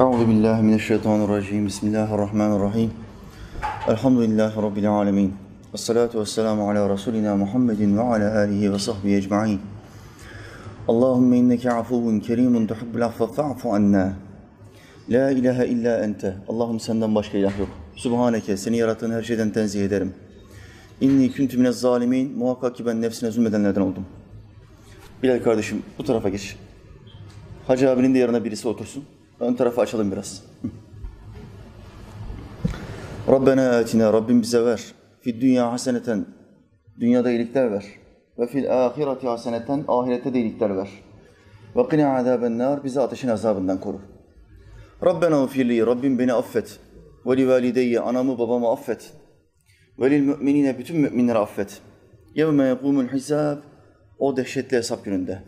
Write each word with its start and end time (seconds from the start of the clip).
Euzu 0.00 0.28
billahi 0.28 0.62
mineşşeytanirracim. 0.62 1.66
Bismillahirrahmanirrahim. 1.66 2.90
Elhamdülillahi 3.88 4.62
rabbil 4.62 4.90
alamin. 4.90 5.34
Essalatu 5.74 6.20
vesselamu 6.20 6.70
ala 6.70 6.88
rasulina 6.88 7.36
Muhammedin 7.36 7.96
ve 7.96 8.00
ala 8.00 8.38
alihi 8.38 8.72
ve 8.72 8.78
sahbihi 8.78 9.16
ecmaîn. 9.16 9.60
Allahumme 10.88 11.38
inneke 11.38 11.72
afuvun 11.72 12.20
kerimun 12.20 12.66
tuhibbul 12.66 13.00
affe 13.00 13.26
fa'fu 13.26 13.72
anna. 13.72 14.12
La 15.08 15.30
ilahe 15.30 15.66
illa 15.66 16.04
ente. 16.04 16.34
Allah'ım 16.48 16.80
senden 16.80 17.14
başka 17.14 17.38
ilah 17.38 17.58
yok. 17.58 17.68
Subhaneke 17.94 18.56
seni 18.56 18.76
yarattığın 18.76 19.12
her 19.12 19.22
şeyden 19.22 19.50
tenzih 19.50 19.84
ederim. 19.84 20.14
İnni 21.00 21.32
kuntu 21.32 21.58
minez 21.58 21.80
zalimin. 21.80 22.38
Muhakkak 22.38 22.76
ki 22.76 22.86
ben 22.86 23.02
nefsine 23.02 23.30
zulmedenlerden 23.30 23.80
oldum. 23.80 24.06
Bilal 25.22 25.42
kardeşim 25.42 25.82
bu 25.98 26.04
tarafa 26.04 26.28
geç. 26.28 26.56
Hacı 27.66 27.90
abinin 27.90 28.14
de 28.14 28.18
yanına 28.18 28.44
birisi 28.44 28.68
otursun. 28.68 29.04
Ön 29.40 29.54
tarafı 29.54 29.80
açalım 29.80 30.12
biraz. 30.12 30.44
Rabbena 33.28 33.70
atina. 33.70 34.12
Rabbim 34.12 34.42
bize 34.42 34.64
ver. 34.64 34.94
Fid 35.20 35.40
dünya 35.40 35.72
haseneten. 35.72 36.26
Dünyada 37.00 37.30
iyilikler 37.30 37.72
ver. 37.72 37.84
Ve 38.38 38.46
fil 38.46 38.86
ahireti 38.86 39.26
haseneten. 39.26 39.84
Ahirette 39.88 40.34
de 40.34 40.38
iyilikler 40.38 40.76
ver. 40.76 40.88
Ve 41.76 41.88
qina 41.88 42.16
azaben 42.16 42.58
nar. 42.58 42.84
Bizi 42.84 43.00
ateşin 43.00 43.28
azabından 43.28 43.80
koru. 43.80 44.00
Rabbena 45.04 45.42
ufirli, 45.42 45.86
Rabbim 45.86 46.18
beni 46.18 46.32
affet. 46.32 46.80
Ve 47.26 47.36
li 47.36 47.48
valideyye, 47.48 48.00
anamı 48.00 48.38
babamı 48.38 48.70
affet. 48.72 49.12
Ve 49.98 50.10
lil 50.10 50.20
müminine, 50.20 50.78
bütün 50.78 51.00
müminleri 51.00 51.38
affet. 51.38 51.80
Yevme 52.34 52.64
yekumul 52.64 53.08
hisab, 53.08 53.58
o 54.18 54.36
dehşetli 54.36 54.76
hesap 54.76 55.04
gününde. 55.04 55.42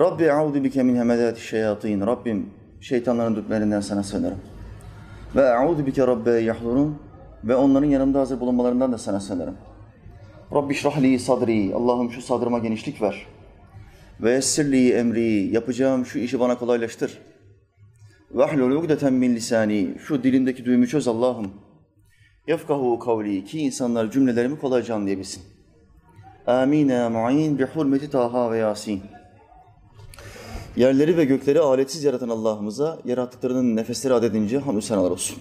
Rabbi 0.00 0.24
e'udu 0.24 0.64
bike 0.64 0.82
min 0.82 0.96
hemedati 0.96 1.46
şeyatin. 1.46 2.00
Rabbim 2.00 2.50
şeytanların 2.82 3.36
dütlerinden 3.36 3.80
sana 3.80 4.02
sığınırım. 4.02 4.38
Ve 5.36 5.42
e'udu 5.42 5.86
bike 5.86 6.06
rabbe 6.06 6.30
yahdurun. 6.30 6.98
Ve 7.44 7.56
onların 7.56 7.86
yanımda 7.86 8.20
hazır 8.20 8.40
bulunmalarından 8.40 8.92
da 8.92 8.98
sana 8.98 9.20
sığınırım. 9.20 9.56
Rabbi 10.54 10.74
şrahli 10.74 11.18
sadri. 11.18 11.74
Allah'ım 11.74 12.10
şu 12.10 12.22
sadrıma 12.22 12.58
genişlik 12.58 13.02
ver. 13.02 13.26
Ve 14.20 14.32
essirli 14.32 14.92
emri. 14.92 15.54
Yapacağım 15.54 16.06
şu 16.06 16.18
işi 16.18 16.40
bana 16.40 16.58
kolaylaştır. 16.58 17.18
Vahlul 18.30 18.76
ugdeten 18.76 19.12
min 19.12 19.34
lisani. 19.34 19.94
Şu 20.06 20.22
dilimdeki 20.22 20.64
düğümü 20.64 20.88
çöz 20.88 21.08
Allah'ım. 21.08 21.50
Yefkahu 22.48 22.98
kavli. 22.98 23.44
Ki 23.44 23.60
insanlar 23.60 24.10
cümlelerimi 24.10 24.58
kolayca 24.58 24.94
anlayabilsin. 24.94 25.42
Amin 26.46 26.88
ya 26.88 27.10
mu'in 27.10 27.58
bi 27.58 27.64
hurmeti 27.64 28.10
Taha 28.10 28.52
ve 28.52 28.58
Yasin. 28.58 29.02
Yerleri 30.76 31.16
ve 31.16 31.24
gökleri 31.24 31.60
aletsiz 31.60 32.04
yaratan 32.04 32.28
Allah'ımıza 32.28 32.98
yarattıklarının 33.04 33.76
nefesleri 33.76 34.14
adedince 34.14 34.58
hamdü 34.58 34.82
senalar 34.82 35.10
olsun. 35.10 35.38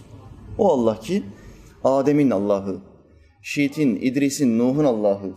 O 0.57 0.71
Allah 0.71 0.99
ki 0.99 1.23
Adem'in 1.83 2.31
Allah'ı, 2.31 2.77
Şiit'in, 3.41 3.95
İdris'in, 3.95 4.59
Nuh'un 4.59 4.83
Allah'ı, 4.83 5.33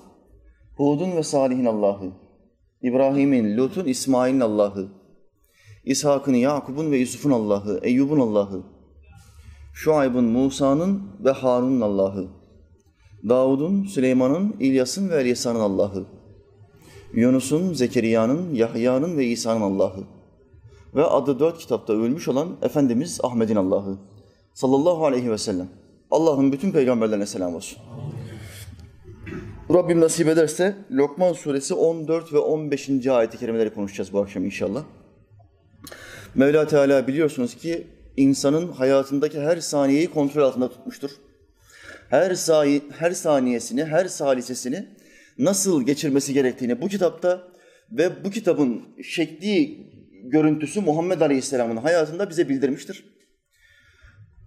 Hud'un 0.77 1.17
ve 1.17 1.23
Salih'in 1.23 1.65
Allah'ı, 1.65 2.13
İbrahim'in, 2.83 3.57
Lut'un, 3.57 3.85
İsmail'in 3.85 4.41
Allah'ı, 4.41 4.89
İshak'ın, 5.85 6.35
Yakub'un 6.35 6.93
ve 6.93 6.99
Yusuf'un 6.99 7.31
Allah'ı, 7.31 7.81
Eyyub'un 7.83 8.21
Allah'ı, 8.21 8.63
Şuayb'ın, 9.75 10.25
Musa'nın 10.25 11.03
ve 11.25 11.31
Harun'un 11.31 11.81
Allah'ı, 11.81 12.29
Davud'un, 13.29 13.85
Süleyman'ın, 13.85 14.57
İlyas'ın 14.61 15.11
ve 15.11 15.21
Elyasa'nın 15.21 15.61
Allah'ı, 15.61 16.07
Yunus'un, 17.15 17.73
Zekeriya'nın, 17.73 18.55
Yahya'nın 18.55 19.19
ve 19.19 19.27
İsa'nın 19.27 19.61
Allah'ı 19.61 20.05
ve 20.95 21.05
adı 21.05 21.39
dört 21.39 21.59
kitapta 21.59 21.93
ölmüş 21.93 22.29
olan 22.29 22.57
Efendimiz 22.63 23.21
Ahmet'in 23.23 23.57
Allah'ı 23.57 23.99
sallallahu 24.55 25.07
aleyhi 25.07 25.31
ve 25.31 25.39
sellem. 25.39 25.69
Allah'ın 26.11 26.53
bütün 26.53 26.73
peygamberlerine 26.73 27.27
selam 27.27 27.55
olsun. 27.55 27.79
Rabbim 29.75 30.01
nasip 30.01 30.29
ederse 30.29 30.77
Lokman 30.91 31.33
suresi 31.33 31.75
14 31.75 32.33
ve 32.33 32.39
15. 32.39 33.07
ayet-i 33.07 33.39
kerimeleri 33.39 33.75
konuşacağız 33.75 34.13
bu 34.13 34.21
akşam 34.21 34.45
inşallah. 34.45 34.83
Mevla 36.35 36.67
Teala 36.67 37.07
biliyorsunuz 37.07 37.55
ki 37.55 37.87
insanın 38.17 38.73
hayatındaki 38.73 39.41
her 39.41 39.57
saniyeyi 39.61 40.11
kontrol 40.11 40.43
altında 40.43 40.69
tutmuştur. 40.69 41.11
Her, 42.11 42.35
sahi, 42.35 42.83
her 42.99 43.11
saniyesini, 43.11 43.85
her 43.85 44.05
salisesini 44.05 44.87
nasıl 45.39 45.83
geçirmesi 45.83 46.33
gerektiğini 46.33 46.83
bu 46.83 46.89
kitapta 46.89 47.49
ve 47.91 48.25
bu 48.25 48.31
kitabın 48.31 48.83
şekli 49.03 49.79
görüntüsü 50.25 50.81
Muhammed 50.81 51.21
Aleyhisselam'ın 51.21 51.77
hayatında 51.77 52.31
bize 52.31 52.49
bildirmiştir. 52.49 53.05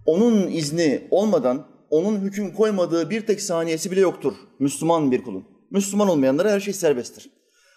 Onun 0.06 0.46
izni 0.50 1.08
olmadan, 1.10 1.66
onun 1.90 2.20
hüküm 2.20 2.52
koymadığı 2.52 3.10
bir 3.10 3.20
tek 3.20 3.40
saniyesi 3.40 3.90
bile 3.90 4.00
yoktur 4.00 4.34
Müslüman 4.58 5.12
bir 5.12 5.22
kulun. 5.22 5.44
Müslüman 5.70 6.08
olmayanlara 6.08 6.50
her 6.50 6.60
şey 6.60 6.74
serbesttir. 6.74 7.30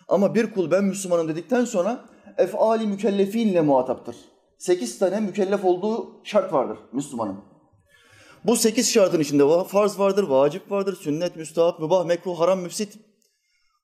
Ama 0.08 0.36
bir 0.36 0.52
kul 0.52 0.72
ben 0.72 0.84
Müslümanım 0.84 1.28
dedikten 1.28 1.66
sonra 1.66 2.06
efali 2.38 2.88
mükellefinle 2.88 3.62
muhataptır. 3.62 4.16
Sekiz 4.58 5.00
tane 5.00 5.20
mükellef 5.20 5.66
olduğu 5.66 6.22
şart 6.24 6.54
vardır 6.54 6.78
Müslümanın. 6.94 7.51
Bu 8.46 8.56
sekiz 8.56 8.92
şartın 8.92 9.20
içinde 9.20 9.64
farz 9.68 10.00
vardır, 10.00 10.24
vacip 10.24 10.72
vardır, 10.72 10.96
sünnet, 10.96 11.36
müstahap, 11.36 11.80
mübah, 11.80 12.06
mekruh, 12.06 12.40
haram, 12.40 12.60
müfsit. 12.60 13.00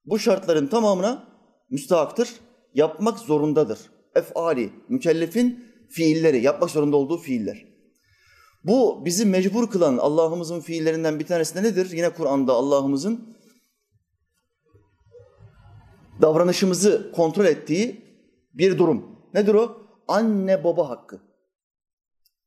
Bu 0.05 0.19
şartların 0.19 0.67
tamamına 0.67 1.27
müstahaktır, 1.69 2.29
yapmak 2.73 3.19
zorundadır. 3.19 3.79
Efali, 4.15 4.69
mükellefin 4.89 5.65
fiilleri, 5.89 6.43
yapmak 6.43 6.69
zorunda 6.69 6.97
olduğu 6.97 7.17
fiiller. 7.17 7.65
Bu 8.63 9.05
bizi 9.05 9.25
mecbur 9.25 9.69
kılan 9.69 9.97
Allah'ımızın 9.97 10.59
fiillerinden 10.59 11.19
bir 11.19 11.25
tanesi 11.25 11.55
de 11.55 11.63
nedir? 11.63 11.91
Yine 11.91 12.09
Kur'an'da 12.09 12.53
Allah'ımızın 12.53 13.37
davranışımızı 16.21 17.11
kontrol 17.15 17.45
ettiği 17.45 18.01
bir 18.53 18.77
durum. 18.77 19.05
Nedir 19.33 19.53
o? 19.53 19.77
Anne 20.07 20.63
baba 20.63 20.89
hakkı. 20.89 21.26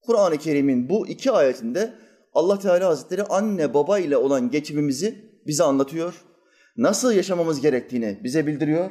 Kur'an-ı 0.06 0.38
Kerim'in 0.38 0.88
bu 0.88 1.06
iki 1.06 1.30
ayetinde 1.30 1.92
Allah 2.34 2.58
Teala 2.58 2.88
Hazretleri 2.88 3.22
anne 3.22 3.74
baba 3.74 3.98
ile 3.98 4.16
olan 4.16 4.50
geçimimizi 4.50 5.30
bize 5.46 5.64
anlatıyor. 5.64 6.24
Nasıl 6.76 7.12
yaşamamız 7.12 7.60
gerektiğini 7.60 8.20
bize 8.24 8.46
bildiriyor. 8.46 8.90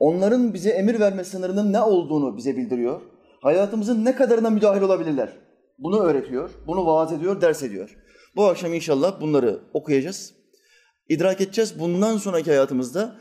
Onların 0.00 0.54
bize 0.54 0.70
emir 0.70 1.00
verme 1.00 1.24
sınırının 1.24 1.72
ne 1.72 1.80
olduğunu 1.80 2.36
bize 2.36 2.56
bildiriyor. 2.56 3.00
Hayatımızın 3.40 4.04
ne 4.04 4.16
kadarına 4.16 4.50
müdahil 4.50 4.82
olabilirler. 4.82 5.32
Bunu 5.78 6.00
öğretiyor, 6.00 6.50
bunu 6.66 6.86
vaaz 6.86 7.12
ediyor, 7.12 7.40
ders 7.40 7.62
ediyor. 7.62 7.96
Bu 8.36 8.44
akşam 8.44 8.74
inşallah 8.74 9.20
bunları 9.20 9.60
okuyacağız. 9.72 10.34
İdrak 11.08 11.40
edeceğiz. 11.40 11.78
Bundan 11.78 12.16
sonraki 12.16 12.50
hayatımızda 12.50 13.16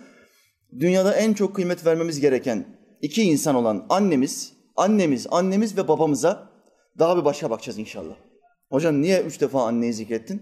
dünyada 0.79 1.13
en 1.13 1.33
çok 1.33 1.55
kıymet 1.55 1.85
vermemiz 1.85 2.19
gereken 2.19 2.65
iki 3.01 3.23
insan 3.23 3.55
olan 3.55 3.85
annemiz, 3.89 4.53
annemiz, 4.75 5.27
annemiz 5.31 5.77
ve 5.77 5.87
babamıza 5.87 6.52
daha 6.99 7.17
bir 7.17 7.25
başka 7.25 7.49
bakacağız 7.49 7.79
inşallah. 7.79 8.15
Hocam 8.69 9.01
niye 9.01 9.21
üç 9.21 9.41
defa 9.41 9.67
anneyi 9.67 9.93
zikrettin? 9.93 10.41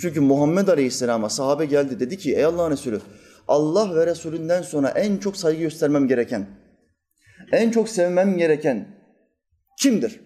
Çünkü 0.00 0.20
Muhammed 0.20 0.68
Aleyhisselam'a 0.68 1.28
sahabe 1.28 1.64
geldi 1.64 2.00
dedi 2.00 2.18
ki 2.18 2.34
ey 2.34 2.44
Allah'ın 2.44 2.70
Resulü 2.70 3.00
Allah 3.48 3.96
ve 3.96 4.06
Resulünden 4.06 4.62
sonra 4.62 4.88
en 4.88 5.18
çok 5.18 5.36
saygı 5.36 5.60
göstermem 5.60 6.08
gereken, 6.08 6.46
en 7.52 7.70
çok 7.70 7.88
sevmem 7.88 8.36
gereken 8.36 8.88
kimdir? 9.80 10.20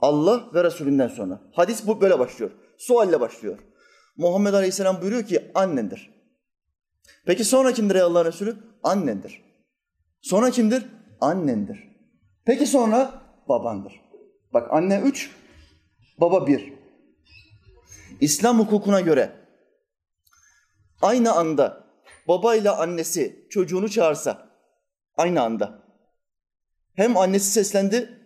Allah 0.00 0.50
ve 0.54 0.64
Resulünden 0.64 1.08
sonra. 1.08 1.40
Hadis 1.52 1.86
bu 1.86 2.00
böyle 2.00 2.18
başlıyor. 2.18 2.50
Sualle 2.78 3.20
başlıyor. 3.20 3.58
Muhammed 4.16 4.54
Aleyhisselam 4.54 5.00
buyuruyor 5.00 5.26
ki 5.26 5.50
annendir. 5.54 6.10
Peki 7.26 7.44
sonra 7.44 7.72
kimdir 7.72 7.94
ey 7.94 8.00
Allah'ın 8.00 8.24
Resulü? 8.24 8.56
Annendir. 8.82 9.42
Sonra 10.22 10.50
kimdir? 10.50 10.86
Annendir. 11.20 11.78
Peki 12.44 12.66
sonra 12.66 13.22
babandır. 13.48 14.03
Bak 14.54 14.68
anne 14.72 15.00
üç, 15.04 15.30
baba 16.20 16.46
bir. 16.46 16.72
İslam 18.20 18.58
hukukuna 18.58 19.00
göre 19.00 19.32
aynı 21.02 21.32
anda 21.32 21.84
babayla 22.28 22.78
annesi 22.78 23.46
çocuğunu 23.50 23.88
çağırsa 23.88 24.50
aynı 25.16 25.42
anda 25.42 25.82
hem 26.94 27.16
annesi 27.16 27.50
seslendi 27.50 28.20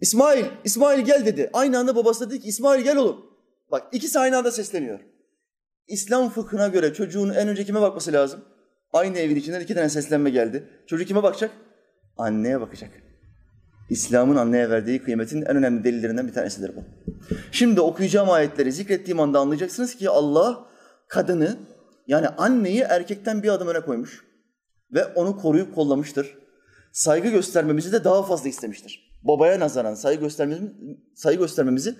İsmail, 0.00 0.44
İsmail 0.64 1.00
gel 1.04 1.26
dedi. 1.26 1.50
Aynı 1.52 1.78
anda 1.78 1.96
babası 1.96 2.30
dedi 2.30 2.40
ki 2.40 2.48
İsmail 2.48 2.82
gel 2.82 2.96
oğlum. 2.96 3.26
Bak 3.70 3.88
ikisi 3.92 4.18
aynı 4.18 4.38
anda 4.38 4.50
sesleniyor. 4.50 5.00
İslam 5.88 6.30
fıkhına 6.30 6.68
göre 6.68 6.94
çocuğun 6.94 7.30
en 7.30 7.48
önce 7.48 7.64
kime 7.64 7.80
bakması 7.80 8.12
lazım? 8.12 8.44
Aynı 8.92 9.18
evin 9.18 9.36
içinden 9.36 9.60
iki 9.60 9.74
tane 9.74 9.88
seslenme 9.88 10.30
geldi. 10.30 10.68
Çocuk 10.86 11.08
kime 11.08 11.22
bakacak? 11.22 11.50
Anneye 12.16 12.60
bakacak. 12.60 13.09
İslam'ın 13.90 14.36
anneye 14.36 14.70
verdiği 14.70 15.02
kıymetin 15.02 15.42
en 15.42 15.56
önemli 15.56 15.84
delillerinden 15.84 16.28
bir 16.28 16.32
tanesidir 16.32 16.76
bu. 16.76 16.84
Şimdi 17.52 17.80
okuyacağım 17.80 18.30
ayetleri 18.30 18.72
zikrettiğim 18.72 19.20
anda 19.20 19.38
anlayacaksınız 19.38 19.94
ki 19.94 20.10
Allah 20.10 20.66
kadını 21.08 21.58
yani 22.06 22.28
anneyi 22.28 22.80
erkekten 22.80 23.42
bir 23.42 23.48
adım 23.48 23.68
öne 23.68 23.80
koymuş 23.80 24.24
ve 24.92 25.04
onu 25.04 25.36
koruyup 25.36 25.74
kollamıştır. 25.74 26.38
saygı 26.92 27.28
göstermemizi 27.28 27.92
de 27.92 28.04
daha 28.04 28.22
fazla 28.22 28.48
istemiştir. 28.48 29.10
Babaya 29.22 29.60
nazaran 29.60 29.94
saygı 29.94 30.20
göstermemizi, 30.20 30.72
saygı 31.14 31.40
göstermemizi 31.40 31.94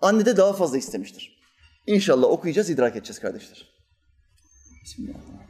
anne 0.00 0.26
de 0.26 0.36
daha 0.36 0.52
fazla 0.52 0.78
istemiştir. 0.78 1.40
İnşallah 1.86 2.28
okuyacağız, 2.28 2.70
idrak 2.70 2.96
edeceğiz 2.96 3.18
kardeşler. 3.18 3.66
Bismillahirrahmanirrahim. 4.84 5.49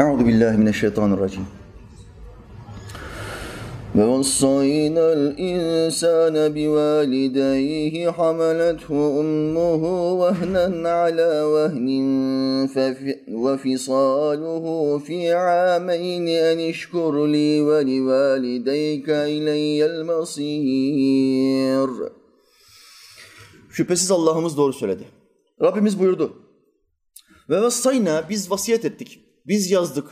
أعوذ 0.00 0.20
بالله 0.24 0.56
من 0.56 0.68
الشيطان 0.68 1.12
الرجيم 1.12 1.46
ووصينا 3.96 5.12
الإنسان 5.12 6.34
بوالديه 6.56 8.10
حملته 8.10 9.20
أمه 9.20 9.82
وهنا 10.20 10.90
على 11.02 11.32
وهن 11.54 11.86
فف- 12.74 13.18
وفصاله 13.44 14.64
في 15.06 15.32
عامين 15.32 16.28
أن 16.28 16.58
اشكر 16.70 17.26
لي 17.26 17.60
ولوالديك 17.60 19.08
إلي 19.10 19.86
المصير 19.86 21.88
Şüphesiz 23.70 24.10
Allah'ımız 24.10 24.56
doğru 24.56 24.72
söyledi. 24.72 25.04
Rabbimiz 25.62 25.98
buyurdu. 26.00 26.32
Ve 27.49 27.61
vassayna 27.61 28.29
biz 28.29 28.51
vasiyet 28.51 28.85
ettik. 28.85 29.19
Biz 29.47 29.71
yazdık. 29.71 30.11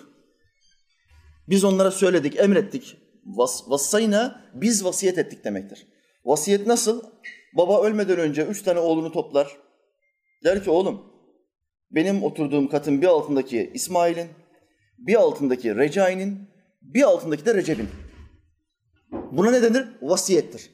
Biz 1.49 1.63
onlara 1.63 1.91
söyledik, 1.91 2.39
emrettik. 2.39 2.97
Vas, 3.25 3.69
vassayna 3.69 4.41
biz 4.53 4.85
vasiyet 4.85 5.17
ettik 5.17 5.43
demektir. 5.43 5.87
Vasiyet 6.25 6.67
nasıl? 6.67 7.03
Baba 7.57 7.83
ölmeden 7.83 8.19
önce 8.19 8.45
üç 8.45 8.61
tane 8.61 8.79
oğlunu 8.79 9.11
toplar. 9.11 9.57
Der 10.43 10.63
ki 10.63 10.69
oğlum 10.69 11.13
benim 11.91 12.23
oturduğum 12.23 12.69
katın 12.69 13.01
bir 13.01 13.07
altındaki 13.07 13.71
İsmail'in, 13.73 14.27
bir 14.97 15.15
altındaki 15.15 15.75
Recai'nin, 15.75 16.49
bir 16.81 17.01
altındaki 17.03 17.45
de 17.45 17.53
Recep'in. 17.53 17.89
Buna 19.31 19.51
ne 19.51 19.61
denir? 19.61 19.87
Vasiyettir. 20.01 20.69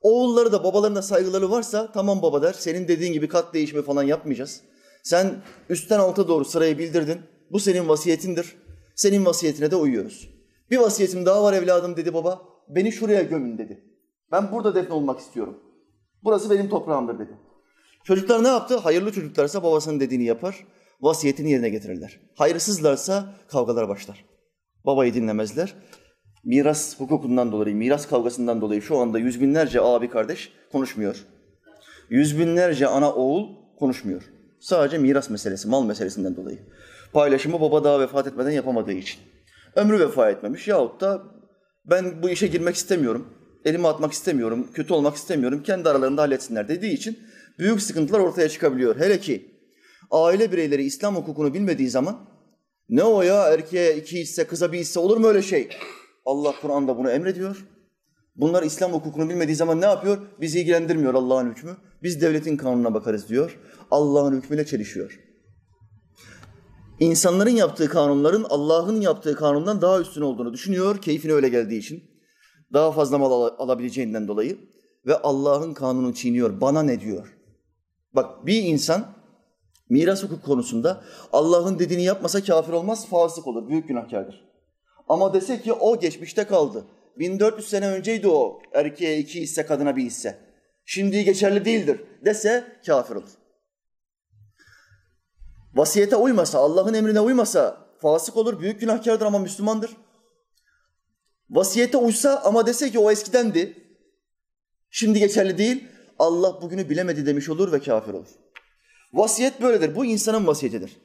Oğulları 0.00 0.52
da 0.52 0.64
babalarına 0.64 1.02
saygıları 1.02 1.50
varsa 1.50 1.92
tamam 1.92 2.22
baba 2.22 2.42
der. 2.42 2.52
Senin 2.52 2.88
dediğin 2.88 3.12
gibi 3.12 3.28
kat 3.28 3.54
değişimi 3.54 3.82
falan 3.82 4.02
yapmayacağız. 4.02 4.62
Sen 5.04 5.42
üstten 5.68 5.98
alta 5.98 6.28
doğru 6.28 6.44
sırayı 6.44 6.78
bildirdin. 6.78 7.20
Bu 7.52 7.60
senin 7.60 7.88
vasiyetindir. 7.88 8.56
Senin 8.94 9.26
vasiyetine 9.26 9.70
de 9.70 9.76
uyuyoruz. 9.76 10.30
Bir 10.70 10.78
vasiyetim 10.78 11.26
daha 11.26 11.42
var 11.42 11.52
evladım 11.52 11.96
dedi 11.96 12.14
baba. 12.14 12.42
Beni 12.68 12.92
şuraya 12.92 13.22
gömün 13.22 13.58
dedi. 13.58 13.84
Ben 14.32 14.52
burada 14.52 14.74
defne 14.74 14.94
olmak 14.94 15.20
istiyorum. 15.20 15.60
Burası 16.22 16.50
benim 16.50 16.68
toprağımdır 16.68 17.18
dedi. 17.18 17.38
Çocuklar 18.04 18.44
ne 18.44 18.48
yaptı? 18.48 18.76
Hayırlı 18.76 19.12
çocuklarsa 19.12 19.62
babasının 19.62 20.00
dediğini 20.00 20.24
yapar. 20.24 20.66
Vasiyetini 21.00 21.50
yerine 21.50 21.68
getirirler. 21.68 22.20
Hayırsızlarsa 22.34 23.34
kavgalar 23.48 23.88
başlar. 23.88 24.24
Babayı 24.86 25.14
dinlemezler. 25.14 25.74
Miras 26.44 27.00
hukukundan 27.00 27.52
dolayı, 27.52 27.76
miras 27.76 28.08
kavgasından 28.08 28.60
dolayı 28.60 28.82
şu 28.82 28.98
anda 28.98 29.18
yüz 29.18 29.40
binlerce 29.40 29.80
abi 29.80 30.10
kardeş 30.10 30.52
konuşmuyor. 30.72 31.24
Yüz 32.10 32.38
binlerce 32.38 32.86
ana 32.86 33.12
oğul 33.12 33.46
konuşmuyor. 33.78 34.33
Sadece 34.64 34.98
miras 34.98 35.30
meselesi, 35.30 35.68
mal 35.68 35.84
meselesinden 35.84 36.36
dolayı. 36.36 36.58
Paylaşımı 37.12 37.60
baba 37.60 37.84
daha 37.84 38.00
vefat 38.00 38.26
etmeden 38.26 38.50
yapamadığı 38.50 38.92
için. 38.92 39.20
Ömrü 39.76 40.00
vefa 40.00 40.30
etmemiş 40.30 40.68
yahut 40.68 41.00
da 41.00 41.22
ben 41.84 42.22
bu 42.22 42.30
işe 42.30 42.46
girmek 42.46 42.76
istemiyorum, 42.76 43.28
elimi 43.64 43.88
atmak 43.88 44.12
istemiyorum, 44.12 44.68
kötü 44.74 44.94
olmak 44.94 45.16
istemiyorum, 45.16 45.62
kendi 45.62 45.88
aralarında 45.88 46.22
halletsinler 46.22 46.68
dediği 46.68 46.92
için 46.92 47.18
büyük 47.58 47.82
sıkıntılar 47.82 48.20
ortaya 48.20 48.48
çıkabiliyor. 48.48 48.96
Hele 48.96 49.20
ki 49.20 49.60
aile 50.10 50.52
bireyleri 50.52 50.84
İslam 50.84 51.16
hukukunu 51.16 51.54
bilmediği 51.54 51.90
zaman 51.90 52.28
ne 52.88 53.02
o 53.02 53.22
ya 53.22 53.48
erkeğe 53.48 53.96
iki 53.96 54.20
hisse, 54.20 54.46
kıza 54.46 54.72
bir 54.72 54.78
hisse 54.78 55.00
olur 55.00 55.16
mu 55.16 55.26
öyle 55.26 55.42
şey? 55.42 55.68
Allah 56.24 56.54
Kur'an'da 56.62 56.98
bunu 56.98 57.10
emrediyor. 57.10 57.66
Bunlar 58.36 58.62
İslam 58.62 58.92
hukukunu 58.92 59.28
bilmediği 59.28 59.56
zaman 59.56 59.80
ne 59.80 59.84
yapıyor? 59.84 60.18
Bizi 60.40 60.60
ilgilendirmiyor 60.60 61.14
Allah'ın 61.14 61.50
hükmü. 61.50 61.76
Biz 62.02 62.20
devletin 62.20 62.56
kanununa 62.56 62.94
bakarız 62.94 63.28
diyor. 63.28 63.58
Allah'ın 63.90 64.36
hükmüyle 64.36 64.66
çelişiyor. 64.66 65.20
İnsanların 67.00 67.50
yaptığı 67.50 67.88
kanunların 67.88 68.46
Allah'ın 68.48 69.00
yaptığı 69.00 69.36
kanundan 69.36 69.82
daha 69.82 70.00
üstün 70.00 70.22
olduğunu 70.22 70.52
düşünüyor. 70.52 71.02
Keyfine 71.02 71.32
öyle 71.32 71.48
geldiği 71.48 71.78
için. 71.78 72.04
Daha 72.72 72.92
fazla 72.92 73.18
mal 73.18 73.32
al- 73.32 73.54
alabileceğinden 73.58 74.28
dolayı. 74.28 74.58
Ve 75.06 75.16
Allah'ın 75.18 75.74
kanununu 75.74 76.14
çiğniyor. 76.14 76.60
Bana 76.60 76.82
ne 76.82 77.00
diyor? 77.00 77.34
Bak 78.12 78.46
bir 78.46 78.62
insan 78.62 79.06
miras 79.88 80.22
hukuk 80.22 80.44
konusunda 80.44 81.04
Allah'ın 81.32 81.78
dediğini 81.78 82.04
yapmasa 82.04 82.44
kafir 82.44 82.72
olmaz, 82.72 83.08
fasık 83.08 83.46
olur, 83.46 83.68
büyük 83.68 83.88
günahkardır. 83.88 84.44
Ama 85.08 85.34
dese 85.34 85.62
ki 85.62 85.72
o 85.72 86.00
geçmişte 86.00 86.44
kaldı. 86.44 86.84
1400 87.18 87.68
sene 87.68 87.88
önceydi 87.88 88.28
o 88.28 88.62
erkeğe 88.72 89.18
iki 89.18 89.40
hisse, 89.40 89.66
kadına 89.66 89.96
bir 89.96 90.02
hisse. 90.02 90.38
Şimdi 90.84 91.24
geçerli 91.24 91.64
değildir 91.64 92.00
dese 92.24 92.80
kafir 92.86 93.14
olur. 93.14 93.30
Vasiyete 95.74 96.16
uymasa, 96.16 96.58
Allah'ın 96.58 96.94
emrine 96.94 97.20
uymasa 97.20 97.86
fasık 98.00 98.36
olur, 98.36 98.60
büyük 98.60 98.80
günahkardır 98.80 99.26
ama 99.26 99.38
Müslümandır. 99.38 99.90
Vasiyete 101.50 101.96
uysa 101.96 102.42
ama 102.44 102.66
dese 102.66 102.90
ki 102.90 102.98
o 102.98 103.10
eskidendi, 103.10 103.76
şimdi 104.90 105.18
geçerli 105.18 105.58
değil, 105.58 105.84
Allah 106.18 106.62
bugünü 106.62 106.90
bilemedi 106.90 107.26
demiş 107.26 107.48
olur 107.48 107.72
ve 107.72 107.80
kafir 107.80 108.12
olur. 108.12 108.28
Vasiyet 109.12 109.62
böyledir, 109.62 109.96
bu 109.96 110.04
insanın 110.04 110.46
vasiyetidir. 110.46 110.96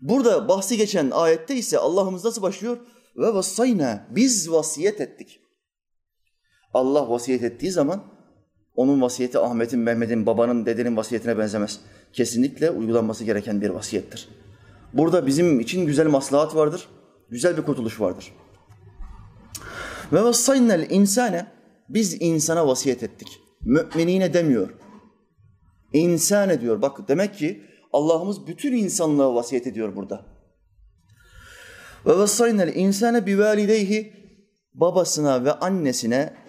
Burada 0.00 0.48
bahsi 0.48 0.76
geçen 0.76 1.10
ayette 1.10 1.56
ise 1.56 1.78
Allah'ımız 1.78 2.24
nasıl 2.24 2.42
başlıyor? 2.42 2.78
Ve 3.16 3.34
vassayna, 3.34 4.06
biz 4.10 4.50
vasiyet 4.50 5.00
ettik. 5.00 5.40
Allah 6.76 7.10
vasiyet 7.10 7.42
ettiği 7.42 7.70
zaman 7.70 8.02
onun 8.74 9.00
vasiyeti 9.00 9.38
Ahmet'in, 9.38 9.78
Mehmet'in, 9.78 10.26
babanın, 10.26 10.66
dedenin 10.66 10.96
vasiyetine 10.96 11.38
benzemez. 11.38 11.80
Kesinlikle 12.12 12.70
uygulanması 12.70 13.24
gereken 13.24 13.60
bir 13.60 13.70
vasiyettir. 13.70 14.28
Burada 14.92 15.26
bizim 15.26 15.60
için 15.60 15.86
güzel 15.86 16.06
maslahat 16.06 16.56
vardır, 16.56 16.88
güzel 17.30 17.56
bir 17.56 17.62
kurtuluş 17.62 18.00
vardır. 18.00 18.32
Ve 20.12 20.22
vassaynel 20.22 20.86
insane, 20.90 21.46
biz 21.88 22.16
insana 22.22 22.66
vasiyet 22.66 23.02
ettik. 23.02 23.28
Müminine 23.60 24.34
demiyor. 24.34 24.74
İnsane 25.92 26.60
diyor. 26.60 26.82
Bak 26.82 27.08
demek 27.08 27.34
ki 27.34 27.62
Allah'ımız 27.92 28.46
bütün 28.46 28.72
insanlığa 28.72 29.34
vasiyet 29.34 29.66
ediyor 29.66 29.96
burada. 29.96 30.26
Ve 32.06 32.18
vassaynel 32.18 32.74
insane 32.74 33.26
bi 33.26 33.38
valideyhi 33.38 34.12
babasına 34.74 35.44
ve 35.44 35.52
annesine 35.52 36.45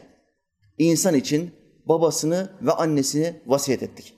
insan 0.78 1.16
için 1.16 1.52
babasını 1.86 2.50
ve 2.62 2.72
annesini 2.72 3.42
vasiyet 3.46 3.84
ettik. 3.84 4.14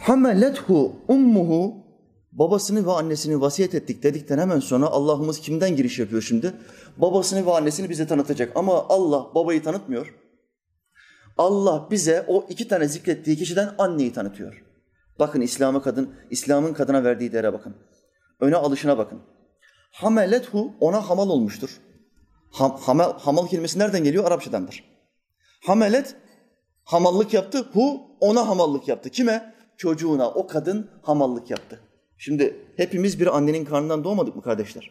Hamelethu 0.00 0.96
ummuhu 1.08 1.74
babasını 2.32 2.86
ve 2.86 2.92
annesini 2.92 3.40
vasiyet 3.40 3.74
ettik 3.74 4.02
dedikten 4.02 4.38
hemen 4.38 4.60
sonra 4.60 4.86
Allah'ımız 4.86 5.40
kimden 5.40 5.76
giriş 5.76 5.98
yapıyor 5.98 6.22
şimdi? 6.22 6.52
Babasını 6.96 7.46
ve 7.46 7.52
annesini 7.52 7.90
bize 7.90 8.06
tanıtacak 8.06 8.52
ama 8.54 8.88
Allah 8.88 9.34
babayı 9.34 9.62
tanıtmıyor. 9.62 10.14
Allah 11.38 11.88
bize 11.90 12.24
o 12.28 12.46
iki 12.48 12.68
tane 12.68 12.88
zikrettiği 12.88 13.36
kişiden 13.36 13.74
anneyi 13.78 14.12
tanıtıyor. 14.12 14.64
Bakın 15.18 15.40
İslam'a 15.40 15.82
kadın, 15.82 16.14
İslam'ın 16.30 16.72
kadına 16.72 17.04
verdiği 17.04 17.32
değere 17.32 17.52
bakın. 17.52 17.76
Öne 18.40 18.56
alışına 18.56 18.98
bakın. 18.98 19.20
Hamelethu 19.92 20.72
ona 20.80 21.10
hamal 21.10 21.28
olmuştur. 21.28 21.80
Ham, 22.52 22.76
hamal, 23.18 23.46
kelimesi 23.46 23.78
nereden 23.78 24.04
geliyor? 24.04 24.24
Arapçadandır. 24.24 24.84
Hamelet 25.64 26.16
hamallık 26.84 27.34
yaptı. 27.34 27.68
Hu 27.72 28.00
ona 28.20 28.48
hamallık 28.48 28.88
yaptı. 28.88 29.10
Kime? 29.10 29.54
Çocuğuna. 29.76 30.30
O 30.30 30.46
kadın 30.46 30.90
hamallık 31.02 31.50
yaptı. 31.50 31.80
Şimdi 32.18 32.66
hepimiz 32.76 33.20
bir 33.20 33.36
annenin 33.36 33.64
karnından 33.64 34.04
doğmadık 34.04 34.36
mı 34.36 34.42
kardeşler? 34.42 34.90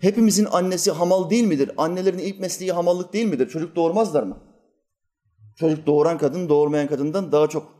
Hepimizin 0.00 0.48
annesi 0.50 0.90
hamal 0.90 1.30
değil 1.30 1.44
midir? 1.44 1.70
Annelerin 1.76 2.18
ilk 2.18 2.40
mesleği 2.40 2.72
hamallık 2.72 3.12
değil 3.12 3.26
midir? 3.26 3.48
Çocuk 3.48 3.76
doğurmazlar 3.76 4.22
mı? 4.22 4.38
Çocuk 5.56 5.86
doğuran 5.86 6.18
kadın 6.18 6.48
doğurmayan 6.48 6.88
kadından 6.88 7.32
daha 7.32 7.46
çok 7.46 7.74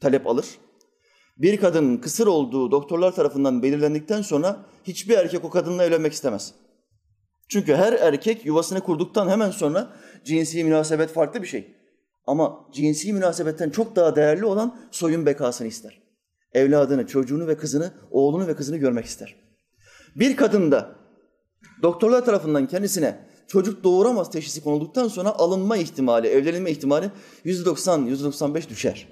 talep 0.00 0.26
alır. 0.26 0.46
Bir 1.38 1.56
kadının 1.56 1.96
kısır 1.96 2.26
olduğu 2.26 2.70
doktorlar 2.70 3.14
tarafından 3.14 3.62
belirlendikten 3.62 4.22
sonra 4.22 4.66
hiçbir 4.84 5.18
erkek 5.18 5.44
o 5.44 5.50
kadınla 5.50 5.84
evlenmek 5.84 6.12
istemez. 6.12 6.54
Çünkü 7.48 7.74
her 7.74 7.92
erkek 7.92 8.46
yuvasını 8.46 8.80
kurduktan 8.80 9.28
hemen 9.28 9.50
sonra 9.50 9.88
cinsi 10.24 10.64
münasebet 10.64 11.10
farklı 11.10 11.42
bir 11.42 11.46
şey. 11.46 11.74
Ama 12.26 12.68
cinsi 12.72 13.12
münasebetten 13.12 13.70
çok 13.70 13.96
daha 13.96 14.16
değerli 14.16 14.44
olan 14.44 14.76
soyun 14.90 15.26
bekasını 15.26 15.68
ister. 15.68 16.02
Evladını, 16.52 17.06
çocuğunu 17.06 17.46
ve 17.46 17.56
kızını, 17.56 17.92
oğlunu 18.10 18.46
ve 18.46 18.56
kızını 18.56 18.76
görmek 18.76 19.04
ister. 19.04 19.36
Bir 20.16 20.36
kadın 20.36 20.72
da 20.72 20.96
doktorlar 21.82 22.24
tarafından 22.24 22.66
kendisine 22.66 23.18
çocuk 23.46 23.84
doğuramaz 23.84 24.30
teşhisi 24.30 24.64
konulduktan 24.64 25.08
sonra 25.08 25.38
alınma 25.38 25.76
ihtimali, 25.76 26.26
evlenilme 26.26 26.70
ihtimali 26.70 27.10
%90, 27.44 28.08
%95 28.08 28.68
düşer. 28.68 29.08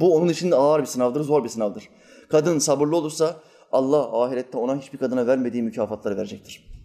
Bu 0.00 0.16
onun 0.16 0.28
için 0.28 0.50
de 0.50 0.56
ağır 0.56 0.80
bir 0.80 0.86
sınavdır, 0.86 1.20
zor 1.20 1.44
bir 1.44 1.48
sınavdır. 1.48 1.88
Kadın 2.28 2.58
sabırlı 2.58 2.96
olursa 2.96 3.36
Allah 3.72 4.22
ahirette 4.22 4.58
ona 4.58 4.76
hiçbir 4.76 4.98
kadına 4.98 5.26
vermediği 5.26 5.62
mükafatları 5.62 6.16
verecektir. 6.16 6.75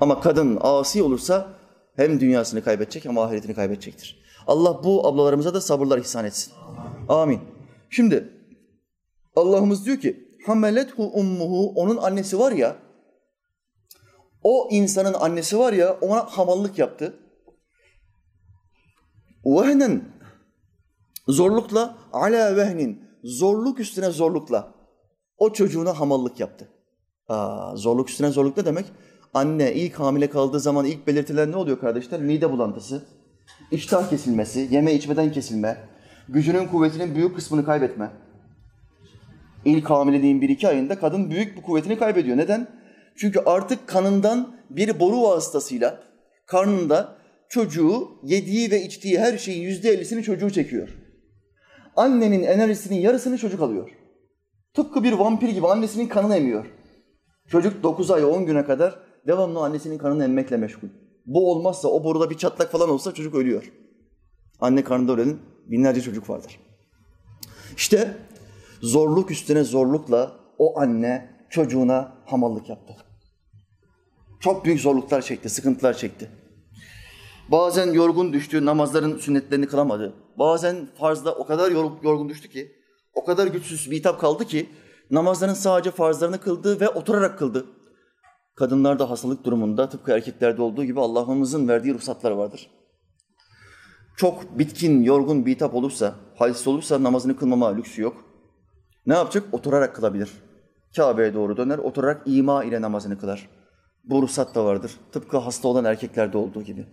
Ama 0.00 0.20
kadın 0.20 0.58
asi 0.60 1.02
olursa 1.02 1.48
hem 1.96 2.20
dünyasını 2.20 2.64
kaybedecek 2.64 3.04
hem 3.04 3.18
ahiretini 3.18 3.54
kaybedecektir. 3.54 4.22
Allah 4.46 4.84
bu 4.84 5.06
ablalarımıza 5.06 5.54
da 5.54 5.60
sabırlar 5.60 5.98
ihsan 5.98 6.24
etsin. 6.24 6.52
Amin. 7.08 7.40
Şimdi 7.90 8.32
Allah'ımız 9.36 9.86
diyor 9.86 9.96
ki 9.96 10.38
hamelethu 10.46 11.02
ummuhu 11.02 11.72
onun 11.76 11.96
annesi 11.96 12.38
var 12.38 12.52
ya 12.52 12.76
o 14.42 14.68
insanın 14.70 15.14
annesi 15.14 15.58
var 15.58 15.72
ya 15.72 15.98
ona 16.00 16.18
hamallık 16.18 16.78
yaptı. 16.78 17.14
Vehnen 19.44 20.04
zorlukla 21.28 21.98
ala 22.12 22.56
vehnin 22.56 23.04
zorluk 23.24 23.80
üstüne 23.80 24.10
zorlukla 24.10 24.74
o 25.38 25.52
çocuğuna 25.52 26.00
hamallık 26.00 26.40
yaptı. 26.40 26.68
Aa, 27.28 27.76
zorluk 27.76 28.10
üstüne 28.10 28.30
zorluk 28.30 28.56
ne 28.56 28.64
demek? 28.64 28.86
Anne 29.34 29.74
ilk 29.74 29.94
hamile 29.94 30.30
kaldığı 30.30 30.60
zaman 30.60 30.86
ilk 30.86 31.06
belirtiler 31.06 31.50
ne 31.50 31.56
oluyor 31.56 31.80
kardeşler? 31.80 32.20
Mide 32.20 32.50
bulantısı, 32.50 33.02
iştah 33.70 34.10
kesilmesi, 34.10 34.68
yeme 34.70 34.94
içmeden 34.94 35.32
kesilme, 35.32 35.76
gücünün 36.28 36.66
kuvvetinin 36.66 37.14
büyük 37.14 37.36
kısmını 37.36 37.64
kaybetme. 37.64 38.10
İlk 39.64 39.90
hamileliğin 39.90 40.40
bir 40.40 40.48
iki 40.48 40.68
ayında 40.68 40.98
kadın 40.98 41.30
büyük 41.30 41.56
bir 41.56 41.62
kuvvetini 41.62 41.98
kaybediyor. 41.98 42.36
Neden? 42.36 42.68
Çünkü 43.16 43.40
artık 43.40 43.86
kanından 43.86 44.56
bir 44.70 45.00
boru 45.00 45.22
vasıtasıyla 45.22 46.02
karnında 46.46 47.16
çocuğu 47.48 48.08
yediği 48.22 48.70
ve 48.70 48.82
içtiği 48.82 49.18
her 49.20 49.38
şeyin 49.38 49.62
yüzde 49.62 49.90
ellisini 49.90 50.22
çocuğu 50.22 50.50
çekiyor. 50.50 50.88
Annenin 51.96 52.42
enerjisinin 52.42 53.00
yarısını 53.00 53.38
çocuk 53.38 53.62
alıyor. 53.62 53.90
Tıpkı 54.74 55.04
bir 55.04 55.12
vampir 55.12 55.48
gibi 55.48 55.66
annesinin 55.66 56.08
kanını 56.08 56.36
emiyor. 56.36 56.66
Çocuk 57.48 57.82
9 57.82 58.10
ay 58.10 58.24
10 58.24 58.46
güne 58.46 58.64
kadar 58.64 59.09
devamlı 59.26 59.60
annesinin 59.60 59.98
kanını 59.98 60.24
emmekle 60.24 60.56
meşgul. 60.56 60.88
Bu 61.26 61.50
olmazsa 61.50 61.88
o 61.88 62.04
boruda 62.04 62.30
bir 62.30 62.38
çatlak 62.38 62.72
falan 62.72 62.90
olsa 62.90 63.14
çocuk 63.14 63.34
ölüyor. 63.34 63.72
Anne 64.60 64.84
karnında 64.84 65.12
ölen 65.12 65.38
binlerce 65.66 66.00
çocuk 66.00 66.30
vardır. 66.30 66.60
İşte 67.76 68.16
zorluk 68.82 69.30
üstüne 69.30 69.64
zorlukla 69.64 70.32
o 70.58 70.80
anne 70.80 71.30
çocuğuna 71.50 72.12
hamallık 72.26 72.68
yaptı. 72.68 72.96
Çok 74.40 74.64
büyük 74.64 74.80
zorluklar 74.80 75.22
çekti, 75.22 75.48
sıkıntılar 75.48 75.94
çekti. 75.94 76.30
Bazen 77.48 77.92
yorgun 77.92 78.32
düştü, 78.32 78.64
namazların 78.64 79.18
sünnetlerini 79.18 79.66
kılamadı. 79.66 80.14
Bazen 80.38 80.88
farzda 80.98 81.34
o 81.34 81.46
kadar 81.46 81.70
yorgun 82.02 82.28
düştü 82.28 82.48
ki, 82.48 82.72
o 83.14 83.24
kadar 83.24 83.46
güçsüz 83.46 83.90
bir 83.90 83.96
hitap 83.96 84.20
kaldı 84.20 84.44
ki, 84.44 84.68
namazların 85.10 85.54
sadece 85.54 85.90
farzlarını 85.90 86.40
kıldı 86.40 86.80
ve 86.80 86.88
oturarak 86.88 87.38
kıldı. 87.38 87.66
Kadınlarda 88.54 89.10
hastalık 89.10 89.44
durumunda 89.44 89.88
tıpkı 89.88 90.12
erkeklerde 90.12 90.62
olduğu 90.62 90.84
gibi 90.84 91.00
Allah'ımızın 91.00 91.68
verdiği 91.68 91.94
ruhsatlar 91.94 92.30
vardır. 92.30 92.70
Çok 94.16 94.58
bitkin, 94.58 95.02
yorgun 95.02 95.46
bir 95.46 95.54
hitap 95.54 95.74
olursa, 95.74 96.14
halsiz 96.36 96.68
olursa 96.68 97.02
namazını 97.02 97.36
kılmama 97.36 97.74
lüksü 97.74 98.02
yok. 98.02 98.24
Ne 99.06 99.14
yapacak? 99.14 99.44
Oturarak 99.52 99.94
kılabilir. 99.94 100.30
Kabe'ye 100.96 101.34
doğru 101.34 101.56
döner, 101.56 101.78
oturarak 101.78 102.22
ima 102.26 102.64
ile 102.64 102.80
namazını 102.80 103.18
kılar. 103.18 103.48
Bu 104.04 104.22
ruhsat 104.22 104.54
da 104.54 104.64
vardır. 104.64 104.92
Tıpkı 105.12 105.38
hasta 105.38 105.68
olan 105.68 105.84
erkeklerde 105.84 106.38
olduğu 106.38 106.62
gibi. 106.62 106.86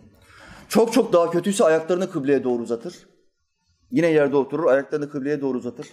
Çok 0.69 0.93
çok 0.93 1.13
daha 1.13 1.29
kötüyse 1.29 1.63
ayaklarını 1.63 2.11
kıbleye 2.11 2.43
doğru 2.43 2.63
uzatır. 2.63 3.07
Yine 3.91 4.07
yerde 4.07 4.35
oturur, 4.35 4.65
ayaklarını 4.65 5.09
kıbleye 5.09 5.41
doğru 5.41 5.57
uzatır. 5.57 5.87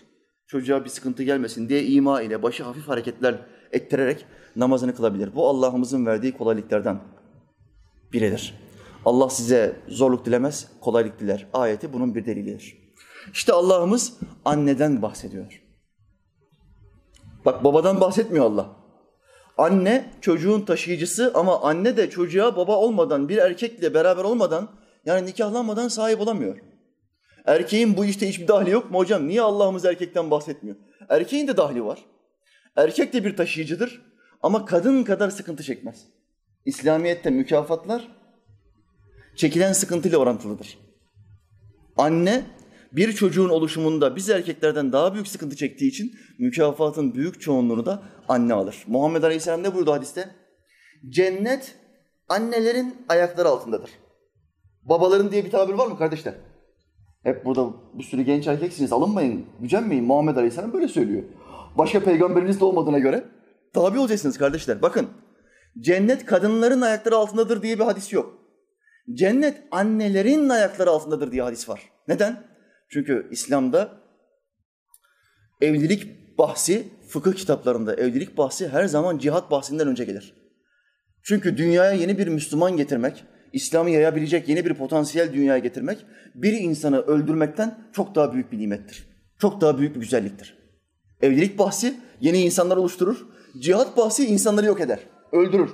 Çocuğa 0.54 0.84
bir 0.84 0.90
sıkıntı 0.90 1.22
gelmesin 1.22 1.68
diye 1.68 1.84
ima 1.84 2.22
ile 2.22 2.42
başı 2.42 2.64
hafif 2.64 2.88
hareketler 2.88 3.38
ettirerek 3.72 4.26
namazını 4.56 4.94
kılabilir. 4.94 5.34
Bu 5.34 5.48
Allah'ımızın 5.48 6.06
verdiği 6.06 6.32
kolaylıklardan 6.32 7.00
biridir. 8.12 8.54
Allah 9.04 9.30
size 9.30 9.76
zorluk 9.88 10.26
dilemez, 10.26 10.68
kolaylık 10.80 11.20
diler. 11.20 11.46
Ayeti 11.52 11.92
bunun 11.92 12.14
bir 12.14 12.26
delilidir. 12.26 12.76
İşte 13.32 13.52
Allah'ımız 13.52 14.12
anneden 14.44 15.02
bahsediyor. 15.02 15.62
Bak 17.44 17.64
babadan 17.64 18.00
bahsetmiyor 18.00 18.44
Allah. 18.44 18.76
Anne 19.58 20.10
çocuğun 20.20 20.60
taşıyıcısı 20.60 21.32
ama 21.34 21.62
anne 21.62 21.96
de 21.96 22.10
çocuğa 22.10 22.56
baba 22.56 22.76
olmadan, 22.76 23.28
bir 23.28 23.38
erkekle 23.38 23.94
beraber 23.94 24.24
olmadan 24.24 24.68
yani 25.06 25.26
nikahlanmadan 25.26 25.88
sahip 25.88 26.20
olamıyor. 26.20 26.73
Erkeğin 27.44 27.96
bu 27.96 28.04
işte 28.04 28.28
hiçbir 28.28 28.48
dahli 28.48 28.70
yok 28.70 28.90
mu 28.90 28.98
hocam? 28.98 29.28
Niye 29.28 29.42
Allah'ımız 29.42 29.84
erkekten 29.84 30.30
bahsetmiyor? 30.30 30.76
Erkeğin 31.08 31.48
de 31.48 31.56
dahli 31.56 31.84
var. 31.84 32.04
Erkek 32.76 33.12
de 33.12 33.24
bir 33.24 33.36
taşıyıcıdır 33.36 34.02
ama 34.42 34.64
kadın 34.64 35.04
kadar 35.04 35.30
sıkıntı 35.30 35.62
çekmez. 35.62 36.04
İslamiyet'te 36.64 37.30
mükafatlar 37.30 38.08
çekilen 39.36 39.72
sıkıntıyla 39.72 40.18
orantılıdır. 40.18 40.78
Anne 41.96 42.44
bir 42.92 43.12
çocuğun 43.12 43.48
oluşumunda 43.48 44.16
biz 44.16 44.30
erkeklerden 44.30 44.92
daha 44.92 45.14
büyük 45.14 45.28
sıkıntı 45.28 45.56
çektiği 45.56 45.88
için 45.88 46.12
mükafatın 46.38 47.14
büyük 47.14 47.40
çoğunluğunu 47.40 47.86
da 47.86 48.02
anne 48.28 48.54
alır. 48.54 48.84
Muhammed 48.86 49.22
Aleyhisselam 49.22 49.62
ne 49.62 49.74
buyurdu 49.74 49.92
hadiste? 49.92 50.30
Cennet 51.08 51.74
annelerin 52.28 53.04
ayakları 53.08 53.48
altındadır. 53.48 53.90
Babaların 54.82 55.32
diye 55.32 55.44
bir 55.44 55.50
tabir 55.50 55.74
var 55.74 55.86
mı 55.86 55.98
kardeşler? 55.98 56.34
Hep 57.24 57.44
burada 57.44 57.70
bir 57.94 58.02
sürü 58.02 58.22
genç 58.22 58.46
erkeksiniz 58.46 58.92
alınmayın, 58.92 59.46
gücenmeyin. 59.60 60.04
Muhammed 60.04 60.36
Aleyhisselam 60.36 60.72
böyle 60.72 60.88
söylüyor. 60.88 61.22
Başka 61.78 62.00
peygamberiniz 62.00 62.60
de 62.60 62.64
olmadığına 62.64 62.98
göre 62.98 63.24
tabi 63.72 63.98
olacaksınız 63.98 64.38
kardeşler. 64.38 64.82
Bakın 64.82 65.08
cennet 65.80 66.26
kadınların 66.26 66.80
ayakları 66.80 67.16
altındadır 67.16 67.62
diye 67.62 67.78
bir 67.78 67.84
hadis 67.84 68.12
yok. 68.12 68.38
Cennet 69.14 69.62
annelerin 69.70 70.48
ayakları 70.48 70.90
altındadır 70.90 71.32
diye 71.32 71.42
hadis 71.42 71.68
var. 71.68 71.80
Neden? 72.08 72.44
Çünkü 72.88 73.28
İslam'da 73.30 73.88
evlilik 75.60 76.38
bahsi, 76.38 76.88
fıkıh 77.08 77.32
kitaplarında 77.32 77.94
evlilik 77.94 78.38
bahsi 78.38 78.68
her 78.68 78.84
zaman 78.84 79.18
cihat 79.18 79.50
bahsinden 79.50 79.88
önce 79.88 80.04
gelir. 80.04 80.34
Çünkü 81.22 81.56
dünyaya 81.56 81.92
yeni 81.92 82.18
bir 82.18 82.28
Müslüman 82.28 82.76
getirmek, 82.76 83.24
İslam'ı 83.54 83.90
yayabilecek 83.90 84.48
yeni 84.48 84.64
bir 84.64 84.74
potansiyel 84.74 85.32
dünyaya 85.32 85.58
getirmek, 85.58 86.06
bir 86.34 86.52
insanı 86.52 87.00
öldürmekten 87.00 87.78
çok 87.92 88.14
daha 88.14 88.32
büyük 88.32 88.52
bir 88.52 88.58
nimettir. 88.58 89.06
Çok 89.38 89.60
daha 89.60 89.78
büyük 89.78 89.94
bir 89.94 90.00
güzelliktir. 90.00 90.58
Evlilik 91.22 91.58
bahsi 91.58 91.94
yeni 92.20 92.40
insanlar 92.40 92.76
oluşturur, 92.76 93.26
cihat 93.58 93.96
bahsi 93.96 94.26
insanları 94.26 94.66
yok 94.66 94.80
eder, 94.80 94.98
öldürür. 95.32 95.70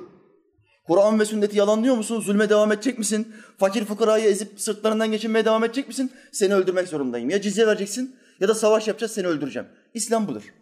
Kur'an 0.86 1.20
ve 1.20 1.24
sünneti 1.24 1.58
yalanlıyor 1.58 1.96
musun? 1.96 2.20
Zulme 2.20 2.48
devam 2.48 2.72
edecek 2.72 2.98
misin? 2.98 3.28
Fakir 3.58 3.84
fukarayı 3.84 4.24
ezip 4.24 4.60
sırtlarından 4.60 5.10
geçinmeye 5.10 5.44
devam 5.44 5.64
edecek 5.64 5.88
misin? 5.88 6.10
Seni 6.32 6.54
öldürmek 6.54 6.88
zorundayım. 6.88 7.30
Ya 7.30 7.40
cizye 7.40 7.66
vereceksin 7.66 8.16
ya 8.40 8.48
da 8.48 8.54
savaş 8.54 8.88
yapacağız 8.88 9.12
seni 9.12 9.26
öldüreceğim. 9.26 9.68
İslam 9.94 10.28
budur. 10.28 10.54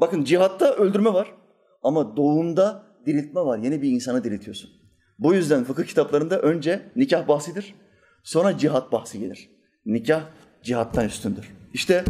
Bakın 0.00 0.24
cihatta 0.24 0.72
öldürme 0.74 1.12
var 1.12 1.34
ama 1.82 2.16
doğumda 2.16 2.86
diriltme 3.06 3.40
var. 3.40 3.58
Yeni 3.58 3.82
bir 3.82 3.90
insanı 3.90 4.24
diriltiyorsun. 4.24 4.81
Bu 5.22 5.34
yüzden 5.34 5.64
fıkıh 5.64 5.84
kitaplarında 5.84 6.38
önce 6.38 6.82
nikah 6.96 7.28
bahsidir. 7.28 7.74
Sonra 8.22 8.58
cihat 8.58 8.92
bahsi 8.92 9.20
gelir. 9.20 9.50
Nikah 9.86 10.22
cihattan 10.62 11.06
üstündür. 11.06 11.52
İşte 11.72 12.04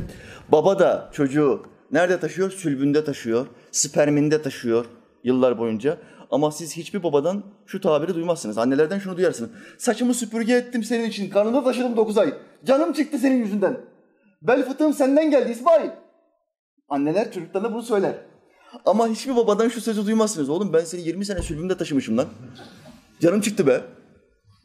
baba 0.48 0.78
da 0.78 1.10
çocuğu 1.12 1.62
nerede 1.90 2.20
taşıyor? 2.20 2.50
Sülbünde 2.50 3.04
taşıyor, 3.04 3.46
sperminde 3.70 4.42
taşıyor 4.42 4.86
yıllar 5.24 5.58
boyunca. 5.58 5.98
Ama 6.30 6.52
siz 6.52 6.76
hiçbir 6.76 7.02
babadan 7.02 7.42
şu 7.66 7.80
tabiri 7.80 8.14
duymazsınız. 8.14 8.58
Annelerden 8.58 8.98
şunu 8.98 9.16
duyarsınız. 9.16 9.50
Saçımı 9.78 10.14
süpürge 10.14 10.54
ettim 10.54 10.84
senin 10.84 11.08
için. 11.08 11.30
Karnında 11.30 11.64
taşıdım 11.64 11.96
dokuz 11.96 12.18
ay. 12.18 12.34
Canım 12.64 12.92
çıktı 12.92 13.18
senin 13.18 13.36
yüzünden. 13.36 13.80
Bel 14.42 14.68
fıtığım 14.68 14.92
senden 14.92 15.30
geldi 15.30 15.50
İsmail. 15.50 15.90
Anneler 16.88 17.32
çocuklarına 17.32 17.74
bunu 17.74 17.82
söyler. 17.82 18.14
Ama 18.86 19.08
hiçbir 19.08 19.36
babadan 19.36 19.68
şu 19.68 19.80
sözü 19.80 20.06
duymazsınız. 20.06 20.48
Oğlum 20.48 20.72
ben 20.72 20.84
seni 20.84 21.00
20 21.00 21.24
sene 21.24 21.42
sülbümde 21.42 21.76
taşımışım 21.76 22.18
lan. 22.18 22.26
Canım 23.22 23.40
çıktı 23.40 23.66
be. 23.66 23.80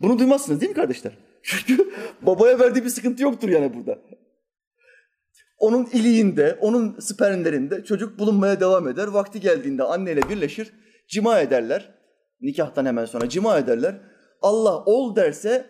Bunu 0.02 0.20
duymazsınız 0.20 0.62
değil 0.62 0.70
mi 0.70 0.76
kardeşler? 0.76 1.18
Çünkü 1.44 1.94
babaya 2.22 2.60
verdiği 2.60 2.84
bir 2.84 2.90
sıkıntı 2.90 3.24
yoktur 3.24 3.50
yani 3.50 3.74
burada. 3.74 4.00
Onun 5.60 5.86
iliğinde, 5.86 6.58
onun 6.62 7.00
spermlerinde 7.00 7.84
çocuk 7.84 8.20
bulunmaya 8.20 8.60
devam 8.60 8.88
eder. 8.88 9.08
Vakti 9.08 9.40
geldiğinde 9.40 9.84
anneyle 9.84 10.30
birleşir 10.30 10.74
cima 11.08 11.40
ederler. 11.40 11.94
Nikahtan 12.42 12.86
hemen 12.86 13.06
sonra 13.06 13.30
cima 13.30 13.58
ederler. 13.58 14.02
Allah 14.42 14.84
ol 14.84 15.16
derse 15.16 15.66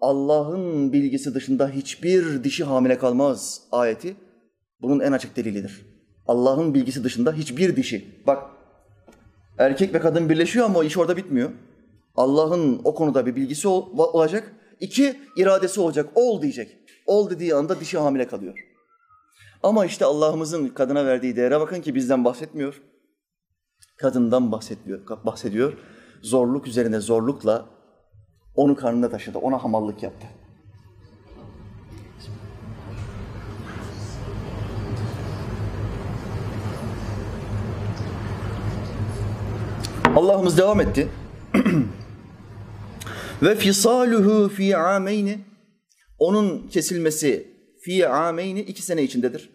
Allah'ın 0.00 0.92
bilgisi 0.92 1.34
dışında 1.34 1.68
hiçbir 1.68 2.44
dişi 2.44 2.64
hamile 2.64 2.98
kalmaz 2.98 3.62
ayeti 3.72 4.16
bunun 4.80 5.00
en 5.00 5.12
açık 5.12 5.36
delilidir. 5.36 5.86
Allah'ın 6.26 6.74
bilgisi 6.74 7.04
dışında 7.04 7.32
hiçbir 7.32 7.76
dişi. 7.76 8.22
Bak 8.26 8.61
Erkek 9.62 9.94
ve 9.94 10.00
kadın 10.00 10.28
birleşiyor 10.28 10.66
ama 10.66 10.84
iş 10.84 10.98
orada 10.98 11.16
bitmiyor. 11.16 11.50
Allah'ın 12.16 12.80
o 12.84 12.94
konuda 12.94 13.26
bir 13.26 13.36
bilgisi 13.36 13.68
ol- 13.68 13.98
olacak. 13.98 14.52
İki, 14.80 15.20
iradesi 15.36 15.80
olacak. 15.80 16.10
Ol 16.14 16.42
diyecek. 16.42 16.78
Ol 17.06 17.30
dediği 17.30 17.54
anda 17.54 17.80
dişi 17.80 17.98
hamile 17.98 18.26
kalıyor. 18.26 18.58
Ama 19.62 19.86
işte 19.86 20.04
Allah'ımızın 20.04 20.68
kadına 20.68 21.06
verdiği 21.06 21.36
değere 21.36 21.60
bakın 21.60 21.80
ki 21.80 21.94
bizden 21.94 22.24
bahsetmiyor. 22.24 22.82
Kadından 23.96 24.52
bahsediyor. 24.52 25.00
bahsediyor. 25.26 25.72
Zorluk 26.22 26.66
üzerine 26.66 27.00
zorlukla 27.00 27.66
onu 28.56 28.76
karnında 28.76 29.10
taşıdı. 29.10 29.38
Ona 29.38 29.64
hamallık 29.64 30.02
yaptı. 30.02 30.26
Allah'ımız 40.16 40.58
devam 40.58 40.80
etti. 40.80 41.08
Ve 43.42 43.54
fisaluhu 43.54 44.48
fi 44.48 44.76
ameyni 44.76 45.38
onun 46.18 46.68
kesilmesi 46.68 47.46
fi 47.80 48.08
ameyni 48.08 48.60
iki 48.60 48.82
sene 48.82 49.02
içindedir. 49.02 49.50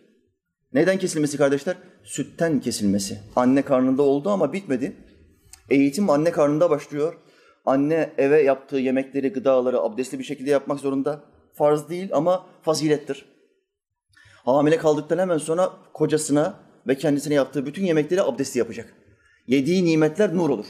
Neden 0.73 0.97
kesilmesi 0.97 1.37
kardeşler? 1.37 1.77
Sütten 2.03 2.59
kesilmesi. 2.59 3.19
Anne 3.35 3.61
karnında 3.61 4.03
oldu 4.03 4.29
ama 4.29 4.53
bitmedi. 4.53 4.95
Eğitim 5.69 6.09
anne 6.09 6.31
karnında 6.31 6.69
başlıyor. 6.69 7.13
Anne 7.65 8.13
eve 8.17 8.41
yaptığı 8.41 8.77
yemekleri, 8.77 9.33
gıdaları 9.33 9.79
abdestli 9.79 10.19
bir 10.19 10.23
şekilde 10.23 10.49
yapmak 10.49 10.79
zorunda. 10.79 11.23
Farz 11.53 11.89
değil 11.89 12.09
ama 12.13 12.45
fazilettir. 12.61 13.25
Hamile 14.45 14.77
kaldıktan 14.77 15.17
hemen 15.17 15.37
sonra 15.37 15.71
kocasına 15.93 16.59
ve 16.87 16.95
kendisine 16.95 17.33
yaptığı 17.33 17.65
bütün 17.65 17.85
yemekleri 17.85 18.21
abdestli 18.21 18.57
yapacak. 18.57 18.93
Yediği 19.47 19.85
nimetler 19.85 20.35
nur 20.35 20.49
olur. 20.49 20.65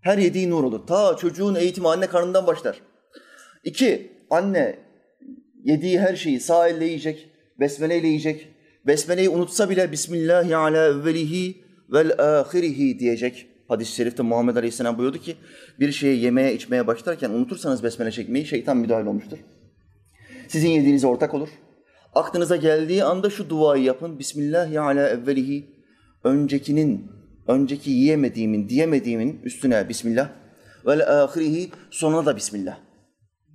Her 0.00 0.18
yediği 0.18 0.50
nur 0.50 0.64
olur. 0.64 0.86
Ta 0.86 1.16
çocuğun 1.16 1.54
eğitimi 1.54 1.88
anne 1.88 2.06
karnından 2.06 2.46
başlar. 2.46 2.80
İki, 3.64 4.12
anne 4.30 4.78
yediği 5.64 6.00
her 6.00 6.16
şeyi 6.16 6.40
sağ 6.40 6.68
elle 6.68 6.84
yiyecek, 6.84 7.30
besmele 7.60 7.98
ile 7.98 8.06
yiyecek. 8.06 8.48
Besmeleyi 8.86 9.28
unutsa 9.28 9.70
bile 9.70 9.92
Bismillahi 9.92 10.56
ala 10.56 10.86
evvelihi 10.86 11.56
vel 11.92 12.12
ahirihi 12.18 12.98
diyecek. 12.98 13.46
Hadis-i 13.68 13.94
şerifte 13.94 14.22
Muhammed 14.22 14.56
Aleyhisselam 14.56 14.98
buyurdu 14.98 15.18
ki 15.18 15.36
bir 15.80 15.92
şeyi 15.92 16.24
yemeye 16.24 16.54
içmeye 16.54 16.86
başlarken 16.86 17.30
unutursanız 17.30 17.82
besmele 17.82 18.10
çekmeyi 18.10 18.46
şeytan 18.46 18.76
müdahil 18.76 19.06
olmuştur. 19.06 19.38
Sizin 20.48 20.68
yediğinize 20.68 21.06
ortak 21.06 21.34
olur. 21.34 21.48
Aklınıza 22.14 22.56
geldiği 22.56 23.04
anda 23.04 23.30
şu 23.30 23.50
duayı 23.50 23.84
yapın. 23.84 24.18
Bismillahi 24.18 24.80
ala 24.80 25.08
evvelihi. 25.08 25.66
Öncekinin, 26.24 27.10
önceki 27.48 27.90
yiyemediğimin, 27.90 28.68
diyemediğimin 28.68 29.40
üstüne 29.44 29.88
Bismillah. 29.88 30.28
Vel 30.86 31.22
ahirihi 31.22 31.70
sonuna 31.90 32.26
da 32.26 32.36
Bismillah. 32.36 32.78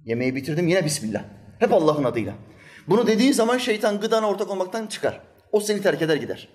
Yemeği 0.06 0.36
bitirdim 0.36 0.68
yine 0.68 0.86
Bismillah. 0.86 1.24
Hep 1.60 1.74
Allah'ın 1.74 2.04
adıyla. 2.04 2.34
Bunu 2.88 3.08
dediği 3.08 3.34
zaman 3.34 3.58
şeytan 3.58 4.00
gıdana 4.00 4.30
ortak 4.30 4.50
olmaktan 4.50 4.88
çıkar. 4.88 5.22
O 5.52 5.60
seni 5.60 5.82
terk 5.82 6.02
eder 6.02 6.16
gider. 6.16 6.50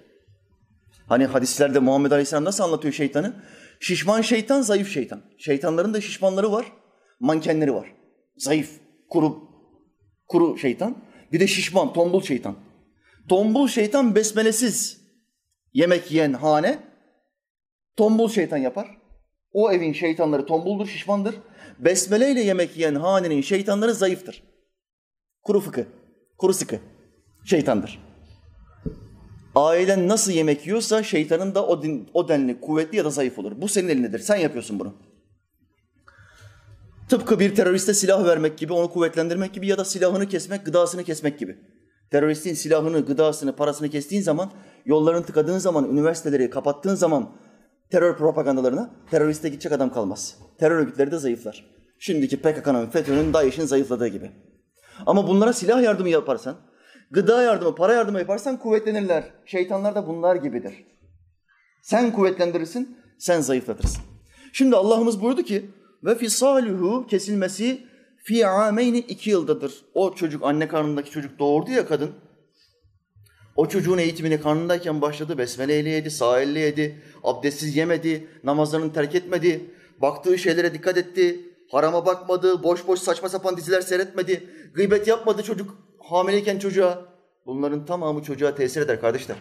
Hani 1.07 1.27
hadislerde 1.27 1.79
Muhammed 1.79 2.11
Aleyhisselam 2.11 2.45
nasıl 2.45 2.65
anlatıyor 2.65 2.95
şeytanı? 2.95 3.35
Şişman 3.81 4.21
şeytan, 4.21 4.61
zayıf 4.61 4.93
şeytan. 4.93 5.23
Şeytanların 5.39 5.95
da 5.95 6.01
şişmanları 6.01 6.53
var, 6.53 6.73
mankenleri 7.21 7.75
var. 7.75 7.93
Zayıf, 8.37 8.71
kuru, 9.09 9.39
kuru 10.29 10.59
şeytan. 10.59 10.97
Bir 11.33 11.41
de 11.41 11.47
şişman, 11.47 11.93
tombul 11.93 12.23
şeytan. 12.23 12.57
Tombul 13.29 13.69
şeytan 13.69 14.15
besmelesiz 14.15 15.01
yemek 15.73 16.11
yiyen 16.11 16.33
hane, 16.33 16.79
tombul 17.99 18.29
şeytan 18.29 18.57
yapar. 18.57 18.99
O 19.53 19.73
evin 19.73 19.93
şeytanları 19.93 20.47
tombuldur, 20.47 20.87
şişmandır. 20.87 21.35
Besmeleyle 21.79 22.41
yemek 22.41 22.77
yiyen 22.77 22.95
hanenin 22.95 23.41
şeytanları 23.41 23.95
zayıftır. 23.95 24.43
Kuru 25.43 25.61
fıkı, 25.61 25.87
kuru 26.39 26.55
sıkı 26.55 26.79
şeytandır. 27.45 27.99
Ailen 29.55 30.09
nasıl 30.09 30.33
yemek 30.33 30.67
yiyorsa 30.67 31.03
şeytanın 31.03 31.55
da 31.55 31.67
o, 31.67 31.83
din, 31.83 32.09
o 32.15 32.29
denli 32.29 32.61
kuvvetli 32.61 32.99
ya 32.99 33.05
da 33.05 33.11
zayıf 33.11 33.39
olur. 33.39 33.53
Bu 33.57 33.69
senin 33.69 33.89
elindedir. 33.89 34.19
Sen 34.19 34.37
yapıyorsun 34.37 34.81
bunu. 34.81 34.95
Tıpkı 37.09 37.41
bir 37.41 37.55
teröriste 37.55 37.95
silah 37.95 38.25
vermek 38.25 38.59
gibi, 38.59 38.73
onu 38.73 38.91
kuvvetlendirmek 38.91 39.55
gibi 39.55 39.67
ya 39.67 39.79
da 39.79 39.85
silahını 39.85 40.29
kesmek, 40.29 40.67
gıdasını 40.67 41.05
kesmek 41.05 41.39
gibi. 41.39 41.59
Teröristin 42.11 42.55
silahını, 42.55 43.07
gıdasını, 43.07 43.57
parasını 43.57 43.89
kestiğin 43.89 44.23
zaman, 44.23 44.51
yollarını 44.85 45.25
tıkadığın 45.25 45.59
zaman, 45.59 45.91
üniversiteleri 45.91 46.51
kapattığın 46.51 46.95
zaman 46.95 47.31
terör 47.91 48.17
propagandalarına 48.17 48.91
teröriste 49.11 49.49
gidecek 49.49 49.73
adam 49.73 49.93
kalmaz. 49.93 50.37
Terör 50.59 50.77
örgütleri 50.77 51.11
de 51.11 51.19
zayıflar. 51.19 51.65
Şimdiki 51.99 52.37
PKK'nın, 52.37 52.87
FETÖ'nün, 52.87 53.33
DAEŞ'in 53.33 53.65
zayıfladığı 53.65 54.09
gibi. 54.09 54.31
Ama 55.07 55.29
bunlara 55.29 55.53
silah 55.53 55.83
yardımı 55.83 56.09
yaparsan, 56.09 56.57
gıda 57.11 57.43
yardımı, 57.43 57.75
para 57.75 57.95
yardımı 57.95 58.19
yaparsan 58.19 58.57
kuvvetlenirler. 58.57 59.25
Şeytanlar 59.45 59.95
da 59.95 60.07
bunlar 60.07 60.37
gibidir. 60.37 60.87
Sen 61.83 62.13
kuvvetlendirirsin, 62.13 62.99
sen 63.19 63.41
zayıflatırsın. 63.41 64.03
Şimdi 64.53 64.77
Allah'ımız 64.77 65.23
buyurdu 65.23 65.43
ki 65.43 65.71
ve 66.05 66.15
fisaluhu 66.15 67.07
kesilmesi 67.07 67.81
fi 68.17 68.47
ameyni 68.47 68.99
iki 68.99 69.31
yıldadır. 69.31 69.85
O 69.95 70.15
çocuk 70.15 70.45
anne 70.45 70.69
karnındaki 70.69 71.11
çocuk 71.11 71.39
doğurdu 71.39 71.71
ya 71.71 71.87
kadın. 71.87 72.11
O 73.59 73.69
çocuğun 73.69 73.99
eğitimini 73.99 74.41
karnındayken 74.41 75.01
başladı. 75.01 75.39
Besmele 75.39 75.73
yedi, 75.73 76.11
sağ 76.11 76.41
elle 76.41 76.61
yedi, 76.61 77.03
abdestsiz 77.25 77.77
yemedi, 77.77 78.29
namazlarını 78.45 78.93
terk 78.93 79.15
etmedi, 79.15 79.71
baktığı 80.03 80.39
şeylere 80.39 80.75
dikkat 80.75 80.97
etti, 80.97 81.41
harama 81.71 82.07
bakmadı, 82.07 82.63
boş 82.63 82.87
boş 82.87 83.01
saçma 83.01 83.29
sapan 83.29 83.57
diziler 83.57 83.81
seyretmedi, 83.81 84.51
gıybet 84.75 85.09
yapmadı 85.09 85.43
çocuk 85.43 85.77
hamileyken 85.99 86.59
çocuğa. 86.59 87.05
Bunların 87.47 87.87
tamamı 87.87 88.23
çocuğa 88.23 88.55
tesir 88.55 88.81
eder 88.81 89.01
kardeşler. 89.01 89.37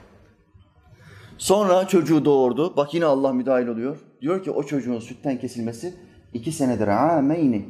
Sonra 1.38 1.88
çocuğu 1.88 2.26
doğurdu. 2.26 2.78
Bak 2.78 2.94
yine 2.94 3.06
Allah 3.06 3.34
müdahil 3.34 3.68
oluyor. 3.68 3.98
Diyor 4.22 4.44
ki 4.44 4.52
o 4.52 4.64
çocuğun 4.64 5.00
sütten 5.00 5.40
kesilmesi 5.40 5.94
iki 6.34 6.52
senedir. 6.52 6.88
Ameyni. 6.88 7.66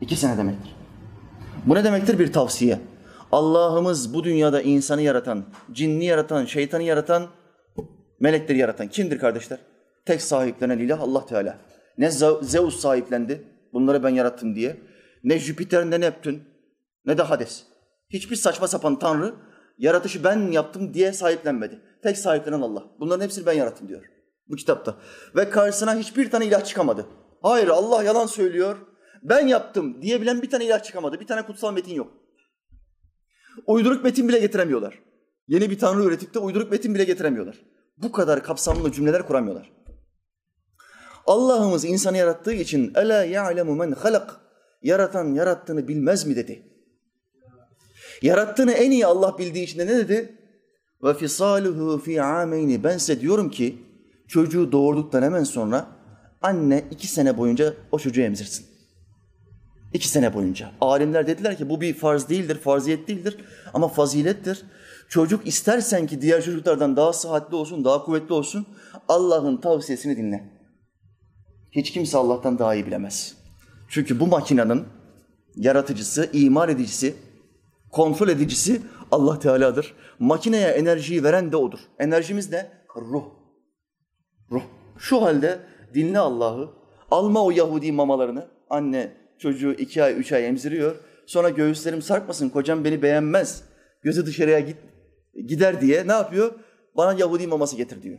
İki 0.00 0.16
sene 0.16 0.38
demektir. 0.38 0.76
Bu 1.66 1.74
ne 1.74 1.84
demektir? 1.84 2.18
Bir 2.18 2.32
tavsiye. 2.32 2.89
Allah'ımız 3.32 4.14
bu 4.14 4.24
dünyada 4.24 4.62
insanı 4.62 5.02
yaratan, 5.02 5.44
cinni 5.72 6.04
yaratan, 6.04 6.44
şeytanı 6.44 6.82
yaratan, 6.82 7.26
melekleri 8.20 8.58
yaratan 8.58 8.88
kimdir 8.88 9.18
kardeşler? 9.18 9.58
Tek 10.06 10.22
sahiplenen 10.22 10.78
ilah 10.78 11.00
Allah 11.00 11.26
Teala. 11.26 11.58
Ne 11.98 12.10
Zeus 12.42 12.80
sahiplendi, 12.80 13.44
bunları 13.72 14.02
ben 14.02 14.08
yarattım 14.08 14.54
diye. 14.54 14.76
Ne 15.24 15.38
Jüpiter, 15.38 15.90
ne 15.90 16.00
Neptün, 16.00 16.42
ne 17.06 17.18
de 17.18 17.22
Hades. 17.22 17.62
Hiçbir 18.10 18.36
saçma 18.36 18.68
sapan 18.68 18.98
tanrı 18.98 19.34
yaratışı 19.78 20.24
ben 20.24 20.50
yaptım 20.50 20.94
diye 20.94 21.12
sahiplenmedi. 21.12 21.80
Tek 22.02 22.18
sahiplenen 22.18 22.60
Allah. 22.60 22.84
Bunların 23.00 23.24
hepsini 23.24 23.46
ben 23.46 23.52
yarattım 23.52 23.88
diyor 23.88 24.04
bu 24.50 24.56
kitapta. 24.56 24.94
Ve 25.36 25.50
karşısına 25.50 25.94
hiçbir 25.94 26.30
tane 26.30 26.46
ilah 26.46 26.64
çıkamadı. 26.64 27.06
Hayır 27.42 27.68
Allah 27.68 28.02
yalan 28.02 28.26
söylüyor. 28.26 28.76
Ben 29.22 29.46
yaptım 29.46 30.02
diyebilen 30.02 30.42
bir 30.42 30.50
tane 30.50 30.64
ilah 30.64 30.82
çıkamadı. 30.82 31.20
Bir 31.20 31.26
tane 31.26 31.42
kutsal 31.42 31.72
metin 31.72 31.94
yok. 31.94 32.12
Uyduruk 33.66 34.04
metin 34.04 34.28
bile 34.28 34.38
getiremiyorlar. 34.38 34.98
Yeni 35.48 35.70
bir 35.70 35.78
tanrı 35.78 36.04
üretip 36.04 36.34
de 36.34 36.38
uyduruk 36.38 36.70
metin 36.70 36.94
bile 36.94 37.04
getiremiyorlar. 37.04 37.62
Bu 37.96 38.12
kadar 38.12 38.42
kapsamlı 38.42 38.92
cümleler 38.92 39.26
kuramıyorlar. 39.26 39.72
Allah'ımız 41.26 41.84
insanı 41.84 42.16
yarattığı 42.16 42.52
için 42.52 42.92
ela 42.94 43.24
ya'lemu 43.24 43.74
men 43.74 43.92
halak 43.92 44.40
yaratan 44.82 45.34
yarattığını 45.34 45.88
bilmez 45.88 46.26
mi 46.26 46.36
dedi. 46.36 46.62
Yarattığını 48.22 48.72
en 48.72 48.90
iyi 48.90 49.06
Allah 49.06 49.38
bildiği 49.38 49.64
için 49.64 49.78
de 49.78 49.86
ne 49.86 49.96
dedi? 49.96 50.38
Ve 51.02 51.14
fisaluhu 51.14 51.98
fi 51.98 52.22
ameyni. 52.22 52.84
Ben 52.84 52.98
size 52.98 53.20
diyorum 53.20 53.50
ki 53.50 53.78
çocuğu 54.28 54.72
doğurduktan 54.72 55.22
hemen 55.22 55.44
sonra 55.44 55.86
anne 56.42 56.84
iki 56.90 57.06
sene 57.06 57.38
boyunca 57.38 57.74
o 57.92 57.98
çocuğu 57.98 58.20
emzirsin. 58.20 58.69
İki 59.92 60.08
sene 60.08 60.34
boyunca. 60.34 60.70
Alimler 60.80 61.26
dediler 61.26 61.58
ki 61.58 61.68
bu 61.68 61.80
bir 61.80 61.94
farz 61.94 62.28
değildir, 62.28 62.58
farziyet 62.58 63.08
değildir 63.08 63.36
ama 63.74 63.88
fazilettir. 63.88 64.62
Çocuk 65.08 65.46
istersen 65.46 66.06
ki 66.06 66.22
diğer 66.22 66.42
çocuklardan 66.42 66.96
daha 66.96 67.12
sıhhatli 67.12 67.56
olsun, 67.56 67.84
daha 67.84 68.04
kuvvetli 68.04 68.34
olsun 68.34 68.66
Allah'ın 69.08 69.56
tavsiyesini 69.56 70.16
dinle. 70.16 70.50
Hiç 71.72 71.92
kimse 71.92 72.18
Allah'tan 72.18 72.58
daha 72.58 72.74
iyi 72.74 72.86
bilemez. 72.86 73.36
Çünkü 73.88 74.20
bu 74.20 74.26
makinenin 74.26 74.84
yaratıcısı, 75.56 76.30
imar 76.32 76.68
edicisi, 76.68 77.14
kontrol 77.90 78.28
edicisi 78.28 78.82
Allah 79.10 79.38
Teala'dır. 79.38 79.94
Makineye 80.18 80.68
enerjiyi 80.68 81.24
veren 81.24 81.52
de 81.52 81.56
O'dur. 81.56 81.78
Enerjimiz 81.98 82.50
ne? 82.50 82.70
Ruh. 82.96 83.24
Ruh. 84.50 84.62
Şu 84.98 85.22
halde 85.22 85.58
dinle 85.94 86.18
Allah'ı. 86.18 86.70
Alma 87.10 87.44
o 87.44 87.50
Yahudi 87.50 87.92
mamalarını. 87.92 88.48
Anne 88.70 89.19
çocuğu 89.40 89.72
iki 89.72 90.02
ay, 90.02 90.20
üç 90.20 90.32
ay 90.32 90.46
emziriyor. 90.46 90.96
Sonra 91.26 91.50
göğüslerim 91.50 92.02
sarkmasın, 92.02 92.48
kocam 92.48 92.84
beni 92.84 93.02
beğenmez. 93.02 93.64
Gözü 94.02 94.26
dışarıya 94.26 94.60
git, 94.60 94.76
gider 95.46 95.80
diye 95.80 96.08
ne 96.08 96.12
yapıyor? 96.12 96.52
Bana 96.96 97.18
Yahudi 97.18 97.46
maması 97.46 97.76
getir 97.76 98.02
diyor. 98.02 98.18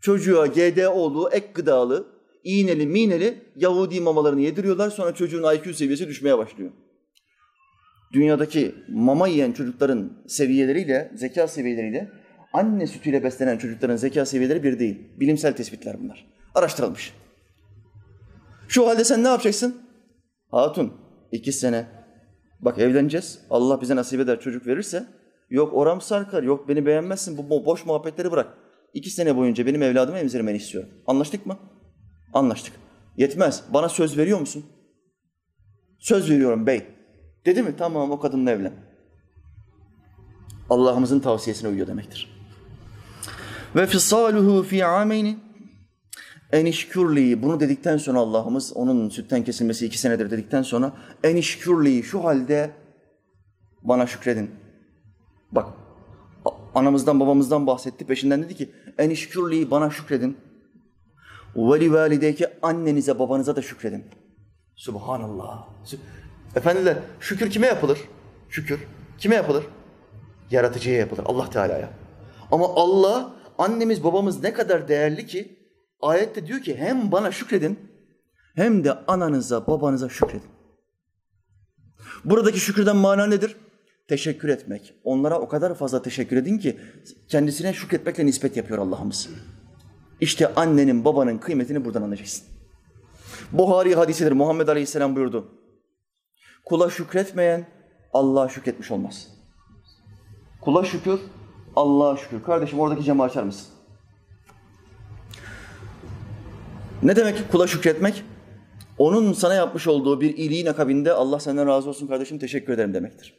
Çocuğa 0.00 0.46
GDO'lu, 0.46 1.30
ek 1.32 1.46
gıdalı, 1.54 2.06
iğneli, 2.44 2.86
mineli 2.86 3.42
Yahudi 3.56 4.00
mamalarını 4.00 4.40
yediriyorlar. 4.40 4.90
Sonra 4.90 5.14
çocuğun 5.14 5.54
IQ 5.54 5.74
seviyesi 5.74 6.08
düşmeye 6.08 6.38
başlıyor. 6.38 6.70
Dünyadaki 8.12 8.74
mama 8.88 9.28
yiyen 9.28 9.52
çocukların 9.52 10.12
seviyeleriyle, 10.28 11.12
zeka 11.14 11.48
seviyeleriyle 11.48 12.10
anne 12.52 12.86
sütüyle 12.86 13.24
beslenen 13.24 13.58
çocukların 13.58 13.96
zeka 13.96 14.26
seviyeleri 14.26 14.62
bir 14.62 14.78
değil. 14.78 14.98
Bilimsel 15.20 15.52
tespitler 15.52 15.96
bunlar. 16.00 16.26
Araştırılmış. 16.54 17.14
Şu 18.68 18.88
halde 18.88 19.04
sen 19.04 19.24
ne 19.24 19.28
yapacaksın? 19.28 19.81
Hatun, 20.52 20.92
iki 21.32 21.52
sene. 21.52 21.86
Bak 22.60 22.78
evleneceğiz. 22.78 23.38
Allah 23.50 23.80
bize 23.80 23.96
nasip 23.96 24.20
eder 24.20 24.40
çocuk 24.40 24.66
verirse. 24.66 25.06
Yok 25.50 25.74
oram 25.74 26.00
sarkar, 26.00 26.42
yok 26.42 26.68
beni 26.68 26.86
beğenmezsin. 26.86 27.50
Bu 27.50 27.66
boş 27.66 27.86
muhabbetleri 27.86 28.30
bırak. 28.30 28.58
İki 28.94 29.10
sene 29.10 29.36
boyunca 29.36 29.66
benim 29.66 29.82
evladımı 29.82 30.18
emzirmeni 30.18 30.56
istiyorum. 30.56 30.90
Anlaştık 31.06 31.46
mı? 31.46 31.58
Anlaştık. 32.32 32.74
Yetmez. 33.16 33.64
Bana 33.74 33.88
söz 33.88 34.18
veriyor 34.18 34.40
musun? 34.40 34.64
Söz 35.98 36.30
veriyorum 36.30 36.66
bey. 36.66 36.86
Dedi 37.46 37.62
mi? 37.62 37.74
Tamam 37.78 38.10
o 38.10 38.20
kadınla 38.20 38.50
evlen. 38.50 38.72
Allah'ımızın 40.70 41.20
tavsiyesine 41.20 41.68
uyuyor 41.68 41.86
demektir. 41.86 42.42
Ve 43.76 43.86
fisaluhu 43.86 44.62
fi 44.62 44.84
ameyni 44.84 45.38
enişkürli 46.52 47.42
bunu 47.42 47.60
dedikten 47.60 47.96
sonra 47.96 48.18
Allah'ımız 48.18 48.72
onun 48.76 49.08
sütten 49.08 49.44
kesilmesi 49.44 49.86
iki 49.86 49.98
senedir 49.98 50.30
dedikten 50.30 50.62
sonra 50.62 50.92
enişkürli 51.24 52.02
şu 52.02 52.24
halde 52.24 52.70
bana 53.82 54.06
şükredin. 54.06 54.50
Bak 55.52 55.66
anamızdan 56.74 57.20
babamızdan 57.20 57.66
bahsetti 57.66 58.06
peşinden 58.06 58.42
dedi 58.42 58.54
ki 58.54 58.70
enişkürli 58.98 59.70
bana 59.70 59.90
şükredin. 59.90 60.36
Ve 61.56 61.80
li 61.80 61.92
valideyke 61.92 62.52
annenize 62.62 63.18
babanıza 63.18 63.56
da 63.56 63.62
şükredin. 63.62 64.04
Subhanallah. 64.76 65.68
Efendiler 66.56 66.98
şükür 67.20 67.50
kime 67.50 67.66
yapılır? 67.66 67.98
Şükür 68.48 68.86
kime 69.18 69.34
yapılır? 69.34 69.64
Yaratıcıya 70.50 70.96
yapılır 70.96 71.24
Allah 71.26 71.50
Teala'ya. 71.50 71.90
Ama 72.50 72.66
Allah 72.74 73.34
annemiz 73.58 74.04
babamız 74.04 74.42
ne 74.42 74.52
kadar 74.52 74.88
değerli 74.88 75.26
ki 75.26 75.61
ayette 76.02 76.46
diyor 76.46 76.60
ki 76.60 76.76
hem 76.76 77.12
bana 77.12 77.32
şükredin 77.32 77.78
hem 78.54 78.84
de 78.84 78.92
ananıza 78.92 79.66
babanıza 79.66 80.08
şükredin. 80.08 80.50
Buradaki 82.24 82.60
şükürden 82.60 82.96
mana 82.96 83.26
nedir? 83.26 83.56
Teşekkür 84.08 84.48
etmek. 84.48 84.94
Onlara 85.04 85.40
o 85.40 85.48
kadar 85.48 85.74
fazla 85.74 86.02
teşekkür 86.02 86.36
edin 86.36 86.58
ki 86.58 86.78
kendisine 87.28 87.72
şükretmekle 87.72 88.26
nispet 88.26 88.56
yapıyor 88.56 88.78
Allah'ımız. 88.78 89.28
İşte 90.20 90.54
annenin 90.54 91.04
babanın 91.04 91.38
kıymetini 91.38 91.84
buradan 91.84 92.02
anlayacaksın. 92.02 92.44
Buhari 93.52 93.94
hadisidir. 93.94 94.32
Muhammed 94.32 94.68
Aleyhisselam 94.68 95.16
buyurdu. 95.16 95.48
Kula 96.64 96.90
şükretmeyen 96.90 97.66
Allah'a 98.12 98.48
şükretmiş 98.48 98.90
olmaz. 98.90 99.28
Kula 100.60 100.84
şükür, 100.84 101.20
Allah'a 101.76 102.16
şükür. 102.16 102.42
Kardeşim 102.42 102.80
oradaki 102.80 103.04
camı 103.04 103.22
açar 103.22 103.42
mısın? 103.42 103.71
Ne 107.02 107.16
demek 107.16 107.52
kula 107.52 107.66
şükretmek? 107.66 108.24
Onun 108.98 109.32
sana 109.32 109.54
yapmış 109.54 109.86
olduğu 109.86 110.20
bir 110.20 110.36
iyiliğin 110.36 110.66
akabinde 110.66 111.12
Allah 111.12 111.40
senden 111.40 111.66
razı 111.66 111.88
olsun 111.88 112.06
kardeşim 112.06 112.38
teşekkür 112.38 112.72
ederim 112.72 112.94
demektir. 112.94 113.34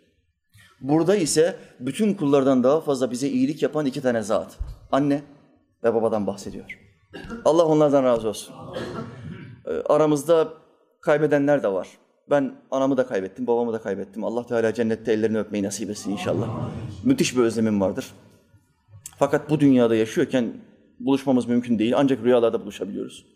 Burada 0.82 1.16
ise 1.16 1.56
bütün 1.80 2.14
kullardan 2.14 2.64
daha 2.64 2.82
fazla 2.82 3.12
bize 3.12 3.28
iyilik 3.28 3.64
yapan 3.64 3.86
iki 3.86 4.02
tane 4.02 4.22
zat. 4.22 4.58
Anne 4.92 5.22
ve 5.84 5.94
babadan 5.94 6.28
bahsediyor. 6.28 6.80
Allah 7.46 7.66
onlardan 7.66 8.04
razı 8.04 8.30
olsun. 8.30 8.56
Aramızda 9.86 10.54
kaybedenler 11.02 11.64
de 11.64 11.68
var. 11.68 11.88
Ben 12.30 12.56
anamı 12.72 12.98
da 12.98 13.08
kaybettim, 13.08 13.48
babamı 13.48 13.74
da 13.74 13.82
kaybettim. 13.82 14.24
Allah 14.24 14.46
Teala 14.46 14.74
cennette 14.74 15.14
ellerini 15.14 15.40
öpmeyi 15.40 15.64
nasip 15.64 15.90
etsin 15.90 16.12
inşallah. 16.12 16.70
Müthiş 17.04 17.38
bir 17.38 17.42
özlemim 17.42 17.82
vardır. 17.82 18.12
Fakat 19.20 19.50
bu 19.50 19.60
dünyada 19.60 19.96
yaşıyorken 19.96 20.54
buluşmamız 21.00 21.46
mümkün 21.46 21.80
değil. 21.80 21.94
Ancak 21.98 22.24
rüyalarda 22.24 22.62
buluşabiliyoruz. 22.62 23.33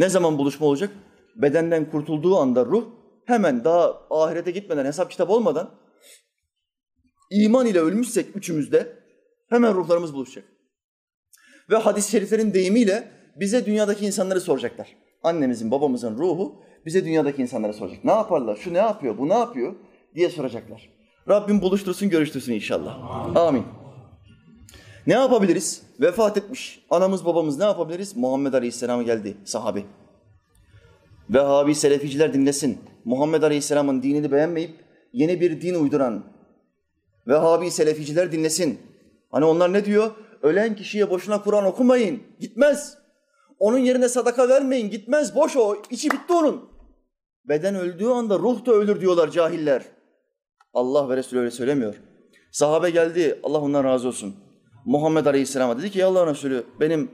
Ne 0.00 0.08
zaman 0.08 0.38
buluşma 0.38 0.66
olacak? 0.66 0.90
Bedenden 1.36 1.90
kurtulduğu 1.90 2.36
anda 2.36 2.64
ruh 2.64 2.84
hemen 3.24 3.64
daha 3.64 4.02
ahirete 4.10 4.50
gitmeden, 4.50 4.84
hesap 4.84 5.10
kitap 5.10 5.30
olmadan 5.30 5.70
iman 7.30 7.66
ile 7.66 7.80
ölmüşsek 7.80 8.36
üçümüzde 8.36 8.96
hemen 9.48 9.74
ruhlarımız 9.74 10.14
buluşacak. 10.14 10.44
Ve 11.70 11.76
hadis-i 11.76 12.10
şeriflerin 12.10 12.54
deyimiyle 12.54 13.10
bize 13.36 13.66
dünyadaki 13.66 14.06
insanları 14.06 14.40
soracaklar. 14.40 14.96
Annemizin, 15.22 15.70
babamızın 15.70 16.18
ruhu 16.18 16.62
bize 16.86 17.04
dünyadaki 17.04 17.42
insanlara 17.42 17.72
soracak. 17.72 18.04
Ne 18.04 18.12
yaparlar? 18.12 18.56
Şu 18.56 18.74
ne 18.74 18.78
yapıyor? 18.78 19.18
Bu 19.18 19.28
ne 19.28 19.34
yapıyor? 19.34 19.74
diye 20.14 20.30
soracaklar. 20.30 20.90
Rabbim 21.28 21.62
buluştursun, 21.62 22.08
görüştürsün 22.08 22.52
inşallah. 22.52 23.36
Amin. 23.36 23.64
Ne 25.06 25.14
yapabiliriz? 25.14 25.82
Vefat 26.00 26.36
etmiş. 26.36 26.84
Anamız 26.90 27.24
babamız 27.24 27.58
ne 27.58 27.64
yapabiliriz? 27.64 28.16
Muhammed 28.16 28.52
Aleyhisselam 28.52 29.04
geldi 29.04 29.36
sahabi. 29.44 29.86
Vehhabi 31.30 31.74
Seleficiler 31.74 32.34
dinlesin. 32.34 32.78
Muhammed 33.04 33.42
Aleyhisselam'ın 33.42 34.02
dinini 34.02 34.32
beğenmeyip 34.32 34.70
yeni 35.12 35.40
bir 35.40 35.60
din 35.60 35.74
uyduran 35.74 36.24
Vehhabi 37.28 37.70
Seleficiler 37.70 38.32
dinlesin. 38.32 38.80
Hani 39.30 39.44
onlar 39.44 39.72
ne 39.72 39.84
diyor? 39.84 40.10
Ölen 40.42 40.76
kişiye 40.76 41.10
boşuna 41.10 41.42
Kur'an 41.42 41.64
okumayın. 41.64 42.22
Gitmez. 42.40 42.98
Onun 43.58 43.78
yerine 43.78 44.08
sadaka 44.08 44.48
vermeyin. 44.48 44.90
Gitmez. 44.90 45.34
Boş 45.34 45.56
o. 45.56 45.76
İçi 45.90 46.10
bitti 46.10 46.32
onun. 46.32 46.70
Beden 47.44 47.74
öldüğü 47.74 48.06
anda 48.06 48.38
ruh 48.38 48.66
da 48.66 48.72
ölür 48.72 49.00
diyorlar 49.00 49.30
cahiller. 49.30 49.82
Allah 50.74 51.08
ve 51.08 51.16
Resulü 51.16 51.40
öyle 51.40 51.50
söylemiyor. 51.50 51.94
Sahabe 52.52 52.90
geldi. 52.90 53.40
Allah 53.42 53.60
ondan 53.60 53.84
razı 53.84 54.08
olsun. 54.08 54.34
Muhammed 54.84 55.26
Aleyhisselam'a 55.26 55.78
dedi 55.78 55.90
ki 55.90 55.98
ya 55.98 56.08
Allah'ın 56.08 56.26
Resulü 56.26 56.66
benim 56.80 57.10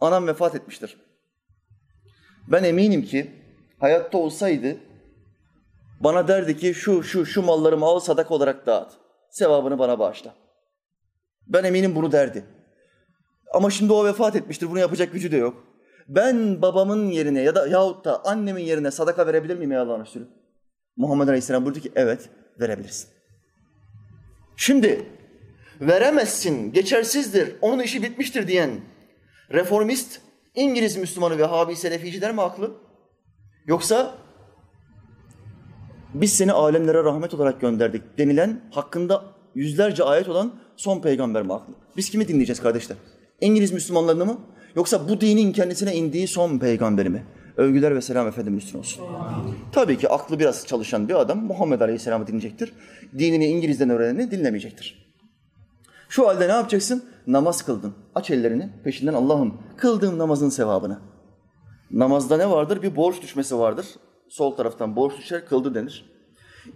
anam 0.00 0.26
vefat 0.26 0.54
etmiştir. 0.54 0.96
Ben 2.48 2.64
eminim 2.64 3.02
ki 3.02 3.30
hayatta 3.80 4.18
olsaydı 4.18 4.76
bana 6.00 6.28
derdi 6.28 6.56
ki 6.56 6.74
şu 6.74 7.02
şu 7.02 7.26
şu 7.26 7.42
mallarımı 7.42 7.84
al 7.84 8.00
sadaka 8.00 8.34
olarak 8.34 8.66
dağıt. 8.66 8.92
Sevabını 9.30 9.78
bana 9.78 9.98
bağışla. 9.98 10.34
Ben 11.46 11.64
eminim 11.64 11.94
bunu 11.94 12.12
derdi. 12.12 12.44
Ama 13.52 13.70
şimdi 13.70 13.92
o 13.92 14.04
vefat 14.04 14.36
etmiştir. 14.36 14.70
Bunu 14.70 14.78
yapacak 14.78 15.12
gücü 15.12 15.32
de 15.32 15.36
yok. 15.36 15.64
Ben 16.08 16.62
babamın 16.62 17.06
yerine 17.06 17.40
ya 17.40 17.54
da 17.54 17.66
yahut 17.66 18.04
da 18.04 18.24
annemin 18.24 18.62
yerine 18.62 18.90
sadaka 18.90 19.26
verebilir 19.26 19.56
miyim 19.56 19.72
ya 19.72 19.82
Allah'ın 19.82 20.00
Resulü? 20.00 20.28
Muhammed 20.96 21.28
Aleyhisselam 21.28 21.64
buyurdu 21.64 21.80
ki 21.80 21.92
evet 21.96 22.30
verebilirsin. 22.60 23.10
Şimdi 24.56 25.06
veremezsin, 25.80 26.72
geçersizdir, 26.72 27.56
onun 27.60 27.82
işi 27.82 28.02
bitmiştir 28.02 28.48
diyen 28.48 28.70
reformist 29.52 30.20
İngiliz 30.54 30.96
Müslümanı 30.96 31.38
ve 31.38 31.44
Habi 31.44 31.76
Seleficiler 31.76 32.32
mi 32.32 32.40
haklı? 32.40 32.70
Yoksa 33.66 34.14
biz 36.14 36.32
seni 36.32 36.52
alemlere 36.52 37.04
rahmet 37.04 37.34
olarak 37.34 37.60
gönderdik 37.60 38.18
denilen 38.18 38.60
hakkında 38.70 39.24
yüzlerce 39.54 40.04
ayet 40.04 40.28
olan 40.28 40.54
son 40.76 41.00
peygamber 41.00 41.42
mi 41.42 41.52
haklı? 41.52 41.74
Biz 41.96 42.10
kimi 42.10 42.28
dinleyeceğiz 42.28 42.62
kardeşler? 42.62 42.96
İngiliz 43.40 43.72
Müslümanlarını 43.72 44.26
mı? 44.26 44.40
Yoksa 44.76 45.08
bu 45.08 45.20
dinin 45.20 45.52
kendisine 45.52 45.94
indiği 45.94 46.28
son 46.28 46.58
peygamberi 46.58 47.08
mi? 47.08 47.24
Övgüler 47.56 47.94
ve 47.94 48.00
selam 48.00 48.28
Efendimiz 48.28 48.64
üstüne 48.64 48.78
olsun. 48.78 49.04
Tabii 49.72 49.98
ki 49.98 50.08
aklı 50.08 50.38
biraz 50.38 50.66
çalışan 50.66 51.08
bir 51.08 51.14
adam 51.14 51.44
Muhammed 51.44 51.80
Aleyhisselam'ı 51.80 52.26
dinleyecektir. 52.26 52.72
Dinini 53.18 53.46
İngiliz'den 53.46 53.90
öğreneni 53.90 54.30
dinlemeyecektir. 54.30 55.03
Şu 56.08 56.28
halde 56.28 56.48
ne 56.48 56.52
yapacaksın? 56.52 57.04
Namaz 57.26 57.62
kıldın. 57.62 57.94
Aç 58.14 58.30
ellerini 58.30 58.70
peşinden 58.84 59.14
Allah'ım 59.14 59.58
kıldığım 59.76 60.18
namazın 60.18 60.48
sevabını. 60.48 60.98
Namazda 61.90 62.36
ne 62.36 62.50
vardır? 62.50 62.82
Bir 62.82 62.96
borç 62.96 63.22
düşmesi 63.22 63.58
vardır. 63.58 63.86
Sol 64.28 64.56
taraftan 64.56 64.96
borç 64.96 65.18
düşer, 65.18 65.46
kıldı 65.46 65.74
denir. 65.74 66.10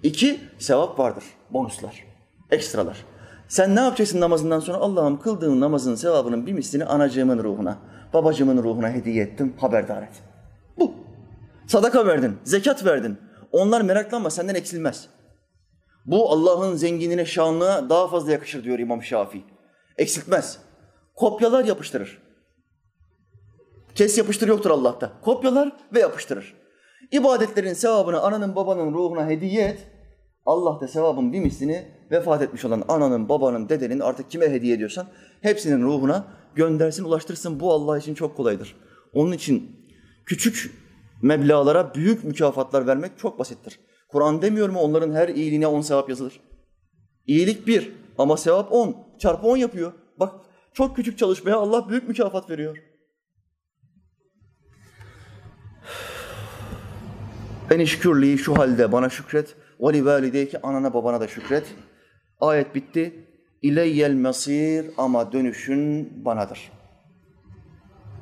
İki, 0.02 0.40
sevap 0.58 0.98
vardır. 0.98 1.24
Bonuslar, 1.50 2.04
ekstralar. 2.50 3.04
Sen 3.48 3.76
ne 3.76 3.80
yapacaksın 3.80 4.20
namazından 4.20 4.60
sonra? 4.60 4.78
Allah'ım 4.78 5.20
kıldığım 5.20 5.60
namazın 5.60 5.94
sevabının 5.94 6.46
bir 6.46 6.52
mislini 6.52 6.84
anacığımın 6.84 7.44
ruhuna, 7.44 7.78
babacığımın 8.14 8.62
ruhuna 8.62 8.90
hediye 8.90 9.24
ettim, 9.24 9.54
haberdar 9.60 10.02
et. 10.02 10.22
Bu. 10.78 10.94
Sadaka 11.66 12.06
verdin, 12.06 12.36
zekat 12.44 12.84
verdin. 12.84 13.18
Onlar 13.52 13.80
meraklanma, 13.80 14.30
senden 14.30 14.54
eksilmez. 14.54 15.08
Bu 16.08 16.30
Allah'ın 16.30 16.74
zenginine, 16.74 17.26
şanlığa 17.26 17.90
daha 17.90 18.08
fazla 18.08 18.32
yakışır 18.32 18.64
diyor 18.64 18.78
İmam 18.78 19.02
Şafii. 19.02 19.44
Eksiltmez. 19.98 20.58
Kopyalar 21.14 21.64
yapıştırır. 21.64 22.22
Kes 23.94 24.18
yapıştır 24.18 24.48
yoktur 24.48 24.70
Allah'ta. 24.70 25.12
Kopyalar 25.22 25.72
ve 25.94 26.00
yapıştırır. 26.00 26.54
İbadetlerin 27.12 27.72
sevabını 27.72 28.20
ananın 28.20 28.56
babanın 28.56 28.94
ruhuna 28.94 29.26
hediye 29.26 29.64
et. 29.64 29.86
Allah 30.46 30.80
da 30.80 30.88
sevabın 30.88 31.32
bir 31.32 31.40
mislini 31.40 31.88
vefat 32.10 32.42
etmiş 32.42 32.64
olan 32.64 32.84
ananın, 32.88 33.28
babanın, 33.28 33.68
dedenin 33.68 34.00
artık 34.00 34.30
kime 34.30 34.50
hediye 34.50 34.74
ediyorsan 34.74 35.06
hepsinin 35.40 35.82
ruhuna 35.82 36.24
göndersin, 36.54 37.04
ulaştırsın. 37.04 37.60
Bu 37.60 37.72
Allah 37.72 37.98
için 37.98 38.14
çok 38.14 38.36
kolaydır. 38.36 38.76
Onun 39.12 39.32
için 39.32 39.86
küçük 40.26 40.74
meblağlara 41.22 41.94
büyük 41.94 42.24
mükafatlar 42.24 42.86
vermek 42.86 43.18
çok 43.18 43.38
basittir. 43.38 43.80
Kur'an 44.08 44.42
demiyor 44.42 44.68
mu 44.68 44.80
onların 44.80 45.12
her 45.12 45.28
iyiliğine 45.28 45.66
on 45.66 45.80
sevap 45.80 46.08
yazılır. 46.08 46.40
İyilik 47.26 47.66
bir 47.66 47.92
ama 48.18 48.36
sevap 48.36 48.72
on. 48.72 48.96
Çarpı 49.18 49.46
on 49.46 49.56
yapıyor. 49.56 49.92
Bak 50.20 50.34
çok 50.72 50.96
küçük 50.96 51.18
çalışmaya 51.18 51.56
Allah 51.56 51.88
büyük 51.88 52.08
mükafat 52.08 52.50
veriyor. 52.50 52.78
En 57.70 57.78
işkürliği 57.78 58.38
şu 58.38 58.58
halde 58.58 58.92
bana 58.92 59.10
şükret. 59.10 59.54
Ve 59.80 59.92
li 59.92 60.04
valideyki 60.04 60.62
anana 60.62 60.94
babana 60.94 61.20
da 61.20 61.28
şükret. 61.28 61.66
Ayet 62.40 62.74
bitti. 62.74 63.24
İleyyel 63.62 64.12
mesir 64.12 64.86
ama 64.98 65.32
dönüşün 65.32 66.12
banadır. 66.24 66.72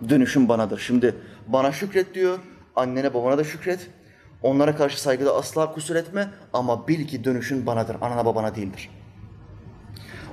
Dönüşün 0.08 0.48
banadır. 0.48 0.78
Şimdi 0.78 1.14
bana 1.46 1.72
şükret 1.72 2.14
diyor. 2.14 2.38
Annene 2.76 3.14
babana 3.14 3.38
da 3.38 3.44
şükret. 3.44 3.90
Onlara 4.42 4.76
karşı 4.76 5.02
saygıda 5.02 5.34
asla 5.34 5.72
kusur 5.72 5.96
etme 5.96 6.28
ama 6.52 6.88
bil 6.88 7.06
ki 7.06 7.24
dönüşün 7.24 7.66
banadır. 7.66 7.96
Anana 8.00 8.24
babana 8.24 8.54
değildir. 8.54 8.90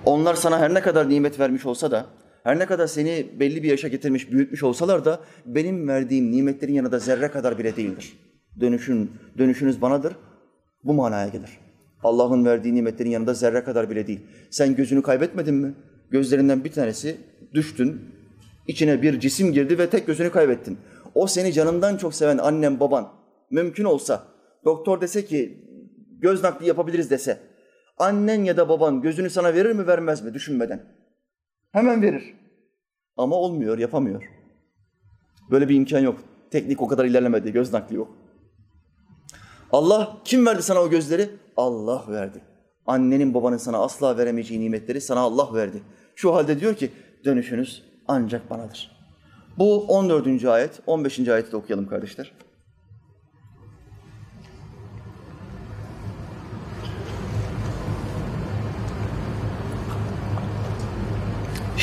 Onlar 0.06 0.36
sana 0.36 0.60
her 0.60 0.74
ne 0.74 0.82
kadar 0.82 1.10
nimet 1.10 1.40
vermiş 1.40 1.66
olsa 1.66 1.92
da, 1.92 2.06
her 2.44 2.60
ne 2.60 2.66
kadar 2.66 2.88
seni 2.88 3.28
belli 3.40 3.64
bir 3.64 3.70
yaşa 3.70 3.88
getirmiş, 3.88 4.32
büyütmüş 4.32 4.64
olsalar 4.64 5.06
da 5.06 5.20
benim 5.46 5.88
verdiğim 5.88 6.32
nimetlerin 6.32 6.74
yanında 6.74 7.00
zerre 7.00 7.32
kadar 7.32 7.58
bile 7.58 7.76
değildir. 7.76 8.14
Dönüşün, 8.60 9.12
dönüşünüz 9.38 9.82
banadır. 9.82 10.16
Bu 10.84 10.94
manaya 10.94 11.28
gelir. 11.28 11.50
Allah'ın 12.04 12.46
verdiği 12.46 12.76
nimetlerin 12.76 13.10
yanında 13.10 13.34
zerre 13.34 13.64
kadar 13.64 13.90
bile 13.90 14.08
değil. 14.08 14.20
Sen 14.52 14.76
gözünü 14.76 15.02
kaybetmedin 15.02 15.56
mi? 15.56 15.74
Gözlerinden 16.10 16.64
bir 16.64 16.72
tanesi 16.72 17.18
düştün, 17.54 18.02
içine 18.68 19.02
bir 19.02 19.20
cisim 19.20 19.54
girdi 19.54 19.78
ve 19.78 19.90
tek 19.90 20.08
gözünü 20.08 20.32
kaybettin. 20.32 20.78
O 21.16 21.28
seni 21.28 21.54
canından 21.54 21.98
çok 21.98 22.16
seven 22.16 22.38
annem, 22.38 22.80
baban, 22.80 23.10
mümkün 23.52 23.84
olsa 23.84 24.28
doktor 24.66 25.02
dese 25.02 25.26
ki 25.26 25.68
göz 26.20 26.44
nakli 26.44 26.68
yapabiliriz 26.68 27.10
dese, 27.10 27.40
annen 27.98 28.44
ya 28.44 28.58
da 28.58 28.70
baban 28.70 29.02
gözünü 29.02 29.30
sana 29.30 29.54
verir 29.54 29.72
mi 29.72 29.88
vermez 29.88 30.24
mi 30.24 30.34
düşünmeden? 30.34 30.82
Hemen 31.72 32.02
verir. 32.02 32.36
Ama 33.18 33.36
olmuyor, 33.36 33.78
yapamıyor. 33.78 34.24
Böyle 35.52 35.70
bir 35.70 35.76
imkan 35.76 36.00
yok. 36.00 36.20
Teknik 36.52 36.82
o 36.82 36.88
kadar 36.88 37.06
ilerlemedi, 37.06 37.52
göz 37.52 37.74
nakli 37.74 37.96
yok. 37.96 38.18
Allah 39.72 40.18
kim 40.26 40.46
verdi 40.46 40.62
sana 40.62 40.80
o 40.82 40.90
gözleri? 40.90 41.30
Allah 41.58 42.04
verdi. 42.08 42.42
Annenin 42.86 43.34
babanın 43.34 43.58
sana 43.58 43.78
asla 43.78 44.18
veremeyeceği 44.18 44.62
nimetleri 44.62 45.02
sana 45.02 45.20
Allah 45.20 45.54
verdi. 45.54 45.84
Şu 46.16 46.36
halde 46.36 46.60
diyor 46.60 46.76
ki 46.76 46.92
dönüşünüz 47.26 47.84
ancak 48.08 48.50
banadır. 48.50 48.92
Bu 49.58 49.86
14. 49.88 50.46
ayet, 50.46 50.82
15. 50.88 51.20
ayeti 51.20 51.52
de 51.52 51.58
okuyalım 51.58 51.88
kardeşler. 51.88 52.32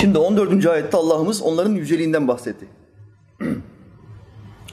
Şimdi 0.00 0.18
14. 0.18 0.66
ayette 0.66 0.96
Allah'ımız 0.96 1.42
onların 1.42 1.74
yüceliğinden 1.74 2.28
bahsetti. 2.28 2.68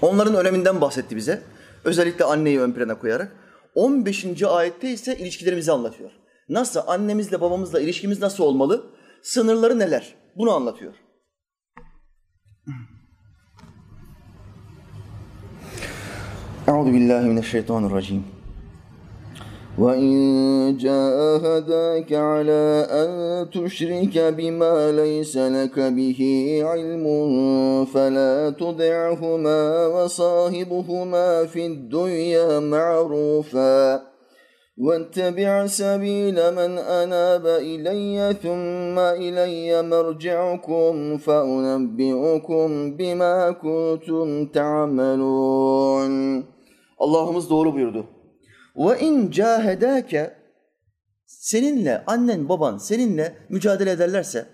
Onların 0.02 0.36
öneminden 0.36 0.82
bahsetti 0.82 1.16
bize. 1.16 1.42
Özellikle 1.84 2.26
anneyi 2.26 2.60
ön 2.60 2.72
plana 2.72 3.00
koyarak. 3.00 3.36
15. 3.76 4.44
ayette 4.44 4.90
ise 4.90 5.18
ilişkilerimizi 5.18 5.72
anlatıyor. 5.72 6.12
Nasıl 6.50 6.80
annemizle 6.88 7.42
babamızla 7.42 7.80
ilişkimiz 7.80 8.22
nasıl 8.22 8.44
olmalı? 8.44 8.86
Sınırları 9.22 9.80
neler? 9.80 10.16
Bunu 10.36 10.52
anlatıyor. 10.52 10.94
Euzu 16.68 16.94
billahi 16.94 17.26
mineşşeytanirracim. 17.26 18.37
وإن 19.79 20.77
جاهداك 20.77 22.13
على 22.13 22.87
أن 22.91 23.11
تشرك 23.51 24.19
بما 24.19 24.93
ليس 24.93 25.37
لك 25.37 25.81
به 25.81 26.21
علم 26.65 27.05
فلا 27.85 28.51
تطعهما 28.51 29.87
وصاحبهما 29.87 31.47
في 31.47 31.67
الدنيا 31.67 32.61
معروفا 32.61 34.13
واتبع 34.79 35.67
سبيل 35.67 36.35
من 36.35 36.79
أناب 36.79 37.47
إلي 37.47 38.37
ثم 38.43 38.99
إلي 38.99 39.83
مرجعكم 39.83 41.17
فأنبئكم 41.19 42.97
بما 42.97 43.51
كنتم 43.51 44.47
تعملون 44.47 46.43
Allah'ımız 46.99 47.51
doğru 47.51 47.75
buyurdu. 47.75 48.07
Ve 48.78 49.00
in 49.00 49.32
cahedake 49.32 50.36
seninle 51.26 52.04
annen 52.08 52.50
baban 52.50 52.78
seninle 52.78 53.38
mücadele 53.50 53.92
ederlerse, 53.92 54.46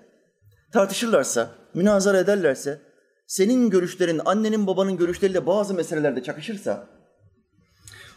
tartışırlarsa, 0.73 1.51
münazara 1.73 2.17
ederlerse, 2.17 2.79
senin 3.27 3.69
görüşlerin 3.69 4.21
annenin 4.25 4.67
babanın 4.67 4.97
görüşleriyle 4.97 5.45
bazı 5.45 5.73
meselelerde 5.73 6.23
çakışırsa 6.23 6.87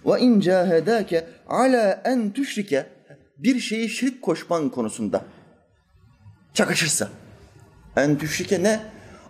ve 0.07 0.21
in 0.21 0.41
cahedake 0.41 1.27
ala 1.49 2.03
en 2.05 2.31
tüşrike 2.33 2.87
bir 3.39 3.61
şeyi 3.61 3.89
şirk 3.89 4.23
koşman 4.23 4.71
konusunda 4.71 5.25
çakışırsa. 6.55 7.09
En 7.97 8.19
tüşrike 8.19 8.63
ne? 8.63 8.81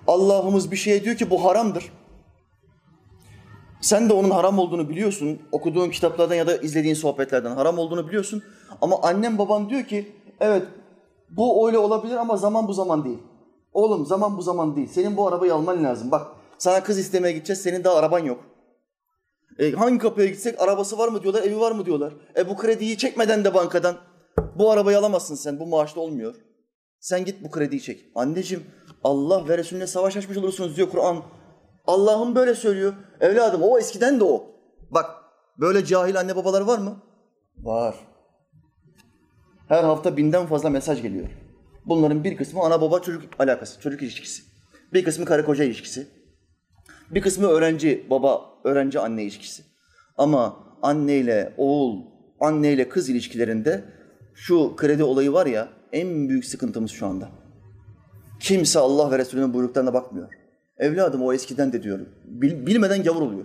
Allah'ımız 0.06 0.70
bir 0.70 0.76
şeye 0.76 1.04
diyor 1.04 1.16
ki 1.16 1.30
bu 1.30 1.44
haramdır. 1.44 1.92
Sen 3.86 4.08
de 4.08 4.12
onun 4.12 4.30
haram 4.30 4.58
olduğunu 4.58 4.88
biliyorsun. 4.88 5.38
Okuduğun 5.52 5.90
kitaplardan 5.90 6.34
ya 6.34 6.46
da 6.46 6.56
izlediğin 6.56 6.94
sohbetlerden 6.94 7.50
haram 7.50 7.78
olduğunu 7.78 8.08
biliyorsun. 8.08 8.42
Ama 8.82 9.02
annem 9.02 9.38
baban 9.38 9.70
diyor 9.70 9.84
ki 9.84 10.12
evet 10.40 10.62
bu 11.30 11.66
öyle 11.66 11.78
olabilir 11.78 12.16
ama 12.16 12.36
zaman 12.36 12.68
bu 12.68 12.72
zaman 12.72 13.04
değil. 13.04 13.18
Oğlum 13.72 14.06
zaman 14.06 14.36
bu 14.36 14.42
zaman 14.42 14.76
değil. 14.76 14.88
Senin 14.88 15.16
bu 15.16 15.28
arabayı 15.28 15.54
alman 15.54 15.84
lazım. 15.84 16.10
Bak 16.10 16.26
sana 16.58 16.82
kız 16.82 16.98
istemeye 16.98 17.32
gideceğiz. 17.32 17.62
Senin 17.62 17.84
daha 17.84 17.96
araban 17.96 18.18
yok. 18.18 18.44
E, 19.58 19.72
hangi 19.72 19.98
kapıya 19.98 20.26
gitsek 20.26 20.60
arabası 20.60 20.98
var 20.98 21.08
mı 21.08 21.22
diyorlar, 21.22 21.42
evi 21.42 21.60
var 21.60 21.72
mı 21.72 21.86
diyorlar. 21.86 22.12
E 22.36 22.48
bu 22.48 22.56
krediyi 22.56 22.98
çekmeden 22.98 23.44
de 23.44 23.54
bankadan 23.54 23.96
bu 24.58 24.70
arabayı 24.70 24.98
alamazsın 24.98 25.34
sen. 25.34 25.60
Bu 25.60 25.66
maaşla 25.66 26.00
olmuyor. 26.00 26.34
Sen 27.00 27.24
git 27.24 27.44
bu 27.44 27.50
krediyi 27.50 27.82
çek. 27.82 28.04
Anneciğim 28.14 28.64
Allah 29.04 29.48
ve 29.48 29.58
Resulüne 29.58 29.86
savaş 29.86 30.16
açmış 30.16 30.36
olursunuz 30.36 30.76
diyor 30.76 30.90
Kur'an. 30.90 31.22
Allah'ım 31.86 32.34
böyle 32.34 32.54
söylüyor. 32.54 32.94
Evladım 33.20 33.62
o 33.62 33.78
eskiden 33.78 34.20
de 34.20 34.24
o. 34.24 34.44
Bak 34.90 35.10
böyle 35.58 35.84
cahil 35.84 36.20
anne 36.20 36.36
babalar 36.36 36.60
var 36.60 36.78
mı? 36.78 37.02
Var. 37.56 37.94
Her 39.68 39.84
hafta 39.84 40.16
binden 40.16 40.46
fazla 40.46 40.70
mesaj 40.70 41.02
geliyor. 41.02 41.28
Bunların 41.86 42.24
bir 42.24 42.36
kısmı 42.36 42.62
ana 42.62 42.80
baba 42.80 43.00
çocuk 43.00 43.22
alakası, 43.38 43.80
çocuk 43.80 44.02
ilişkisi. 44.02 44.42
Bir 44.92 45.04
kısmı 45.04 45.24
karı 45.24 45.44
koca 45.44 45.64
ilişkisi. 45.64 46.06
Bir 47.10 47.22
kısmı 47.22 47.46
öğrenci 47.46 48.06
baba, 48.10 48.44
öğrenci 48.64 49.00
anne 49.00 49.22
ilişkisi. 49.22 49.62
Ama 50.16 50.56
anneyle 50.82 51.54
oğul, 51.56 52.02
anneyle 52.40 52.88
kız 52.88 53.08
ilişkilerinde 53.08 53.84
şu 54.34 54.76
kredi 54.76 55.04
olayı 55.04 55.32
var 55.32 55.46
ya 55.46 55.68
en 55.92 56.28
büyük 56.28 56.44
sıkıntımız 56.44 56.90
şu 56.90 57.06
anda. 57.06 57.28
Kimse 58.40 58.78
Allah 58.78 59.10
ve 59.10 59.18
Resulünün 59.18 59.54
buyruklarına 59.54 59.94
bakmıyor. 59.94 60.45
Evladım 60.78 61.22
o 61.22 61.32
eskiden 61.32 61.72
de 61.72 61.82
diyorum. 61.82 62.08
Bil, 62.24 62.66
bilmeden 62.66 63.02
gavur 63.02 63.22
oluyor. 63.22 63.44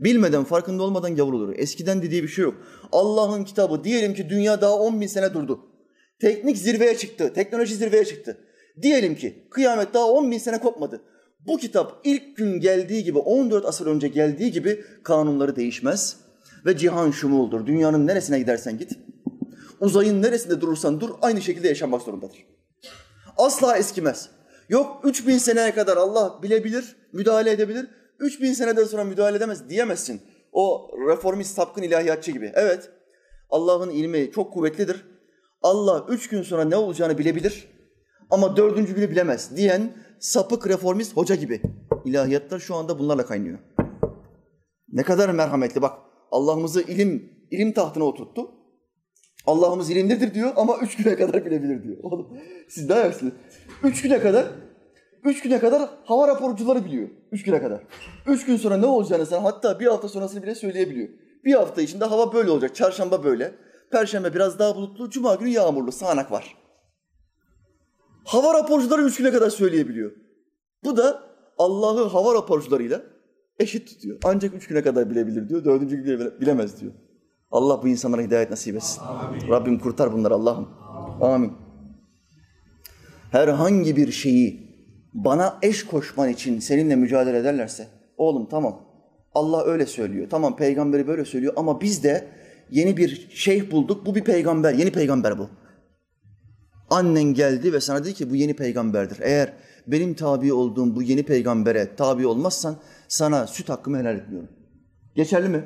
Bilmeden, 0.00 0.44
farkında 0.44 0.82
olmadan 0.82 1.16
gavur 1.16 1.32
oluyor. 1.32 1.58
Eskiden 1.58 2.02
dediği 2.02 2.22
bir 2.22 2.28
şey 2.28 2.42
yok. 2.44 2.54
Allah'ın 2.92 3.44
kitabı 3.44 3.84
diyelim 3.84 4.14
ki 4.14 4.28
dünya 4.28 4.60
daha 4.60 4.78
10 4.78 5.00
bin 5.00 5.06
sene 5.06 5.34
durdu. 5.34 5.60
Teknik 6.20 6.58
zirveye 6.58 6.96
çıktı, 6.96 7.32
teknoloji 7.34 7.74
zirveye 7.74 8.04
çıktı. 8.04 8.38
Diyelim 8.82 9.14
ki 9.14 9.48
kıyamet 9.50 9.94
daha 9.94 10.06
10 10.06 10.30
bin 10.30 10.38
sene 10.38 10.60
kopmadı. 10.60 11.00
Bu 11.46 11.56
kitap 11.56 12.00
ilk 12.04 12.36
gün 12.36 12.60
geldiği 12.60 13.04
gibi, 13.04 13.18
14 13.18 13.64
asır 13.64 13.86
önce 13.86 14.08
geldiği 14.08 14.52
gibi 14.52 14.84
kanunları 15.02 15.56
değişmez. 15.56 16.16
Ve 16.66 16.76
cihan 16.76 17.10
şumuldur. 17.10 17.66
Dünyanın 17.66 18.06
neresine 18.06 18.38
gidersen 18.38 18.78
git. 18.78 18.92
Uzayın 19.80 20.22
neresinde 20.22 20.60
durursan 20.60 21.00
dur 21.00 21.10
aynı 21.22 21.42
şekilde 21.42 21.68
yaşamak 21.68 22.02
zorundadır. 22.02 22.46
Asla 23.36 23.76
eskimez. 23.76 24.30
Yok 24.68 25.00
3000 25.04 25.38
seneye 25.38 25.74
kadar 25.74 25.96
Allah 25.96 26.42
bilebilir, 26.42 26.96
müdahale 27.12 27.50
edebilir. 27.50 27.86
3000 28.18 28.52
seneden 28.52 28.84
sonra 28.84 29.04
müdahale 29.04 29.36
edemez 29.36 29.68
diyemezsin. 29.68 30.20
O 30.52 30.90
reformist 31.08 31.56
sapkın 31.56 31.82
ilahiyatçı 31.82 32.30
gibi. 32.30 32.52
Evet 32.54 32.90
Allah'ın 33.50 33.90
ilmi 33.90 34.30
çok 34.34 34.52
kuvvetlidir. 34.52 35.04
Allah 35.62 36.06
üç 36.08 36.28
gün 36.28 36.42
sonra 36.42 36.64
ne 36.64 36.76
olacağını 36.76 37.18
bilebilir 37.18 37.68
ama 38.30 38.56
dördüncü 38.56 38.94
günü 38.94 39.10
bilemez 39.10 39.56
diyen 39.56 39.92
sapık 40.20 40.68
reformist 40.68 41.16
hoca 41.16 41.34
gibi. 41.34 41.62
İlahiyatlar 42.04 42.58
şu 42.58 42.74
anda 42.74 42.98
bunlarla 42.98 43.26
kaynıyor. 43.26 43.58
Ne 44.92 45.02
kadar 45.02 45.30
merhametli 45.30 45.82
bak 45.82 45.98
Allah'ımızı 46.30 46.82
ilim 46.82 47.32
ilim 47.50 47.72
tahtına 47.72 48.04
oturttu. 48.04 48.50
Allah'ımız 49.46 49.90
ilimlidir 49.90 50.34
diyor 50.34 50.52
ama 50.56 50.78
üç 50.82 50.96
güne 50.96 51.16
kadar 51.16 51.44
bilebilir 51.44 51.82
diyor. 51.82 51.96
Oğlum 52.02 52.38
siz 52.68 52.88
daha 52.88 53.00
yaşlısınız. 53.00 53.32
Üç 53.82 54.02
güne 54.02 54.20
kadar 54.20 54.46
Üç 55.26 55.42
güne 55.42 55.58
kadar 55.58 55.88
hava 56.04 56.28
raporcuları 56.28 56.84
biliyor. 56.84 57.08
Üç 57.32 57.42
güne 57.42 57.60
kadar. 57.60 57.82
Üç 58.26 58.46
gün 58.46 58.56
sonra 58.56 58.76
ne 58.76 58.86
olacağını 58.86 59.26
sen 59.26 59.40
hatta 59.40 59.80
bir 59.80 59.86
hafta 59.86 60.08
sonrasını 60.08 60.42
bile 60.42 60.54
söyleyebiliyor. 60.54 61.08
Bir 61.44 61.54
hafta 61.54 61.82
içinde 61.82 62.04
hava 62.04 62.32
böyle 62.32 62.50
olacak. 62.50 62.74
Çarşamba 62.74 63.24
böyle. 63.24 63.54
Perşembe 63.90 64.34
biraz 64.34 64.58
daha 64.58 64.76
bulutlu. 64.76 65.10
Cuma 65.10 65.34
günü 65.34 65.48
yağmurlu. 65.48 65.92
Sağanak 65.92 66.32
var. 66.32 66.56
Hava 68.24 68.54
raporcuları 68.54 69.02
üç 69.02 69.16
güne 69.16 69.30
kadar 69.30 69.50
söyleyebiliyor. 69.50 70.12
Bu 70.84 70.96
da 70.96 71.22
Allah'ı 71.58 72.08
hava 72.08 72.34
raporcularıyla 72.34 73.02
eşit 73.58 73.88
tutuyor. 73.88 74.18
Ancak 74.24 74.54
üç 74.54 74.66
güne 74.66 74.82
kadar 74.82 75.10
bilebilir 75.10 75.48
diyor. 75.48 75.64
Dördüncü 75.64 75.96
gün 75.96 76.20
bile 76.20 76.40
bilemez 76.40 76.80
diyor. 76.80 76.92
Allah 77.50 77.82
bu 77.82 77.88
insanlara 77.88 78.22
hidayet 78.22 78.50
nasip 78.50 78.76
etsin. 78.76 79.02
Amin. 79.02 79.48
Rabbim 79.48 79.78
kurtar 79.78 80.12
bunları 80.12 80.34
Allah'ım. 80.34 80.68
Amin. 81.20 81.65
Herhangi 83.30 83.96
bir 83.96 84.12
şeyi 84.12 84.66
bana 85.14 85.58
eş 85.62 85.86
koşman 85.86 86.28
için 86.28 86.60
seninle 86.60 86.96
mücadele 86.96 87.38
ederlerse, 87.38 87.86
oğlum 88.16 88.48
tamam 88.48 88.86
Allah 89.34 89.64
öyle 89.64 89.86
söylüyor. 89.86 90.26
Tamam 90.30 90.56
peygamberi 90.56 91.06
böyle 91.06 91.24
söylüyor 91.24 91.52
ama 91.56 91.80
biz 91.80 92.04
de 92.04 92.28
yeni 92.70 92.96
bir 92.96 93.28
şeyh 93.30 93.70
bulduk. 93.70 94.06
Bu 94.06 94.14
bir 94.14 94.24
peygamber, 94.24 94.74
yeni 94.74 94.90
peygamber 94.90 95.38
bu. 95.38 95.48
Annen 96.90 97.22
geldi 97.34 97.72
ve 97.72 97.80
sana 97.80 98.04
dedi 98.04 98.14
ki 98.14 98.30
bu 98.30 98.36
yeni 98.36 98.56
peygamberdir. 98.56 99.18
Eğer 99.20 99.52
benim 99.86 100.14
tabi 100.14 100.52
olduğum 100.52 100.96
bu 100.96 101.02
yeni 101.02 101.22
peygambere 101.22 101.96
tabi 101.96 102.26
olmazsan 102.26 102.76
sana 103.08 103.46
süt 103.46 103.68
hakkımı 103.68 103.98
helal 103.98 104.16
etmiyorum. 104.16 104.48
Geçerli 105.14 105.48
mi? 105.48 105.64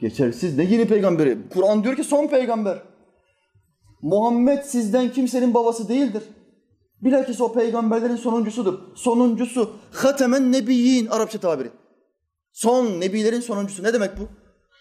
Geçersiz. 0.00 0.58
Ne 0.58 0.64
yeni 0.64 0.88
peygamberi? 0.88 1.38
Kur'an 1.50 1.84
diyor 1.84 1.96
ki 1.96 2.04
son 2.04 2.26
peygamber. 2.26 2.82
Muhammed 4.04 4.62
sizden 4.62 5.12
kimsenin 5.12 5.54
babası 5.54 5.88
değildir. 5.88 6.22
Bilakis 7.02 7.40
o 7.40 7.52
peygamberlerin 7.52 8.16
sonuncusudur. 8.16 8.78
Sonuncusu. 8.94 9.70
Hatemen 9.92 10.52
nebiyyin 10.52 11.06
Arapça 11.06 11.38
tabiri. 11.38 11.70
Son 12.52 13.00
nebilerin 13.00 13.40
sonuncusu. 13.40 13.82
Ne 13.82 13.92
demek 13.92 14.10
bu? 14.18 14.28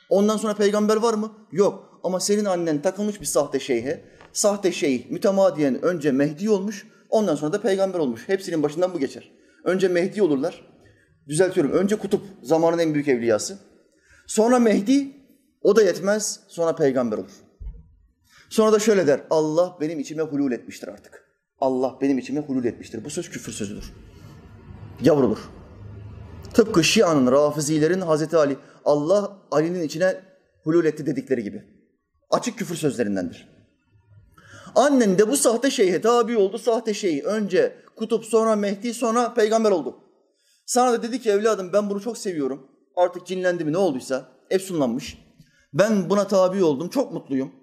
Ondan 0.09 0.37
sonra 0.37 0.53
peygamber 0.53 0.95
var 0.95 1.13
mı? 1.13 1.31
Yok. 1.51 1.99
Ama 2.03 2.19
senin 2.19 2.45
annen 2.45 2.81
takılmış 2.81 3.21
bir 3.21 3.25
sahte 3.25 3.59
şeyhe. 3.59 4.03
Sahte 4.33 4.71
şeyh 4.71 5.09
mütemadiyen 5.09 5.81
önce 5.81 6.11
Mehdi 6.11 6.49
olmuş. 6.49 6.87
Ondan 7.09 7.35
sonra 7.35 7.53
da 7.53 7.61
peygamber 7.61 7.99
olmuş. 7.99 8.29
Hepsinin 8.29 8.63
başından 8.63 8.93
bu 8.93 8.99
geçer. 8.99 9.31
Önce 9.63 9.87
Mehdi 9.87 10.23
olurlar. 10.23 10.67
Düzeltiyorum. 11.27 11.71
Önce 11.71 11.95
kutup 11.95 12.21
zamanın 12.41 12.79
en 12.79 12.93
büyük 12.93 13.07
evliyası. 13.07 13.59
Sonra 14.27 14.59
Mehdi 14.59 15.11
o 15.61 15.75
da 15.75 15.81
yetmez. 15.81 16.39
Sonra 16.47 16.75
peygamber 16.75 17.17
olur. 17.17 17.42
Sonra 18.53 18.73
da 18.73 18.79
şöyle 18.79 19.07
der. 19.07 19.21
Allah 19.29 19.77
benim 19.81 19.99
içime 19.99 20.23
hulul 20.23 20.51
etmiştir 20.51 20.87
artık. 20.87 21.23
Allah 21.59 21.97
benim 22.01 22.17
içime 22.17 22.39
hulul 22.39 22.65
etmiştir. 22.65 23.05
Bu 23.05 23.09
söz 23.09 23.29
küfür 23.29 23.51
sözüdür. 23.51 23.93
Yavrulur. 25.01 25.37
Tıpkı 26.53 26.83
Şia'nın, 26.83 27.31
Rafizilerin 27.31 28.01
Hazreti 28.01 28.37
Ali, 28.37 28.57
Allah 28.85 29.37
Ali'nin 29.51 29.83
içine 29.83 30.21
hulul 30.63 30.85
etti 30.85 31.05
dedikleri 31.05 31.43
gibi. 31.43 31.63
Açık 32.29 32.57
küfür 32.57 32.75
sözlerindendir. 32.75 33.49
Annen 34.75 35.19
de 35.19 35.29
bu 35.29 35.37
sahte 35.37 35.71
şeyhe 35.71 36.01
tabi 36.01 36.37
oldu. 36.37 36.57
Sahte 36.57 36.93
şeyh 36.93 37.23
önce 37.23 37.75
kutup 37.95 38.25
sonra 38.25 38.55
Mehdi 38.55 38.93
sonra 38.93 39.33
peygamber 39.33 39.71
oldu. 39.71 39.97
Sana 40.65 40.91
da 40.91 41.03
dedi 41.03 41.21
ki 41.21 41.29
evladım 41.29 41.73
ben 41.73 41.89
bunu 41.89 42.01
çok 42.01 42.17
seviyorum. 42.17 42.67
Artık 42.95 43.27
cinlendi 43.27 43.65
mi 43.65 43.73
ne 43.73 43.77
olduysa 43.77 44.25
efsunlanmış. 44.49 45.17
Ben 45.73 46.09
buna 46.09 46.27
tabi 46.27 46.63
oldum. 46.63 46.89
Çok 46.89 47.13
mutluyum. 47.13 47.62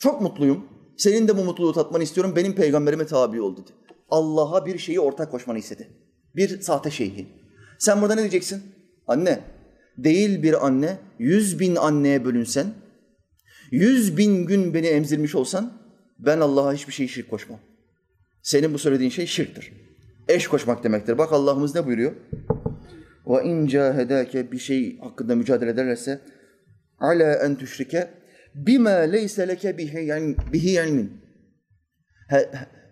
Çok 0.00 0.20
mutluyum. 0.20 0.64
Senin 0.96 1.28
de 1.28 1.36
bu 1.36 1.44
mutluluğu 1.44 1.72
tatmanı 1.72 2.02
istiyorum. 2.02 2.36
Benim 2.36 2.54
peygamberime 2.54 3.06
tabi 3.06 3.40
ol 3.40 3.56
dedi. 3.56 3.70
Allah'a 4.10 4.66
bir 4.66 4.78
şeyi 4.78 5.00
ortak 5.00 5.30
koşmanı 5.30 5.58
istedi. 5.58 5.88
Bir 6.36 6.60
sahte 6.60 6.90
şeyhi. 6.90 7.26
Sen 7.78 8.02
burada 8.02 8.14
ne 8.14 8.20
diyeceksin? 8.20 8.62
Anne, 9.06 9.40
değil 9.98 10.42
bir 10.42 10.66
anne, 10.66 10.98
yüz 11.18 11.60
bin 11.60 11.76
anneye 11.76 12.24
bölünsen, 12.24 12.66
yüz 13.70 14.16
bin 14.16 14.46
gün 14.46 14.74
beni 14.74 14.86
emzirmiş 14.86 15.34
olsan, 15.34 15.72
ben 16.18 16.40
Allah'a 16.40 16.72
hiçbir 16.72 16.92
şey 16.92 17.08
şirk 17.08 17.30
koşmam. 17.30 17.58
Senin 18.42 18.74
bu 18.74 18.78
söylediğin 18.78 19.10
şey 19.10 19.26
şirktir. 19.26 19.72
Eş 20.28 20.48
koşmak 20.48 20.84
demektir. 20.84 21.18
Bak 21.18 21.32
Allah'ımız 21.32 21.74
ne 21.74 21.86
buyuruyor? 21.86 22.12
Ve 23.26 23.44
in 23.44 23.66
cahedake 23.66 24.52
bir 24.52 24.58
şey 24.58 24.98
hakkında 24.98 25.34
mücadele 25.34 25.70
ederlerse 25.70 26.20
ala 26.98 27.34
en 27.34 27.56
tüşrike 27.56 28.19
bima 28.54 28.90
leyse 28.90 29.48
leke 29.48 29.78
bihi 30.52 30.70
ilmin. 30.70 31.20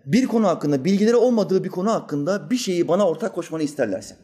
Bir 0.05 0.27
konu 0.27 0.47
hakkında, 0.47 0.85
bilgileri 0.85 1.15
olmadığı 1.15 1.63
bir 1.63 1.69
konu 1.69 1.91
hakkında 1.91 2.49
bir 2.49 2.57
şeyi 2.57 2.87
bana 2.87 3.07
ortak 3.07 3.35
koşmanı 3.35 3.63
isterlerse. 3.63 4.15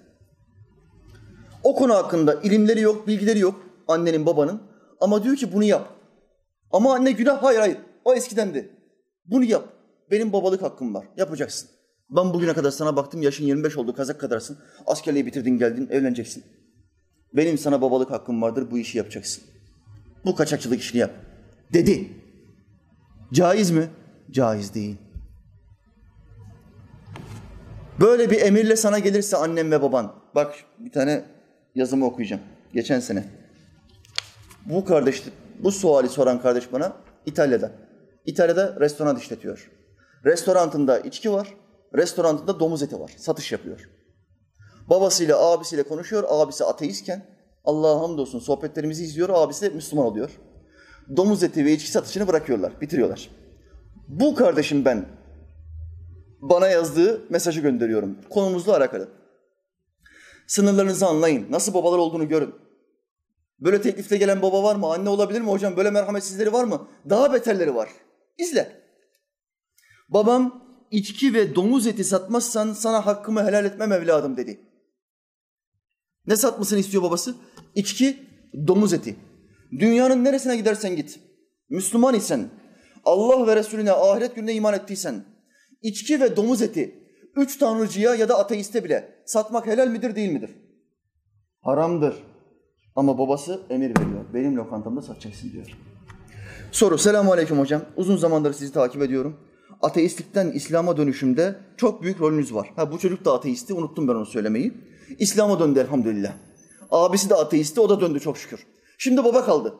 O 1.64 1.76
konu 1.76 1.94
hakkında 1.94 2.42
ilimleri 2.42 2.82
yok, 2.82 3.08
bilgileri 3.08 3.40
yok 3.40 3.64
annenin, 3.88 4.26
babanın. 4.26 4.62
Ama 5.02 5.24
diyor 5.24 5.36
ki 5.36 5.54
bunu 5.54 5.64
yap. 5.64 5.90
Ama 6.72 6.94
anne 6.94 7.12
günah, 7.12 7.44
hayır 7.44 7.60
hayır. 7.60 7.78
O 8.06 8.14
eskidendi. 8.14 8.70
Bunu 9.26 9.44
yap. 9.44 9.70
Benim 10.12 10.34
babalık 10.34 10.62
hakkım 10.62 10.94
var. 10.94 11.08
Yapacaksın. 11.18 11.70
Ben 12.10 12.34
bugüne 12.34 12.54
kadar 12.54 12.72
sana 12.72 12.96
baktım, 12.96 13.22
yaşın 13.22 13.46
25 13.46 13.78
oldu, 13.78 13.96
kazak 13.96 14.20
kadarsın. 14.20 14.58
Askerliği 14.86 15.26
bitirdin, 15.26 15.58
geldin, 15.58 15.88
evleneceksin. 15.92 16.44
Benim 17.34 17.58
sana 17.58 17.82
babalık 17.82 18.12
hakkım 18.12 18.42
vardır, 18.42 18.72
bu 18.72 18.78
işi 18.78 18.98
yapacaksın. 18.98 19.44
Bu 20.26 20.36
kaçakçılık 20.36 20.82
işini 20.82 21.02
yap. 21.02 21.12
Dedi. 21.74 22.12
Caiz 23.34 23.72
mi? 23.72 23.90
Caiz 24.32 24.74
değil. 24.74 24.98
Böyle 28.00 28.30
bir 28.30 28.42
emirle 28.42 28.76
sana 28.76 29.00
gelirse 29.00 29.38
annem 29.38 29.72
ve 29.72 29.82
baban. 29.82 30.16
Bak 30.36 30.56
bir 30.80 30.92
tane 30.92 31.26
yazımı 31.76 32.06
okuyacağım. 32.06 32.42
Geçen 32.74 33.00
sene. 33.00 33.24
Bu 34.66 34.86
kardeş, 34.86 35.24
bu 35.64 35.72
suali 35.72 36.10
soran 36.10 36.42
kardeş 36.42 36.74
bana 36.74 36.94
İtalya'da. 37.26 37.72
İtalya'da 38.26 38.80
restoran 38.80 39.18
işletiyor. 39.18 39.72
Restorantında 40.26 41.00
içki 41.00 41.32
var, 41.32 41.54
restorantında 41.96 42.60
domuz 42.60 42.84
eti 42.84 43.00
var. 43.00 43.12
Satış 43.18 43.52
yapıyor. 43.52 43.90
Babasıyla, 44.90 45.52
abisiyle 45.52 45.84
konuşuyor. 45.84 46.24
Abisi 46.28 46.66
ateistken 46.66 47.26
Allah'a 47.66 48.02
hamdolsun 48.02 48.40
sohbetlerimizi 48.40 49.04
izliyor. 49.04 49.30
Abisi 49.34 49.62
de 49.62 49.70
Müslüman 49.70 50.06
oluyor. 50.06 50.40
Domuz 51.18 51.44
eti 51.44 51.66
ve 51.66 51.74
içki 51.74 51.92
satışını 51.92 52.28
bırakıyorlar, 52.28 52.82
bitiriyorlar. 52.82 53.30
Bu 54.08 54.36
kardeşim 54.36 54.86
ben 54.86 55.06
bana 56.42 56.68
yazdığı 56.68 57.22
mesajı 57.30 57.62
gönderiyorum. 57.62 58.18
Konumuzla 58.30 58.78
alakalı. 58.78 59.10
Sınırlarınızı 60.48 61.06
anlayın. 61.06 61.48
Nasıl 61.50 61.74
babalar 61.74 61.98
olduğunu 61.98 62.28
görün. 62.28 62.56
Böyle 63.60 63.82
teklifte 63.82 64.18
gelen 64.18 64.42
baba 64.42 64.64
var 64.64 64.76
mı? 64.76 64.88
Anne 64.88 65.10
olabilir 65.10 65.42
mi 65.42 65.50
hocam? 65.50 65.78
Böyle 65.78 65.92
merhametsizleri 65.92 66.54
var 66.54 66.64
mı? 66.64 66.88
Daha 67.10 67.34
beterleri 67.34 67.76
var. 67.76 67.90
İzle. 68.38 68.82
Babam 70.10 70.66
içki 70.92 71.34
ve 71.34 71.56
domuz 71.56 71.88
eti 71.88 72.04
satmazsan 72.04 72.74
sana 72.74 73.06
hakkımı 73.06 73.44
helal 73.44 73.66
etmem 73.66 73.92
evladım 73.92 74.38
dedi. 74.38 74.60
Ne 76.28 76.36
satmasını 76.36 76.80
istiyor 76.80 77.04
babası? 77.04 77.36
İçki, 77.76 78.28
domuz 78.68 78.94
eti. 78.94 79.16
Dünyanın 79.80 80.24
neresine 80.24 80.58
gidersen 80.58 80.96
git. 80.96 81.20
Müslüman 81.70 82.16
isen, 82.16 82.50
Allah 83.06 83.48
ve 83.48 83.56
Resulüne 83.56 83.92
ahiret 83.92 84.36
gününe 84.36 84.54
iman 84.54 84.74
ettiysen, 84.74 85.26
içki 85.82 86.22
ve 86.22 86.36
domuz 86.36 86.62
eti 86.62 87.06
üç 87.36 87.58
tanrıcıya 87.58 88.16
ya 88.16 88.30
da 88.30 88.40
ateiste 88.40 88.84
bile 88.84 89.24
satmak 89.26 89.68
helal 89.68 89.88
midir 89.88 90.16
değil 90.16 90.32
midir? 90.32 90.50
Haramdır. 91.62 92.16
Ama 92.96 93.18
babası 93.18 93.62
emir 93.70 93.90
veriyor. 94.00 94.26
Benim 94.34 94.56
lokantamda 94.56 95.02
satacaksın 95.02 95.52
diyor. 95.52 95.78
Soru. 96.72 96.98
Selamun 96.98 97.32
Aleyküm 97.32 97.60
hocam. 97.60 97.82
Uzun 97.96 98.18
zamandır 98.18 98.54
sizi 98.54 98.74
takip 98.74 99.02
ediyorum. 99.02 99.38
Ateistlikten 99.82 100.52
İslam'a 100.52 100.98
dönüşümde 100.98 101.56
çok 101.78 102.04
büyük 102.04 102.22
rolünüz 102.22 102.54
var. 102.54 102.74
Ha 102.76 102.92
bu 102.92 103.00
çocuk 103.00 103.26
da 103.26 103.34
ateisti. 103.34 103.74
Unuttum 103.74 104.08
ben 104.08 104.14
onu 104.14 104.26
söylemeyi. 104.26 104.74
İslam'a 105.20 105.60
döndü 105.60 105.80
elhamdülillah. 105.80 106.34
Abisi 106.92 107.30
de 107.30 107.36
ateisti. 107.36 107.82
O 107.82 107.90
da 107.90 108.02
döndü 108.02 108.20
çok 108.20 108.38
şükür. 108.38 108.66
Şimdi 108.98 109.24
baba 109.24 109.46
kaldı. 109.46 109.76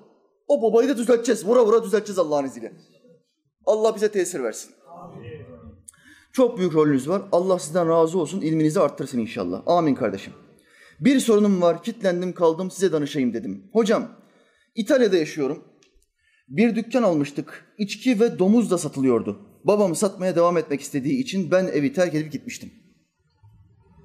O 0.48 0.62
babayı 0.62 0.90
da 0.90 0.98
düzelteceğiz. 0.98 1.48
Vura 1.48 1.66
vura 1.66 1.84
düzelteceğiz 1.84 2.20
Allah'ın 2.20 2.46
izniyle. 2.46 2.74
Allah 3.66 3.96
bize 3.96 4.12
tesir 4.12 4.44
versin. 4.44 4.72
Çok 6.34 6.58
büyük 6.58 6.74
rolünüz 6.74 7.10
var. 7.10 7.22
Allah 7.32 7.60
sizden 7.60 7.90
razı 7.90 8.20
olsun. 8.20 8.42
İlminizi 8.42 8.80
arttırsın 8.80 9.20
inşallah. 9.20 9.64
Amin 9.66 9.96
kardeşim. 9.96 10.34
Bir 11.00 11.20
sorunum 11.20 11.62
var. 11.62 11.84
Kitlendim 11.84 12.34
kaldım 12.34 12.72
size 12.72 12.92
danışayım 12.92 13.34
dedim. 13.34 13.70
Hocam 13.74 14.12
İtalya'da 14.76 15.18
yaşıyorum. 15.18 15.64
Bir 16.48 16.76
dükkan 16.76 17.04
almıştık. 17.04 17.76
İçki 17.78 18.20
ve 18.20 18.40
domuz 18.40 18.72
da 18.72 18.78
satılıyordu. 18.78 19.40
Babam 19.64 19.96
satmaya 19.96 20.36
devam 20.36 20.58
etmek 20.58 20.82
istediği 20.82 21.20
için 21.20 21.52
ben 21.52 21.68
evi 21.68 21.94
terk 21.94 22.16
edip 22.16 22.32
gitmiştim. 22.32 22.74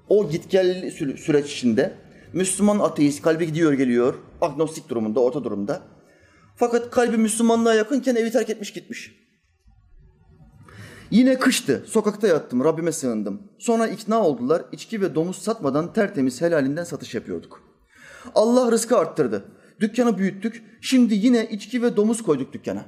O 0.08 0.30
git 0.30 0.50
gel 0.50 0.90
süreç 1.16 1.52
içinde 1.52 1.94
Müslüman 2.32 2.78
ateist, 2.78 3.22
kalbi 3.22 3.46
gidiyor 3.46 3.72
geliyor, 3.72 4.14
agnostik 4.40 4.88
durumunda, 4.88 5.20
orta 5.20 5.44
durumda. 5.44 5.82
Fakat 6.56 6.90
kalbi 6.90 7.16
Müslümanlığa 7.16 7.74
yakınken 7.74 8.14
evi 8.14 8.30
terk 8.30 8.50
etmiş 8.50 8.72
gitmiş. 8.72 9.20
Yine 11.10 11.38
kıştı. 11.38 11.84
Sokakta 11.86 12.28
yattım. 12.28 12.64
Rabbime 12.64 12.92
sığındım. 12.92 13.42
Sonra 13.58 13.86
ikna 13.86 14.22
oldular. 14.22 14.62
İçki 14.72 15.00
ve 15.00 15.14
domuz 15.14 15.36
satmadan 15.36 15.92
tertemiz 15.92 16.40
helalinden 16.40 16.84
satış 16.84 17.14
yapıyorduk. 17.14 17.62
Allah 18.34 18.72
rızkı 18.72 18.98
arttırdı. 18.98 19.44
Dükkanı 19.80 20.18
büyüttük. 20.18 20.64
Şimdi 20.80 21.14
yine 21.14 21.48
içki 21.50 21.82
ve 21.82 21.96
domuz 21.96 22.22
koyduk 22.22 22.52
dükkana. 22.52 22.84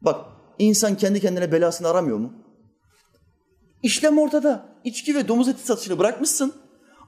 Bak 0.00 0.26
insan 0.58 0.96
kendi 0.96 1.20
kendine 1.20 1.52
belasını 1.52 1.88
aramıyor 1.88 2.18
mu? 2.18 2.32
İşlem 3.82 4.18
ortada. 4.18 4.78
İçki 4.84 5.14
ve 5.14 5.28
domuz 5.28 5.48
eti 5.48 5.66
satışını 5.66 5.98
bırakmışsın. 5.98 6.61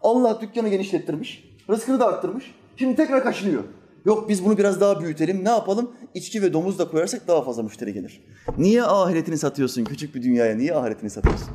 Allah 0.04 0.40
dükkanı 0.40 0.68
genişlettirmiş. 0.68 1.44
Rızkını 1.70 2.00
da 2.00 2.06
arttırmış. 2.06 2.54
Şimdi 2.76 2.96
tekrar 2.96 3.24
kaşınıyor. 3.24 3.64
Yok 4.04 4.28
biz 4.28 4.44
bunu 4.44 4.58
biraz 4.58 4.80
daha 4.80 5.00
büyütelim. 5.00 5.44
Ne 5.44 5.48
yapalım? 5.48 5.92
İçki 6.14 6.42
ve 6.42 6.52
domuz 6.52 6.78
da 6.78 6.88
koyarsak 6.88 7.28
daha 7.28 7.42
fazla 7.42 7.62
müşteri 7.62 7.92
gelir. 7.92 8.24
Niye 8.58 8.82
ahiretini 8.82 9.38
satıyorsun 9.38 9.84
küçük 9.84 10.14
bir 10.14 10.22
dünyaya? 10.22 10.56
Niye 10.56 10.74
ahiretini 10.74 11.10
satıyorsun? 11.10 11.48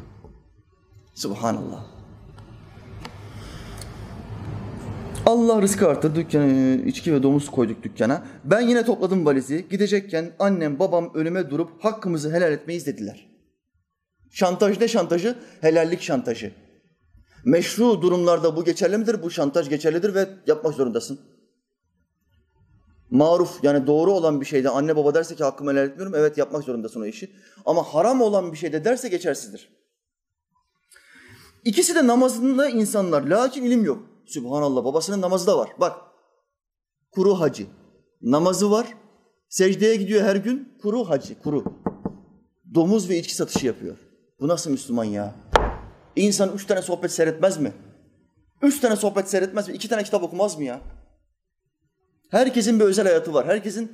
Subhanallah. 1.13 1.85
Allah 5.25 5.61
rızkı 5.61 5.89
arttırdı. 5.89 6.15
Dükkanı, 6.15 6.81
içki 6.85 7.13
ve 7.13 7.23
domuz 7.23 7.49
koyduk 7.51 7.83
dükkana. 7.83 8.23
Ben 8.43 8.61
yine 8.61 8.85
topladım 8.85 9.25
valizi. 9.25 9.65
Gidecekken 9.69 10.31
annem 10.39 10.79
babam 10.79 11.11
önüme 11.13 11.49
durup 11.49 11.83
hakkımızı 11.83 12.33
helal 12.33 12.51
etmeyiz 12.51 12.85
dediler. 12.85 13.29
Şantaj 14.31 14.79
ne 14.79 14.87
şantajı? 14.87 15.35
Helallik 15.61 16.01
şantajı. 16.01 16.51
Meşru 17.45 18.01
durumlarda 18.01 18.55
bu 18.55 18.65
geçerli 18.65 18.97
midir? 18.97 19.23
Bu 19.23 19.31
şantaj 19.31 19.69
geçerlidir 19.69 20.15
ve 20.15 20.29
yapmak 20.47 20.73
zorundasın. 20.73 21.19
Maruf 23.11 23.63
yani 23.63 23.87
doğru 23.87 24.11
olan 24.11 24.41
bir 24.41 24.45
şeyde 24.45 24.69
anne 24.69 24.95
baba 24.95 25.13
derse 25.13 25.35
ki 25.35 25.43
hakkımı 25.43 25.71
helal 25.71 25.87
etmiyorum. 25.87 26.15
Evet 26.15 26.37
yapmak 26.37 26.63
zorundasın 26.63 27.01
o 27.01 27.05
işi. 27.05 27.31
Ama 27.65 27.83
haram 27.83 28.21
olan 28.21 28.51
bir 28.51 28.57
şeyde 28.57 28.85
derse 28.85 29.09
geçersizdir. 29.09 29.69
İkisi 31.65 31.95
de 31.95 32.07
namazında 32.07 32.69
insanlar. 32.69 33.21
Lakin 33.21 33.63
ilim 33.63 33.85
yok. 33.85 34.03
Sübhanallah 34.25 34.85
babasının 34.85 35.21
namazı 35.21 35.47
da 35.47 35.57
var. 35.57 35.69
Bak 35.79 35.97
kuru 37.11 37.39
hacı. 37.39 37.67
Namazı 38.21 38.71
var. 38.71 38.87
Secdeye 39.49 39.95
gidiyor 39.95 40.21
her 40.21 40.35
gün. 40.35 40.77
Kuru 40.81 41.09
hacı. 41.09 41.41
Kuru. 41.41 41.63
Domuz 42.73 43.09
ve 43.09 43.17
içki 43.17 43.35
satışı 43.35 43.65
yapıyor. 43.65 43.97
Bu 44.39 44.47
nasıl 44.47 44.71
Müslüman 44.71 45.03
ya? 45.03 45.35
İnsan 46.15 46.53
üç 46.55 46.65
tane 46.65 46.81
sohbet 46.81 47.11
seyretmez 47.11 47.57
mi? 47.57 47.73
Üç 48.61 48.79
tane 48.79 48.95
sohbet 48.95 49.29
seyretmez 49.29 49.67
mi? 49.67 49.75
İki 49.75 49.89
tane 49.89 50.03
kitap 50.03 50.23
okumaz 50.23 50.57
mı 50.57 50.63
ya? 50.63 50.81
Herkesin 52.29 52.79
bir 52.79 52.85
özel 52.85 53.07
hayatı 53.07 53.33
var. 53.33 53.47
Herkesin 53.47 53.91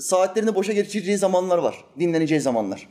saatlerini 0.00 0.54
boşa 0.54 0.72
geçireceği 0.72 1.18
zamanlar 1.18 1.58
var. 1.58 1.84
Dinleneceği 1.98 2.40
zamanlar. 2.40 2.88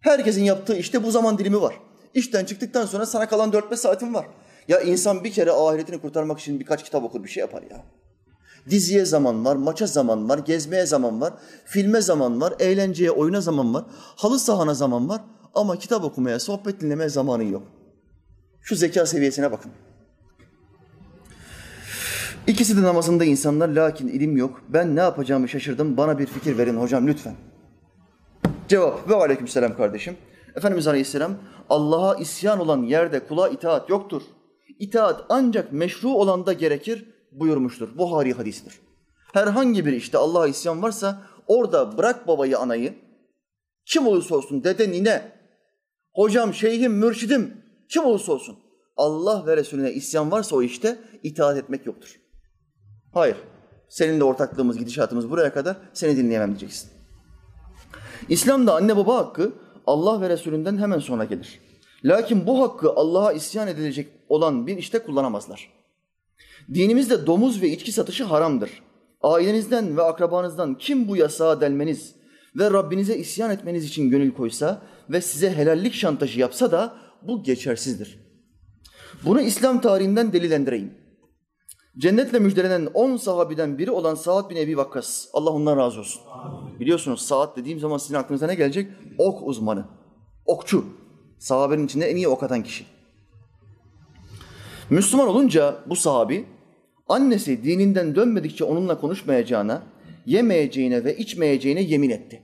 Herkesin 0.00 0.44
yaptığı 0.44 0.76
işte 0.76 1.04
bu 1.04 1.10
zaman 1.10 1.38
dilimi 1.38 1.60
var. 1.60 1.74
İşten 2.14 2.44
çıktıktan 2.44 2.86
sonra 2.86 3.06
sana 3.06 3.28
kalan 3.28 3.50
4-5 3.50 3.76
saatin 3.76 4.14
var. 4.14 4.26
Ya 4.68 4.80
insan 4.80 5.24
bir 5.24 5.32
kere 5.32 5.52
ahiretini 5.52 6.00
kurtarmak 6.00 6.40
için 6.40 6.60
birkaç 6.60 6.84
kitap 6.84 7.04
okur 7.04 7.24
bir 7.24 7.28
şey 7.28 7.40
yapar 7.40 7.62
ya. 7.62 7.84
Diziye 8.70 9.04
zaman 9.04 9.44
var, 9.44 9.56
maça 9.56 9.86
zaman 9.86 10.28
var, 10.28 10.38
gezmeye 10.38 10.86
zaman 10.86 11.20
var, 11.20 11.32
filme 11.64 12.00
zaman 12.00 12.40
var, 12.40 12.54
eğlenceye, 12.58 13.10
oyuna 13.10 13.40
zaman 13.40 13.74
var, 13.74 13.84
halı 14.16 14.38
sahana 14.38 14.74
zaman 14.74 15.08
var 15.08 15.20
ama 15.54 15.78
kitap 15.78 16.04
okumaya, 16.04 16.40
sohbet 16.40 16.80
dinlemeye 16.80 17.08
zamanın 17.08 17.52
yok. 17.52 17.62
Şu 18.62 18.76
zeka 18.76 19.06
seviyesine 19.06 19.52
bakın. 19.52 19.72
İkisi 22.46 22.76
de 22.76 22.82
namazında 22.82 23.24
insanlar 23.24 23.68
lakin 23.68 24.08
ilim 24.08 24.36
yok. 24.36 24.62
Ben 24.68 24.96
ne 24.96 25.00
yapacağımı 25.00 25.48
şaşırdım. 25.48 25.96
Bana 25.96 26.18
bir 26.18 26.26
fikir 26.26 26.58
verin 26.58 26.76
hocam 26.76 27.06
lütfen. 27.06 27.34
Cevap 28.68 29.08
ve 29.08 29.14
aleykümselam 29.14 29.76
kardeşim. 29.76 30.16
Efendimiz 30.56 30.86
Aleyhisselam 30.86 31.32
Allah'a 31.68 32.14
isyan 32.14 32.60
olan 32.60 32.82
yerde 32.82 33.26
kula 33.26 33.48
itaat 33.48 33.90
yoktur. 33.90 34.22
İtaat 34.78 35.24
ancak 35.28 35.72
meşru 35.72 36.08
olanda 36.08 36.52
gerekir 36.52 37.04
buyurmuştur. 37.32 37.98
Buhari 37.98 38.32
hadisidir. 38.32 38.74
Herhangi 39.32 39.86
bir 39.86 39.92
işte 39.92 40.18
Allah'a 40.18 40.48
isyan 40.48 40.82
varsa 40.82 41.22
orada 41.46 41.98
bırak 41.98 42.28
babayı 42.28 42.58
anayı. 42.58 42.94
Kim 43.86 44.06
olursa 44.06 44.36
olsun 44.36 44.64
dede 44.64 44.90
nine, 44.90 45.32
hocam 46.12 46.54
şeyhim 46.54 46.92
mürşidim 46.92 47.54
kim 47.92 48.04
olursa 48.04 48.32
olsun. 48.32 48.58
Allah 48.96 49.46
ve 49.46 49.56
Resulüne 49.56 49.92
isyan 49.92 50.30
varsa 50.30 50.56
o 50.56 50.62
işte 50.62 50.98
itaat 51.22 51.56
etmek 51.56 51.86
yoktur. 51.86 52.20
Hayır. 53.14 53.36
Seninle 53.88 54.24
ortaklığımız, 54.24 54.78
gidişatımız 54.78 55.30
buraya 55.30 55.52
kadar 55.52 55.76
seni 55.92 56.16
dinleyemem 56.16 56.48
diyeceksin. 56.48 56.90
İslam'da 58.28 58.74
anne 58.74 58.96
baba 58.96 59.16
hakkı 59.16 59.52
Allah 59.86 60.20
ve 60.20 60.28
Resulünden 60.28 60.78
hemen 60.78 60.98
sonra 60.98 61.24
gelir. 61.24 61.60
Lakin 62.04 62.46
bu 62.46 62.62
hakkı 62.62 62.90
Allah'a 62.90 63.32
isyan 63.32 63.68
edilecek 63.68 64.08
olan 64.28 64.66
bir 64.66 64.76
işte 64.76 64.98
kullanamazlar. 64.98 65.70
Dinimizde 66.74 67.26
domuz 67.26 67.62
ve 67.62 67.68
içki 67.68 67.92
satışı 67.92 68.24
haramdır. 68.24 68.82
Ailenizden 69.22 69.96
ve 69.96 70.02
akrabanızdan 70.02 70.74
kim 70.74 71.08
bu 71.08 71.16
yasağa 71.16 71.60
delmeniz 71.60 72.14
ve 72.58 72.70
Rabbinize 72.70 73.16
isyan 73.16 73.50
etmeniz 73.50 73.84
için 73.84 74.10
gönül 74.10 74.34
koysa 74.34 74.82
ve 75.10 75.20
size 75.20 75.56
helallik 75.56 75.94
şantajı 75.94 76.40
yapsa 76.40 76.72
da 76.72 76.96
bu 77.22 77.42
geçersizdir. 77.42 78.18
Bunu 79.24 79.40
İslam 79.40 79.80
tarihinden 79.80 80.32
delillendireyim. 80.32 80.94
Cennetle 81.98 82.38
müjdelenen 82.38 82.86
10 82.94 83.16
sahabiden 83.16 83.78
biri 83.78 83.90
olan 83.90 84.14
Sa'd 84.14 84.50
bin 84.50 84.56
Ebi 84.56 84.76
Vakkas. 84.76 85.26
Allah 85.32 85.50
ondan 85.50 85.76
razı 85.76 86.00
olsun. 86.00 86.22
Biliyorsunuz 86.80 87.22
Sa'd 87.22 87.56
dediğim 87.56 87.80
zaman 87.80 87.98
sizin 87.98 88.14
aklınıza 88.14 88.46
ne 88.46 88.54
gelecek? 88.54 88.90
Ok 89.18 89.48
uzmanı. 89.48 89.84
Okçu. 90.46 90.84
Sahabenin 91.38 91.86
içinde 91.86 92.06
en 92.06 92.16
iyi 92.16 92.28
ok 92.28 92.42
atan 92.42 92.62
kişi. 92.62 92.86
Müslüman 94.90 95.28
olunca 95.28 95.76
bu 95.86 95.96
sahabi 95.96 96.46
annesi 97.08 97.64
dininden 97.64 98.14
dönmedikçe 98.14 98.64
onunla 98.64 99.00
konuşmayacağına, 99.00 99.82
yemeyeceğine 100.26 101.04
ve 101.04 101.16
içmeyeceğine 101.16 101.82
yemin 101.82 102.10
etti. 102.10 102.42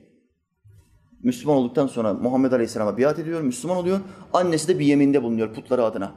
Müslüman 1.26 1.56
olduktan 1.56 1.86
sonra 1.86 2.14
Muhammed 2.14 2.52
Aleyhisselam'a 2.52 2.98
biat 2.98 3.18
ediyor, 3.18 3.40
Müslüman 3.40 3.76
oluyor. 3.76 4.00
Annesi 4.32 4.68
de 4.68 4.78
bir 4.78 4.86
yeminde 4.86 5.22
bulunuyor 5.22 5.54
putları 5.54 5.84
adına. 5.84 6.14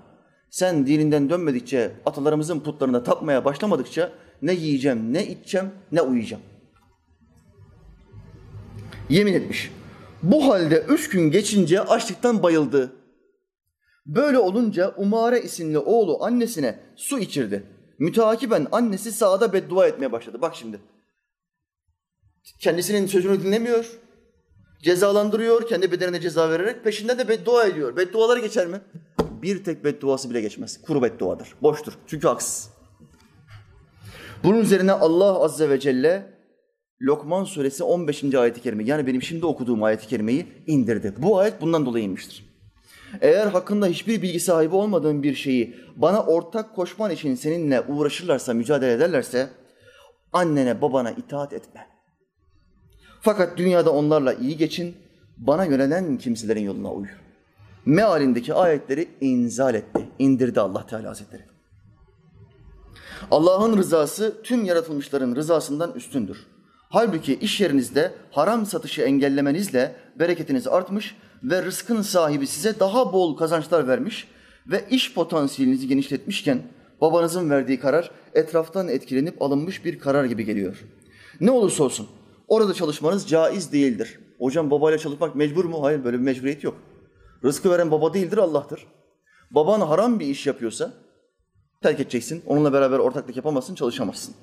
Sen 0.50 0.88
dininden 0.88 1.30
dönmedikçe, 1.30 1.92
atalarımızın 2.06 2.60
putlarına 2.60 3.04
tapmaya 3.04 3.46
başlamadıkça 3.46 4.12
ne 4.42 4.54
yiyeceğim, 4.54 5.14
ne 5.14 5.28
içeceğim, 5.28 5.72
ne 5.92 6.02
uyuyacağım. 6.02 6.44
Yemin 9.10 9.34
etmiş. 9.34 9.72
Bu 10.24 10.48
halde 10.48 10.86
üç 10.90 11.10
gün 11.10 11.32
geçince 11.32 11.82
açlıktan 11.82 12.44
bayıldı. 12.44 12.92
Böyle 14.06 14.38
olunca 14.38 14.94
Umare 14.98 15.42
isimli 15.42 15.78
oğlu 15.78 16.24
annesine 16.24 16.80
su 16.96 17.20
içirdi. 17.20 17.64
Müteakiben 18.00 18.68
annesi 18.72 19.12
sağda 19.12 19.54
beddua 19.54 19.88
etmeye 19.88 20.12
başladı. 20.12 20.42
Bak 20.42 20.56
şimdi. 20.56 20.80
Kendisinin 22.60 23.08
sözünü 23.08 23.44
dinlemiyor. 23.44 24.00
Cezalandırıyor, 24.84 25.68
kendi 25.68 25.92
bedenine 25.92 26.22
ceza 26.22 26.50
vererek 26.50 26.84
peşinden 26.84 27.18
de 27.18 27.28
beddua 27.28 27.66
ediyor. 27.66 27.96
Bedduaları 27.98 28.40
geçer 28.40 28.68
mi? 28.68 28.82
Bir 29.42 29.64
tek 29.64 29.84
bedduası 29.84 30.30
bile 30.30 30.42
geçmez. 30.42 30.82
Kuru 30.82 31.02
bedduadır. 31.02 31.54
Boştur. 31.62 31.94
Çünkü 32.08 32.28
haksız. 32.28 32.70
Bunun 34.44 34.60
üzerine 34.60 34.92
Allah 34.92 35.44
Azze 35.44 35.70
ve 35.70 35.80
Celle 35.80 36.40
Lokman 37.02 37.44
suresi 37.44 37.84
15. 37.84 38.36
ayeti 38.36 38.62
kerime 38.62 38.84
yani 38.84 39.08
benim 39.08 39.22
şimdi 39.22 39.46
okuduğum 39.46 39.84
ayeti 39.84 40.08
kerimeyi 40.08 40.48
indirdi. 40.68 41.14
Bu 41.18 41.40
ayet 41.40 41.62
bundan 41.62 41.86
dolayı 41.86 42.06
inmiştir. 42.06 42.50
Eğer 43.22 43.48
hakkında 43.48 43.88
hiçbir 43.88 44.22
bilgi 44.22 44.40
sahibi 44.40 44.76
olmadığın 44.76 45.24
bir 45.24 45.36
şeyi 45.36 45.76
bana 45.96 46.26
ortak 46.26 46.76
koşman 46.76 47.12
için 47.12 47.36
seninle 47.36 47.82
uğraşırlarsa, 47.82 48.54
mücadele 48.54 48.94
ederlerse 48.94 49.50
annene 50.34 50.82
babana 50.82 51.12
itaat 51.12 51.54
etme. 51.54 51.89
Fakat 53.22 53.58
dünyada 53.58 53.94
onlarla 53.94 54.34
iyi 54.34 54.58
geçin, 54.58 54.96
bana 55.38 55.66
yönelen 55.66 56.18
kimselerin 56.18 56.64
yoluna 56.64 56.94
uy. 56.94 57.08
Mealindeki 57.86 58.54
ayetleri 58.54 59.08
inzal 59.22 59.76
etti, 59.76 60.10
indirdi 60.20 60.60
Allah 60.60 60.86
Teala 60.86 61.10
Hazretleri. 61.10 61.44
Allah'ın 63.32 63.78
rızası 63.78 64.42
tüm 64.44 64.66
yaratılmışların 64.66 65.36
rızasından 65.36 65.94
üstündür. 65.94 66.46
Halbuki 66.90 67.36
iş 67.36 67.62
yerinizde 67.62 68.12
haram 68.32 68.66
satışı 68.66 69.02
engellemenizle 69.02 69.96
bereketiniz 70.20 70.68
artmış 70.68 71.16
ve 71.44 71.64
rızkın 71.64 72.02
sahibi 72.02 72.48
size 72.48 72.80
daha 72.80 73.14
bol 73.14 73.38
kazançlar 73.38 73.88
vermiş 73.88 74.28
ve 74.68 74.86
iş 74.90 75.14
potansiyelinizi 75.14 75.88
genişletmişken 75.88 76.62
babanızın 77.02 77.50
verdiği 77.50 77.80
karar 77.80 78.12
etraftan 78.34 78.88
etkilenip 78.88 79.42
alınmış 79.42 79.86
bir 79.86 80.00
karar 80.00 80.26
gibi 80.26 80.46
geliyor. 80.46 80.86
Ne 81.42 81.52
olursa 81.52 81.84
olsun 81.84 82.08
orada 82.50 82.74
çalışmanız 82.74 83.28
caiz 83.28 83.72
değildir. 83.72 84.20
Hocam 84.40 84.72
babayla 84.72 84.98
çalışmak 84.98 85.36
mecbur 85.36 85.66
mu? 85.66 85.84
Hayır 85.84 86.04
böyle 86.04 86.18
bir 86.18 86.24
mecburiyet 86.24 86.64
yok. 86.64 86.76
Rızkı 87.44 87.70
veren 87.70 87.92
baba 87.92 88.14
değildir 88.14 88.38
Allah'tır. 88.38 88.88
Baban 89.52 89.82
haram 89.82 90.20
bir 90.20 90.26
iş 90.26 90.48
yapıyorsa 90.48 90.94
terk 91.82 92.00
edeceksin. 92.00 92.44
Onunla 92.46 92.74
beraber 92.74 93.00
ortaklık 93.00 93.36
yapamazsın, 93.36 93.76
çalışamazsın. 93.76 94.36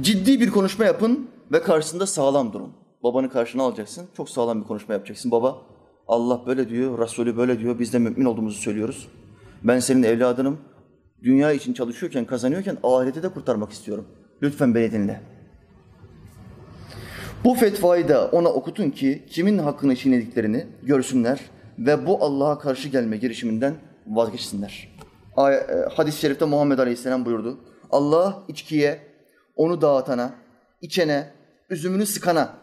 Ciddi 0.00 0.40
bir 0.40 0.50
konuşma 0.50 0.84
yapın 0.84 1.30
ve 1.52 1.62
karşısında 1.62 2.06
sağlam 2.06 2.52
durun. 2.52 2.72
Babanı 3.02 3.30
karşına 3.30 3.62
alacaksın. 3.62 4.06
Çok 4.16 4.30
sağlam 4.30 4.62
bir 4.62 4.66
konuşma 4.66 4.94
yapacaksın. 4.94 5.30
Baba 5.30 5.62
Allah 6.08 6.42
böyle 6.46 6.68
diyor, 6.68 6.98
Resulü 6.98 7.36
böyle 7.36 7.58
diyor. 7.58 7.78
Biz 7.78 7.92
de 7.92 7.98
mümin 7.98 8.24
olduğumuzu 8.24 8.58
söylüyoruz. 8.58 9.08
Ben 9.62 9.80
senin 9.80 10.02
evladınım. 10.02 10.58
Dünya 11.22 11.52
için 11.52 11.72
çalışıyorken, 11.72 12.24
kazanıyorken 12.24 12.78
ahireti 12.82 13.22
de 13.22 13.28
kurtarmak 13.28 13.72
istiyorum. 13.72 14.06
Lütfen 14.42 14.74
beni 14.74 14.92
dinle. 14.92 15.39
Bu 17.44 17.54
fetvayı 17.54 18.08
da 18.08 18.28
ona 18.28 18.48
okutun 18.48 18.90
ki 18.90 19.24
kimin 19.30 19.58
hakkını 19.58 19.96
çiğnediklerini 19.96 20.66
görsünler 20.82 21.40
ve 21.78 22.06
bu 22.06 22.24
Allah'a 22.24 22.58
karşı 22.58 22.88
gelme 22.88 23.16
girişiminden 23.16 23.74
vazgeçsinler. 24.06 24.88
E, 25.38 25.42
Hadis-i 25.94 26.20
şerifte 26.20 26.44
Muhammed 26.44 26.78
Aleyhisselam 26.78 27.24
buyurdu. 27.24 27.60
Allah 27.90 28.42
içkiye, 28.48 29.00
onu 29.56 29.80
dağıtana, 29.80 30.34
içene, 30.80 31.30
üzümünü 31.70 32.06
sıkana, 32.06 32.54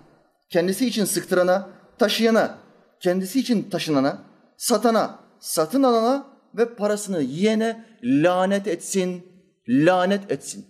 kendisi 0.49 0.87
için 0.87 1.05
sıktırana, 1.05 1.69
taşıyana, 1.97 2.57
kendisi 2.99 3.39
için 3.39 3.69
taşınana, 3.69 4.17
satana, 4.57 5.19
satın 5.39 5.83
alana 5.83 6.27
ve 6.57 6.75
parasını 6.75 7.21
yiyene 7.21 7.85
lanet 8.03 8.67
etsin, 8.67 9.25
lanet 9.67 10.31
etsin. 10.31 10.65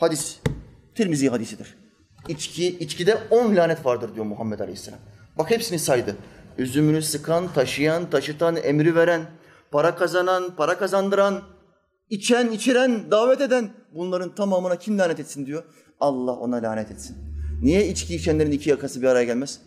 Hadis, 0.00 0.38
Tirmizi 0.94 1.28
hadisidir. 1.28 1.83
İçki, 2.28 2.78
içkide 2.78 3.18
on 3.30 3.56
lanet 3.56 3.86
vardır 3.86 4.14
diyor 4.14 4.26
Muhammed 4.26 4.60
Aleyhisselam. 4.60 5.00
Bak 5.38 5.50
hepsini 5.50 5.78
saydı. 5.78 6.16
Üzümünü 6.58 7.02
sıkan, 7.02 7.52
taşıyan, 7.52 8.10
taşıtan, 8.10 8.56
emri 8.56 8.94
veren, 8.94 9.22
para 9.70 9.96
kazanan, 9.96 10.56
para 10.56 10.78
kazandıran, 10.78 11.42
içen, 12.10 12.50
içiren, 12.50 13.10
davet 13.10 13.40
eden 13.40 13.70
bunların 13.94 14.34
tamamına 14.34 14.76
kim 14.76 14.98
lanet 14.98 15.20
etsin 15.20 15.46
diyor. 15.46 15.62
Allah 16.00 16.32
ona 16.32 16.56
lanet 16.56 16.90
etsin. 16.90 17.16
Niye 17.62 17.88
içki 17.88 18.14
içenlerin 18.14 18.52
iki 18.52 18.70
yakası 18.70 19.02
bir 19.02 19.06
araya 19.06 19.24
gelmez? 19.24 19.60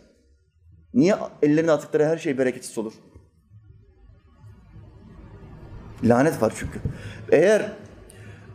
Niye 0.94 1.16
ellerine 1.42 1.72
attıkları 1.72 2.04
her 2.04 2.18
şey 2.18 2.38
bereketsiz 2.38 2.78
olur? 2.78 2.92
Lanet 6.04 6.42
var 6.42 6.52
çünkü. 6.56 6.80
Eğer 7.32 7.72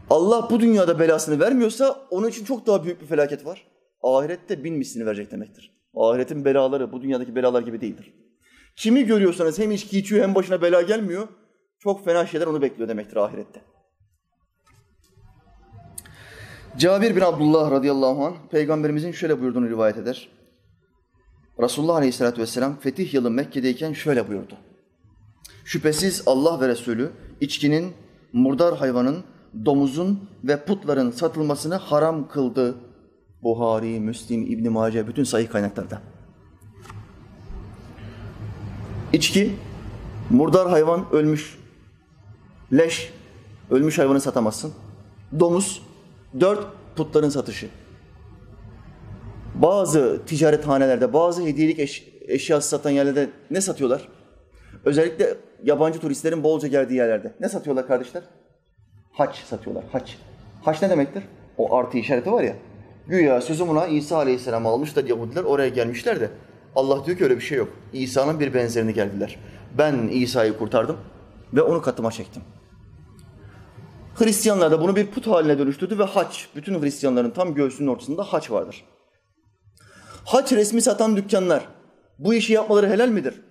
Allah 0.10 0.48
bu 0.50 0.60
dünyada 0.60 1.00
belasını 1.00 1.40
vermiyorsa 1.40 2.08
onun 2.10 2.28
için 2.28 2.46
çok 2.46 2.68
daha 2.68 2.84
büyük 2.84 3.02
bir 3.02 3.08
felaket 3.08 3.46
var. 3.46 3.73
Ahirette 4.04 4.64
bin 4.64 4.76
mislini 4.76 5.06
verecek 5.06 5.32
demektir. 5.32 5.72
Ahiretin 5.96 6.46
belaları 6.46 6.92
bu 6.92 7.02
dünyadaki 7.02 7.36
belalar 7.36 7.62
gibi 7.62 7.82
değildir. 7.82 8.14
Kimi 8.76 9.06
görüyorsanız 9.06 9.60
hem 9.60 9.72
içki 9.72 10.00
içiyor 10.00 10.24
hem 10.24 10.36
başına 10.36 10.62
bela 10.62 10.82
gelmiyor. 10.82 11.28
Çok 11.80 12.06
fena 12.06 12.26
şeyler 12.26 12.48
onu 12.48 12.62
bekliyor 12.62 12.90
demektir 12.90 13.16
ahirette. 13.16 13.62
Cabir 16.78 17.16
bin 17.16 17.22
Abdullah 17.22 17.72
radıyallahu 17.72 18.26
anh 18.26 18.36
peygamberimizin 18.52 19.12
şöyle 19.12 19.42
buyurduğunu 19.42 19.70
rivayet 19.70 19.98
eder. 19.98 20.30
Resulullah 21.62 21.96
aleyhissalatü 21.96 22.42
vesselam 22.42 22.80
fetih 22.80 23.14
yılı 23.14 23.32
Mekke'deyken 23.32 23.94
şöyle 23.94 24.28
buyurdu. 24.28 24.58
Şüphesiz 25.66 26.24
Allah 26.26 26.62
ve 26.62 26.68
Resulü 26.68 27.12
içkinin, 27.42 27.94
murdar 28.34 28.78
hayvanın, 28.78 29.24
domuzun 29.66 30.30
ve 30.44 30.66
putların 30.66 31.12
satılmasını 31.12 31.76
haram 31.76 32.28
kıldı. 32.28 32.76
Buhari, 33.44 34.00
Müslim, 34.00 34.42
İbn 34.42 34.70
Mace 34.70 35.08
bütün 35.08 35.24
sahih 35.24 35.50
kaynaklarda. 35.50 36.02
İçki, 39.14 39.56
murdar 40.30 40.70
hayvan 40.70 41.06
ölmüş, 41.12 41.60
leş, 42.74 43.14
ölmüş 43.72 44.00
hayvanı 44.00 44.22
satamazsın. 44.22 44.74
Domuz, 45.40 45.82
dört 46.40 46.68
putların 46.96 47.30
satışı. 47.30 47.70
Bazı 49.56 50.22
ticarethanelerde, 50.26 51.14
bazı 51.14 51.46
hediyelik 51.46 51.80
eş, 51.80 52.08
eşyası 52.28 52.70
satan 52.70 52.90
yerlerde 52.90 53.30
ne 53.52 53.62
satıyorlar? 53.62 54.08
Özellikle 54.86 55.38
yabancı 55.64 56.00
turistlerin 56.00 56.44
bolca 56.44 56.68
geldiği 56.68 56.96
yerlerde. 56.96 57.34
Ne 57.40 57.50
satıyorlar 57.50 57.88
kardeşler? 57.88 58.24
Haç 59.12 59.36
satıyorlar, 59.36 59.84
haç. 59.92 60.18
Haç 60.62 60.82
ne 60.82 60.90
demektir? 60.90 61.24
O 61.58 61.76
artı 61.76 61.98
işareti 61.98 62.32
var 62.32 62.44
ya. 62.44 62.56
Güya 63.08 63.42
sözü 63.42 63.68
buna 63.68 63.88
İsa 63.88 64.18
Aleyhisselam 64.18 64.68
almış 64.68 64.96
da 64.96 65.02
Yahudiler 65.02 65.44
oraya 65.44 65.70
gelmişler 65.70 66.20
de 66.20 66.30
Allah 66.76 67.06
diyor 67.06 67.18
ki 67.18 67.24
öyle 67.24 67.36
bir 67.36 67.42
şey 67.42 67.58
yok. 67.58 67.70
İsa'nın 67.94 68.40
bir 68.40 68.54
benzerini 68.54 68.94
geldiler. 68.94 69.40
Ben 69.78 70.08
İsa'yı 70.08 70.58
kurtardım 70.58 70.98
ve 71.54 71.62
onu 71.62 71.82
katıma 71.82 72.12
çektim. 72.12 72.42
Hristiyanlar 74.16 74.72
da 74.72 74.82
bunu 74.82 74.96
bir 74.96 75.08
put 75.08 75.28
haline 75.28 75.60
dönüştürdü 75.60 76.00
ve 76.00 76.04
haç. 76.04 76.50
Bütün 76.56 76.82
Hristiyanların 76.82 77.32
tam 77.32 77.54
göğsünün 77.54 77.88
ortasında 77.88 78.24
haç 78.24 78.52
vardır. 78.52 78.86
Haç 80.26 80.52
resmi 80.52 80.82
satan 80.82 81.18
dükkanlar 81.18 81.68
bu 82.20 82.34
işi 82.34 82.54
yapmaları 82.54 82.90
helal 82.90 83.10
midir? 83.10 83.42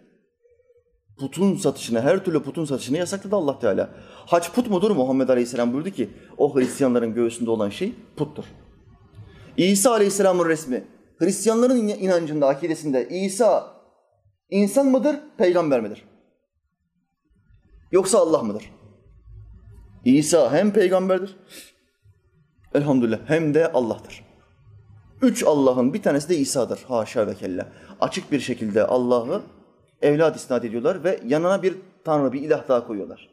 Putun 1.18 1.56
satışını, 1.56 2.00
her 2.00 2.24
türlü 2.24 2.42
putun 2.42 2.64
satışını 2.64 2.98
yasakladı 2.98 3.36
Allah 3.36 3.58
Teala. 3.58 3.90
Haç 4.26 4.52
put 4.52 4.70
mudur? 4.70 4.90
Muhammed 4.90 5.28
Aleyhisselam 5.28 5.72
buyurdu 5.72 5.90
ki 5.90 6.10
o 6.38 6.56
Hristiyanların 6.56 7.14
göğsünde 7.14 7.50
olan 7.50 7.70
şey 7.70 7.94
puttur. 8.16 8.44
İsa 9.56 9.90
Aleyhisselam'ın 9.90 10.48
resmi, 10.48 10.84
Hristiyanların 11.18 11.76
inancında, 11.76 12.48
akidesinde 12.48 13.08
İsa 13.08 13.76
insan 14.50 14.86
mıdır, 14.86 15.16
peygamber 15.38 15.80
midir? 15.80 16.04
Yoksa 17.92 18.18
Allah 18.18 18.42
mıdır? 18.42 18.70
İsa 20.04 20.52
hem 20.52 20.72
peygamberdir, 20.72 21.36
elhamdülillah 22.74 23.18
hem 23.26 23.54
de 23.54 23.72
Allah'tır. 23.72 24.24
Üç 25.22 25.44
Allah'ın 25.44 25.94
bir 25.94 26.02
tanesi 26.02 26.28
de 26.28 26.36
İsa'dır. 26.36 26.84
Haşa 26.88 27.26
ve 27.26 27.34
kella. 27.34 27.68
Açık 28.00 28.32
bir 28.32 28.40
şekilde 28.40 28.86
Allah'ı 28.86 29.42
evlat 30.02 30.36
isnat 30.36 30.64
ediyorlar 30.64 31.04
ve 31.04 31.20
yanına 31.26 31.62
bir 31.62 31.76
tanrı, 32.04 32.32
bir 32.32 32.42
ilah 32.42 32.68
daha 32.68 32.86
koyuyorlar. 32.86 33.28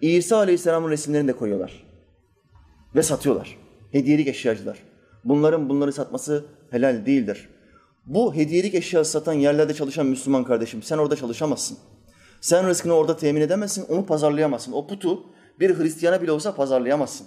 İsa 0.00 0.36
Aleyhisselam'ın 0.36 0.90
resimlerini 0.90 1.28
de 1.28 1.36
koyuyorlar. 1.36 1.86
Ve 2.94 3.02
satıyorlar. 3.02 3.58
Hediyelik 3.92 4.28
eşyacılar. 4.28 4.78
Bunların 5.24 5.68
bunları 5.68 5.92
satması 5.92 6.44
helal 6.70 7.06
değildir. 7.06 7.48
Bu 8.06 8.34
hediyelik 8.34 8.74
eşya 8.74 9.04
satan 9.04 9.32
yerlerde 9.32 9.74
çalışan 9.74 10.06
Müslüman 10.06 10.44
kardeşim, 10.44 10.82
sen 10.82 10.98
orada 10.98 11.16
çalışamazsın. 11.16 11.78
Sen 12.40 12.66
rızkını 12.66 12.92
orada 12.92 13.16
temin 13.16 13.40
edemezsin, 13.40 13.86
onu 13.88 14.06
pazarlayamazsın. 14.06 14.72
O 14.72 14.86
putu 14.86 15.22
bir 15.60 15.78
Hristiyana 15.78 16.22
bile 16.22 16.32
olsa 16.32 16.54
pazarlayamazsın. 16.54 17.26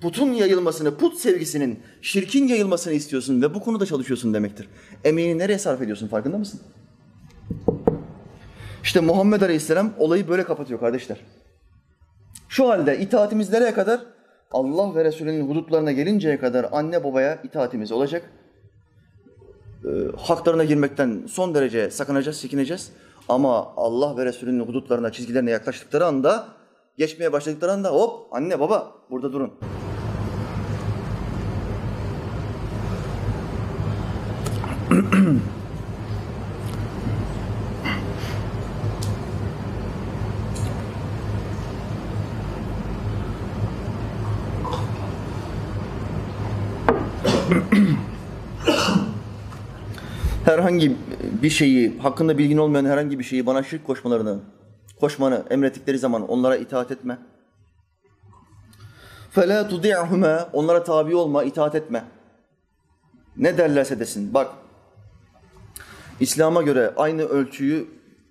Putun 0.00 0.32
yayılmasını, 0.32 0.96
put 0.96 1.16
sevgisinin, 1.16 1.80
şirkin 2.02 2.48
yayılmasını 2.48 2.92
istiyorsun 2.92 3.42
ve 3.42 3.54
bu 3.54 3.60
konuda 3.60 3.86
çalışıyorsun 3.86 4.34
demektir. 4.34 4.68
Emeğini 5.04 5.38
nereye 5.38 5.58
sarf 5.58 5.82
ediyorsun 5.82 6.08
farkında 6.08 6.38
mısın? 6.38 6.60
İşte 8.82 9.00
Muhammed 9.00 9.42
Aleyhisselam 9.42 9.92
olayı 9.98 10.28
böyle 10.28 10.44
kapatıyor 10.44 10.80
kardeşler. 10.80 11.20
Şu 12.48 12.68
halde 12.68 13.00
itaatimiz 13.00 13.50
nereye 13.52 13.74
kadar? 13.74 14.00
Allah 14.50 14.94
ve 14.94 15.04
Resulünün 15.04 15.48
hudutlarına 15.48 15.92
gelinceye 15.92 16.38
kadar 16.38 16.66
anne 16.72 17.04
babaya 17.04 17.42
itaatimiz 17.42 17.92
olacak. 17.92 18.22
Ee, 19.84 19.88
haklarına 20.16 20.64
girmekten 20.64 21.26
son 21.28 21.54
derece 21.54 21.90
sakınacağız, 21.90 22.40
çekineceğiz. 22.40 22.92
Ama 23.28 23.72
Allah 23.76 24.16
ve 24.16 24.24
Resulünün 24.24 24.66
hudutlarına, 24.66 25.12
çizgilerine 25.12 25.50
yaklaştıkları 25.50 26.06
anda, 26.06 26.48
geçmeye 26.98 27.32
başladıkları 27.32 27.72
anda 27.72 27.88
hop 27.88 28.26
anne 28.32 28.60
baba 28.60 28.92
burada 29.10 29.32
durun. 29.32 29.52
herhangi 50.45 50.95
bir 51.43 51.49
şeyi, 51.49 51.99
hakkında 51.99 52.37
bilgin 52.37 52.57
olmayan 52.57 52.85
herhangi 52.85 53.19
bir 53.19 53.23
şeyi 53.23 53.45
bana 53.45 53.63
şirk 53.63 53.87
koşmalarını, 53.87 54.39
koşmanı 54.99 55.43
emrettikleri 55.49 55.99
zaman 55.99 56.27
onlara 56.29 56.55
itaat 56.55 56.91
etme. 56.91 57.17
فَلَا 59.35 59.69
تُضِعْهُمَا 59.69 60.45
Onlara 60.53 60.83
tabi 60.83 61.15
olma, 61.15 61.43
itaat 61.43 61.75
etme. 61.75 62.03
Ne 63.37 63.57
derlerse 63.57 63.99
desin. 63.99 64.33
Bak, 64.33 64.51
İslam'a 66.19 66.61
göre 66.61 66.93
aynı 66.97 67.21
ölçüyü 67.21 67.87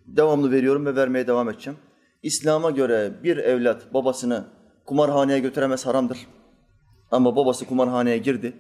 devamlı 0.07 0.50
veriyorum 0.50 0.86
ve 0.86 0.96
vermeye 0.96 1.26
devam 1.26 1.48
edeceğim. 1.48 1.78
İslam'a 2.22 2.70
göre 2.70 3.12
bir 3.24 3.36
evlat 3.36 3.94
babasını 3.94 4.44
kumarhaneye 4.86 5.38
götüremez 5.38 5.86
haramdır. 5.86 6.18
Ama 7.11 7.36
babası 7.36 7.66
kumarhaneye 7.66 8.18
girdi. 8.18 8.52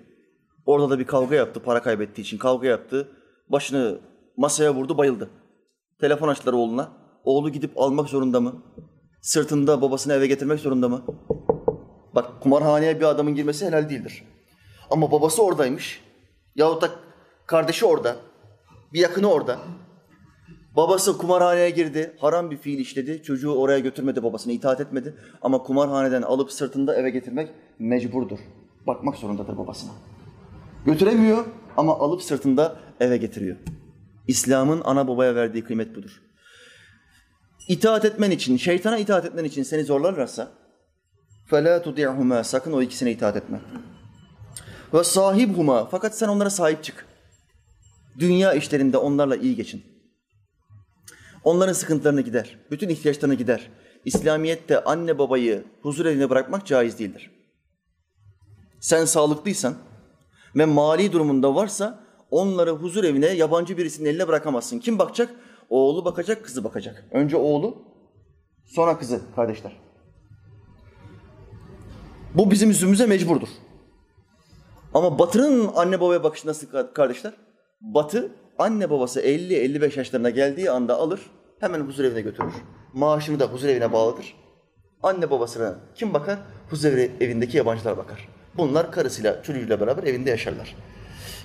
Orada 0.66 0.90
da 0.90 0.98
bir 0.98 1.04
kavga 1.04 1.36
yaptı 1.36 1.60
para 1.60 1.82
kaybettiği 1.82 2.24
için. 2.24 2.38
Kavga 2.38 2.68
yaptı. 2.68 3.08
Başını 3.49 3.99
masaya 4.37 4.75
vurdu 4.75 4.97
bayıldı. 4.97 5.29
Telefon 6.01 6.27
açtılar 6.27 6.53
oğluna. 6.53 6.89
Oğlu 7.23 7.49
gidip 7.49 7.71
almak 7.77 8.09
zorunda 8.09 8.39
mı? 8.41 8.63
Sırtında 9.21 9.81
babasını 9.81 10.13
eve 10.13 10.27
getirmek 10.27 10.59
zorunda 10.59 10.89
mı? 10.89 11.05
Bak 12.15 12.41
kumarhaneye 12.41 12.99
bir 12.99 13.05
adamın 13.05 13.35
girmesi 13.35 13.65
helal 13.65 13.89
değildir. 13.89 14.23
Ama 14.91 15.11
babası 15.11 15.43
oradaymış. 15.43 16.01
Yahut 16.55 16.81
da 16.81 16.89
Kardeşi 17.49 17.85
orada. 17.85 18.15
Bir 18.93 18.99
yakını 18.99 19.27
orada. 19.27 19.59
Babası 20.75 21.17
kumarhaneye 21.17 21.69
girdi. 21.69 22.15
Haram 22.19 22.51
bir 22.51 22.57
fiil 22.57 22.79
işledi. 22.79 23.23
Çocuğu 23.23 23.51
oraya 23.55 23.79
götürmedi 23.79 24.23
babasına 24.23 24.53
itaat 24.53 24.81
etmedi. 24.81 25.15
Ama 25.41 25.63
kumarhaneden 25.63 26.21
alıp 26.21 26.51
sırtında 26.51 26.95
eve 26.95 27.09
getirmek 27.09 27.49
mecburdur. 27.79 28.39
Bakmak 28.87 29.15
zorundadır 29.15 29.57
babasına. 29.57 29.91
Götüremiyor 30.85 31.45
ama 31.78 31.98
alıp 31.98 32.22
sırtında 32.22 32.76
eve 33.00 33.16
getiriyor. 33.16 33.56
İslam'ın 34.28 34.82
ana 34.84 35.08
babaya 35.08 35.34
verdiği 35.34 35.64
kıymet 35.64 35.96
budur. 35.96 36.22
İtaat 37.68 38.04
etmen 38.04 38.30
için, 38.30 38.56
şeytana 38.56 38.98
itaat 38.98 39.24
etmen 39.24 39.44
için 39.44 39.62
seni 39.62 39.84
zorlarlarsa 39.84 40.52
فَلَا 41.50 41.82
تُطِعْهُمَا 41.82 42.44
Sakın 42.44 42.72
o 42.72 42.82
ikisine 42.82 43.10
itaat 43.12 43.36
etme. 43.36 43.60
Ve 44.94 45.04
sahibhuma 45.04 45.88
fakat 45.90 46.18
sen 46.18 46.28
onlara 46.28 46.50
sahip 46.50 46.84
çık. 46.84 47.06
Dünya 48.18 48.52
işlerinde 48.52 48.96
onlarla 48.96 49.36
iyi 49.36 49.56
geçin. 49.56 49.82
Onların 51.44 51.72
sıkıntılarını 51.72 52.20
gider. 52.20 52.58
Bütün 52.70 52.88
ihtiyaçlarını 52.88 53.34
gider. 53.34 53.70
İslamiyet'te 54.04 54.84
anne 54.84 55.18
babayı 55.18 55.64
huzur 55.82 56.06
evine 56.06 56.30
bırakmak 56.30 56.66
caiz 56.66 56.98
değildir. 56.98 57.30
Sen 58.80 59.04
sağlıklıysan 59.04 59.74
ve 60.55 60.65
mali 60.65 61.11
durumunda 61.11 61.55
varsa 61.55 61.99
onları 62.31 62.71
huzur 62.71 63.03
evine 63.03 63.25
yabancı 63.27 63.77
birisinin 63.77 64.09
eline 64.09 64.27
bırakamazsın. 64.27 64.79
Kim 64.79 64.99
bakacak? 64.99 65.29
Oğlu 65.69 66.05
bakacak, 66.05 66.45
kızı 66.45 66.63
bakacak. 66.63 67.05
Önce 67.11 67.37
oğlu, 67.37 67.77
sonra 68.65 68.97
kızı 68.97 69.21
kardeşler. 69.35 69.79
Bu 72.35 72.51
bizim 72.51 72.69
yüzümüze 72.69 73.05
mecburdur. 73.05 73.47
Ama 74.93 75.19
Batı'nın 75.19 75.69
anne 75.75 76.01
babaya 76.01 76.23
bakışı 76.23 76.47
nasıl 76.47 76.67
kardeşler? 76.93 77.33
Batı 77.81 78.31
anne 78.57 78.89
babası 78.89 79.21
50-55 79.21 79.97
yaşlarına 79.97 80.29
geldiği 80.29 80.71
anda 80.71 80.95
alır, 80.95 81.21
hemen 81.59 81.79
huzur 81.79 82.03
evine 82.03 82.21
götürür. 82.21 82.53
Maaşını 82.93 83.39
da 83.39 83.45
huzur 83.45 83.67
evine 83.67 83.93
bağlıdır. 83.93 84.35
Anne 85.03 85.31
babasına 85.31 85.75
kim 85.95 86.13
bakar? 86.13 86.39
Huzur 86.69 86.93
evindeki 86.93 87.57
yabancılar 87.57 87.97
bakar. 87.97 88.38
Bunlar 88.59 88.91
karısıyla, 88.91 89.43
çocuğuyla 89.43 89.79
beraber 89.79 90.03
evinde 90.03 90.29
yaşarlar. 90.29 90.75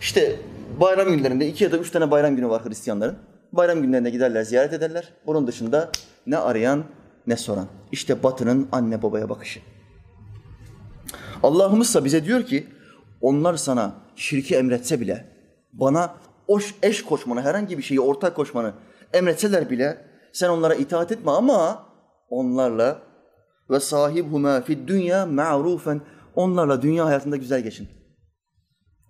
İşte 0.01 0.37
bayram 0.81 1.09
günlerinde 1.09 1.49
iki 1.49 1.65
ya 1.65 1.73
da 1.73 1.77
üç 1.77 1.91
tane 1.91 2.11
bayram 2.11 2.37
günü 2.37 2.49
var 2.49 2.65
Hristiyanların. 2.65 3.17
Bayram 3.53 3.83
günlerinde 3.83 4.11
giderler, 4.11 4.43
ziyaret 4.43 4.73
ederler. 4.73 5.13
Bunun 5.27 5.47
dışında 5.47 5.91
ne 6.27 6.39
arayan 6.39 6.85
ne 7.27 7.37
soran. 7.37 7.67
İşte 7.93 8.23
Batı'nın 8.23 8.69
anne 8.73 9.03
babaya 9.03 9.29
bakışı. 9.29 9.61
Allah'ımızsa 11.43 12.05
bize 12.05 12.25
diyor 12.25 12.43
ki 12.43 12.67
onlar 13.21 13.57
sana 13.57 13.95
şirki 14.17 14.57
emretse 14.57 15.01
bile 15.01 15.27
bana 15.73 16.15
oş, 16.49 16.75
eş 16.83 17.05
koşmanı, 17.05 17.43
herhangi 17.43 17.79
bir 17.79 17.83
şeyi 17.83 18.01
ortak 18.01 18.37
koşmanı 18.37 18.73
emretseler 19.13 19.71
bile 19.71 19.99
sen 20.33 20.49
onlara 20.49 20.75
itaat 20.75 21.13
etme 21.13 21.31
ama 21.31 21.87
onlarla 22.31 22.99
ve 23.71 23.81
sahibhuma 23.81 24.61
fid 24.61 24.89
dünya 24.89 25.27
ma'rufen 25.27 26.01
onlarla 26.37 26.83
dünya 26.83 27.07
hayatında 27.07 27.37
güzel 27.37 27.61
geçin. 27.61 27.89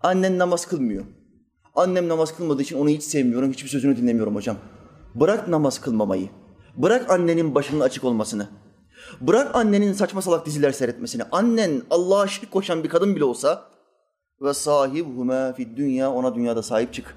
Annen 0.01 0.39
namaz 0.39 0.67
kılmıyor. 0.67 1.05
Annem 1.75 2.09
namaz 2.09 2.37
kılmadığı 2.37 2.63
için 2.63 2.79
onu 2.79 2.89
hiç 2.89 3.03
sevmiyorum, 3.03 3.53
hiçbir 3.53 3.69
sözünü 3.69 3.97
dinlemiyorum 3.97 4.35
hocam. 4.35 4.57
Bırak 5.15 5.49
namaz 5.49 5.81
kılmamayı. 5.81 6.29
Bırak 6.77 7.11
annenin 7.11 7.55
başının 7.55 7.81
açık 7.81 8.05
olmasını. 8.05 8.49
Bırak 9.21 9.55
annenin 9.55 9.93
saçma 9.93 10.23
salak 10.23 10.47
diziler 10.47 10.73
seyretmesini. 10.73 11.23
Annen 11.33 11.83
Allah'a 11.91 12.27
şirk 12.27 12.51
koşan 12.51 12.85
bir 12.85 12.89
kadın 12.89 13.17
bile 13.17 13.25
olsa 13.25 13.63
ve 14.43 14.55
sahibhuma 14.55 15.53
fid 15.53 15.77
dünya 15.77 16.13
ona 16.13 16.35
dünyada 16.35 16.63
sahip 16.63 16.95
çık. 16.95 17.17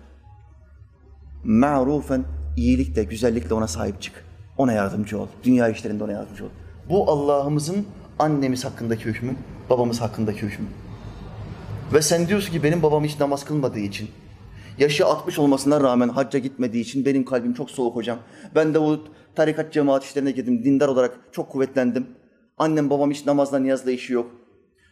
Ma'rufen 1.44 2.26
iyilikle, 2.58 3.04
güzellikle 3.04 3.54
ona 3.54 3.68
sahip 3.68 4.02
çık. 4.02 4.26
Ona 4.58 4.74
yardımcı 4.74 5.20
ol. 5.20 5.28
Dünya 5.44 5.70
işlerinde 5.70 6.04
ona 6.04 6.12
yardımcı 6.12 6.46
ol. 6.46 6.50
Bu 6.90 7.12
Allah'ımızın 7.12 7.86
annemiz 8.20 8.66
hakkındaki 8.66 9.06
hükmü, 9.06 9.36
babamız 9.70 10.02
hakkındaki 10.02 10.42
hükmü. 10.42 10.68
Ve 11.94 12.02
sen 12.02 12.28
diyorsun 12.28 12.52
ki 12.52 12.64
benim 12.64 12.84
babam 12.84 13.04
hiç 13.04 13.20
namaz 13.20 13.46
kılmadığı 13.46 13.80
için, 13.80 14.10
yaşı 14.78 15.06
60 15.06 15.40
olmasına 15.40 15.82
rağmen 15.82 16.10
hacca 16.10 16.40
gitmediği 16.40 16.84
için 16.84 17.06
benim 17.06 17.26
kalbim 17.26 17.54
çok 17.54 17.72
soğuk 17.72 17.96
hocam. 17.96 18.20
Ben 18.56 18.74
de 18.74 18.80
o 18.80 19.00
tarikat 19.36 19.74
cemaat 19.74 20.04
işlerine 20.04 20.32
girdim, 20.32 20.64
dindar 20.64 20.88
olarak 20.88 21.20
çok 21.32 21.50
kuvvetlendim. 21.50 22.08
Annem 22.58 22.90
babam 22.90 23.12
hiç 23.12 23.26
namazla 23.26 23.60
niyazla 23.60 23.92
işi 23.92 24.14
yok. 24.14 24.32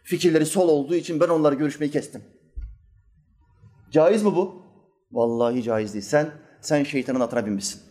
Fikirleri 0.04 0.46
sol 0.46 0.70
olduğu 0.70 0.96
için 0.96 1.20
ben 1.20 1.28
onlarla 1.28 1.58
görüşmeyi 1.58 1.92
kestim. 1.92 2.22
Caiz 3.92 4.24
mi 4.24 4.36
bu? 4.36 4.62
Vallahi 5.12 5.64
caiz 5.64 5.94
değil. 5.94 6.06
Sen 6.06 6.32
sen 6.62 6.84
şeytanın 6.84 7.20
atına 7.20 7.46
binmişsin. 7.46 7.82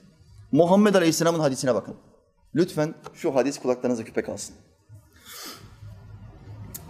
Muhammed 0.52 0.94
Aleyhisselam'ın 0.94 1.40
hadisine 1.40 1.74
bakın. 1.74 1.96
Lütfen 2.54 2.94
şu 3.14 3.34
hadis 3.34 3.58
kulaklarınıza 3.58 4.04
küpe 4.04 4.22
kalsın. 4.22 4.56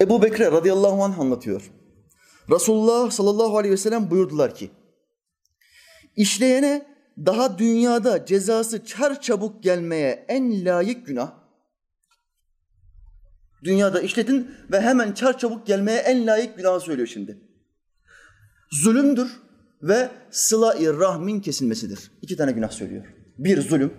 Ebu 0.00 0.22
Bekir 0.22 0.44
radıyallahu 0.44 1.04
anh 1.04 1.18
anlatıyor. 1.18 1.70
Resulullah 2.50 3.10
sallallahu 3.10 3.58
aleyhi 3.58 3.72
ve 3.72 3.76
sellem 3.76 4.10
buyurdular 4.10 4.54
ki, 4.54 4.70
işleyene 6.16 6.86
daha 7.26 7.58
dünyada 7.58 8.26
cezası 8.26 8.84
çar 8.84 9.20
çabuk 9.20 9.62
gelmeye 9.62 10.24
en 10.28 10.64
layık 10.64 11.06
günah, 11.06 11.32
dünyada 13.64 14.00
işledin 14.00 14.50
ve 14.72 14.80
hemen 14.80 15.12
çar 15.12 15.38
çabuk 15.38 15.66
gelmeye 15.66 15.98
en 15.98 16.26
layık 16.26 16.56
günah 16.56 16.80
söylüyor 16.80 17.08
şimdi. 17.08 17.38
Zulümdür 18.70 19.40
ve 19.82 20.10
sıla-i 20.30 20.86
rahmin 20.86 21.40
kesilmesidir. 21.40 22.10
İki 22.22 22.36
tane 22.36 22.52
günah 22.52 22.70
söylüyor. 22.70 23.04
Bir 23.38 23.60
zulüm, 23.60 23.92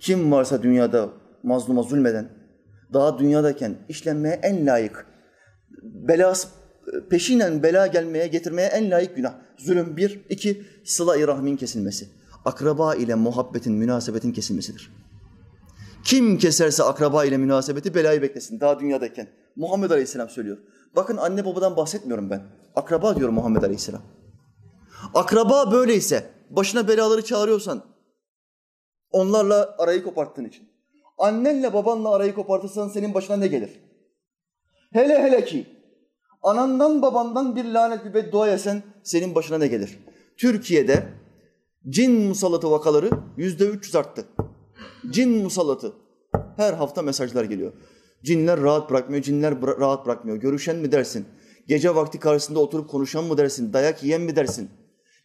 kim 0.00 0.32
varsa 0.32 0.62
dünyada 0.62 1.10
mazluma 1.42 1.82
zulmeden, 1.82 2.28
daha 2.92 3.18
dünyadayken 3.18 3.76
işlenmeye 3.88 4.34
en 4.42 4.66
layık, 4.66 5.13
belas, 5.84 6.48
peşinen 7.10 7.62
bela 7.62 7.86
gelmeye, 7.86 8.26
getirmeye 8.26 8.68
en 8.68 8.90
layık 8.90 9.16
günah. 9.16 9.34
Zulüm 9.56 9.96
bir, 9.96 10.24
iki, 10.28 10.66
sıla-i 10.84 11.26
rahmin 11.26 11.56
kesilmesi. 11.56 12.08
Akraba 12.44 12.94
ile 12.94 13.14
muhabbetin, 13.14 13.72
münasebetin 13.72 14.32
kesilmesidir. 14.32 14.92
Kim 16.04 16.38
keserse 16.38 16.82
akraba 16.82 17.24
ile 17.24 17.36
münasebeti 17.36 17.94
belayı 17.94 18.22
beklesin 18.22 18.60
daha 18.60 18.80
dünyadayken. 18.80 19.28
Muhammed 19.56 19.90
Aleyhisselam 19.90 20.28
söylüyor. 20.28 20.58
Bakın 20.96 21.16
anne 21.16 21.44
babadan 21.44 21.76
bahsetmiyorum 21.76 22.30
ben. 22.30 22.42
Akraba 22.76 23.16
diyor 23.16 23.28
Muhammed 23.28 23.62
Aleyhisselam. 23.62 24.02
Akraba 25.14 25.72
böyleyse, 25.72 26.30
başına 26.50 26.88
belaları 26.88 27.24
çağırıyorsan, 27.24 27.84
onlarla 29.10 29.74
arayı 29.78 30.02
koparttığın 30.02 30.44
için. 30.44 30.68
Annenle 31.18 31.72
babanla 31.72 32.14
arayı 32.14 32.34
kopartırsan 32.34 32.88
senin 32.88 33.14
başına 33.14 33.36
ne 33.36 33.46
gelir? 33.46 33.80
Hele 34.92 35.22
hele 35.22 35.44
ki 35.44 35.73
anandan 36.44 37.02
babandan 37.02 37.56
bir 37.56 37.64
lanet 37.64 38.04
bir 38.04 38.14
beddua 38.14 38.48
yesen 38.48 38.82
senin 39.02 39.34
başına 39.34 39.58
ne 39.58 39.66
gelir? 39.66 39.98
Türkiye'de 40.36 41.08
cin 41.88 42.12
musallatı 42.12 42.70
vakaları 42.70 43.10
yüzde 43.36 43.66
300 43.66 43.94
arttı. 43.94 44.24
Cin 45.10 45.30
musallatı. 45.30 45.92
Her 46.56 46.72
hafta 46.72 47.02
mesajlar 47.02 47.44
geliyor. 47.44 47.72
Cinler 48.24 48.60
rahat 48.60 48.90
bırakmıyor, 48.90 49.22
cinler 49.22 49.52
bıra- 49.52 49.80
rahat 49.80 50.06
bırakmıyor. 50.06 50.36
Görüşen 50.36 50.76
mi 50.76 50.92
dersin? 50.92 51.26
Gece 51.68 51.94
vakti 51.94 52.18
karşısında 52.18 52.58
oturup 52.60 52.90
konuşan 52.90 53.24
mı 53.24 53.38
dersin? 53.38 53.72
Dayak 53.72 54.02
yiyen 54.02 54.20
mi 54.22 54.36
dersin? 54.36 54.70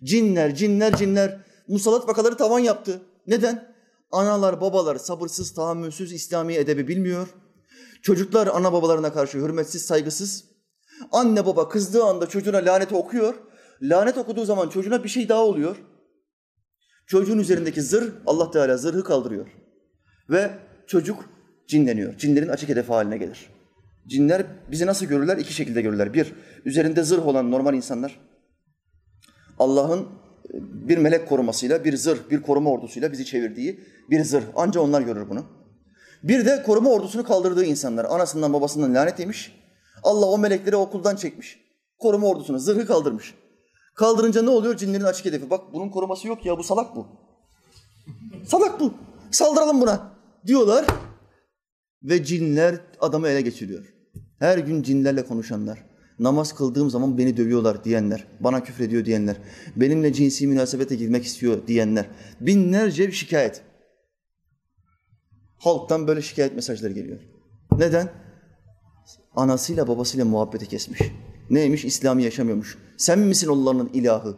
Cinler, 0.03 0.55
cinler, 0.55 0.95
cinler 0.95 1.45
musallat 1.67 2.07
vakaları 2.07 2.37
tavan 2.37 2.59
yaptı. 2.59 3.01
Neden? 3.27 3.73
Analar, 4.11 4.61
babalar 4.61 4.95
sabırsız, 4.95 5.53
tahammülsüz, 5.53 6.13
İslami 6.13 6.53
edebi 6.53 6.87
bilmiyor. 6.87 7.27
Çocuklar 8.01 8.47
ana 8.47 8.73
babalarına 8.73 9.13
karşı 9.13 9.37
hürmetsiz, 9.37 9.85
saygısız. 9.85 10.45
Anne 11.11 11.45
baba 11.45 11.69
kızdığı 11.69 12.03
anda 12.03 12.29
çocuğuna 12.29 12.57
lanet 12.57 12.93
okuyor. 12.93 13.35
Lanet 13.81 14.17
okuduğu 14.17 14.45
zaman 14.45 14.69
çocuğuna 14.69 15.03
bir 15.03 15.09
şey 15.09 15.29
daha 15.29 15.45
oluyor. 15.45 15.75
Çocuğun 17.07 17.39
üzerindeki 17.39 17.81
zırh 17.81 18.11
Allah 18.25 18.51
Teala 18.51 18.77
zırhı 18.77 19.03
kaldırıyor. 19.03 19.47
Ve 20.29 20.51
çocuk 20.87 21.25
cinleniyor. 21.67 22.17
Cinlerin 22.17 22.47
açık 22.47 22.69
hedefi 22.69 22.93
haline 22.93 23.17
gelir. 23.17 23.49
Cinler 24.07 24.45
bizi 24.71 24.85
nasıl 24.85 25.05
görürler? 25.05 25.37
İki 25.37 25.53
şekilde 25.53 25.81
görürler. 25.81 26.13
Bir, 26.13 26.33
üzerinde 26.65 27.03
zırh 27.03 27.27
olan 27.27 27.51
normal 27.51 27.73
insanlar. 27.73 28.19
Allah'ın 29.59 30.07
bir 30.59 30.97
melek 30.97 31.29
korumasıyla, 31.29 31.83
bir 31.83 31.97
zırh, 31.97 32.29
bir 32.31 32.41
koruma 32.41 32.69
ordusuyla 32.69 33.11
bizi 33.11 33.25
çevirdiği 33.25 33.79
bir 34.09 34.23
zırh. 34.23 34.43
Anca 34.55 34.81
onlar 34.81 35.01
görür 35.01 35.29
bunu. 35.29 35.45
Bir 36.23 36.45
de 36.45 36.63
koruma 36.63 36.89
ordusunu 36.89 37.23
kaldırdığı 37.23 37.65
insanlar. 37.65 38.05
Anasından 38.05 38.53
babasından 38.53 38.95
lanet 38.95 39.19
yemiş. 39.19 39.58
Allah 40.03 40.25
o 40.25 40.37
melekleri 40.37 40.75
okuldan 40.75 41.15
çekmiş. 41.15 41.59
Koruma 41.99 42.27
ordusunu, 42.27 42.59
zırhı 42.59 42.85
kaldırmış. 42.85 43.35
Kaldırınca 43.95 44.41
ne 44.41 44.49
oluyor? 44.49 44.77
Cinlerin 44.77 45.03
açık 45.03 45.25
hedefi. 45.25 45.49
Bak 45.49 45.73
bunun 45.73 45.89
koruması 45.89 46.27
yok 46.27 46.45
ya, 46.45 46.57
bu 46.57 46.63
salak 46.63 46.95
bu. 46.95 47.07
Salak 48.45 48.79
bu. 48.79 48.93
Saldıralım 49.31 49.81
buna 49.81 50.11
diyorlar. 50.47 50.85
Ve 52.03 52.23
cinler 52.23 52.81
adamı 52.99 53.27
ele 53.27 53.41
geçiriyor. 53.41 53.93
Her 54.39 54.57
gün 54.57 54.83
cinlerle 54.83 55.25
konuşanlar, 55.25 55.85
namaz 56.19 56.55
kıldığım 56.55 56.89
zaman 56.89 57.17
beni 57.17 57.37
dövüyorlar 57.37 57.83
diyenler, 57.83 58.27
bana 58.39 58.63
küfrediyor 58.63 59.05
diyenler, 59.05 59.37
benimle 59.75 60.13
cinsi 60.13 60.47
münasebete 60.47 60.95
girmek 60.95 61.25
istiyor 61.25 61.67
diyenler, 61.67 62.09
binlerce 62.41 63.11
şikayet. 63.11 63.61
Halktan 65.57 66.07
böyle 66.07 66.21
şikayet 66.21 66.55
mesajları 66.55 66.93
geliyor. 66.93 67.19
Neden? 67.77 68.28
Anasıyla 69.35 69.87
babasıyla 69.87 70.25
muhabbeti 70.25 70.67
kesmiş. 70.67 70.99
Neymiş? 71.49 71.85
İslami 71.85 72.23
yaşamıyormuş. 72.23 72.77
Sen 72.97 73.19
misin 73.19 73.47
onların 73.47 73.89
ilahı? 73.93 74.37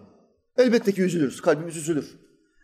Elbette 0.57 0.91
ki 0.91 1.01
üzülürüz, 1.01 1.41
kalbimiz 1.41 1.77
üzülür. 1.77 2.19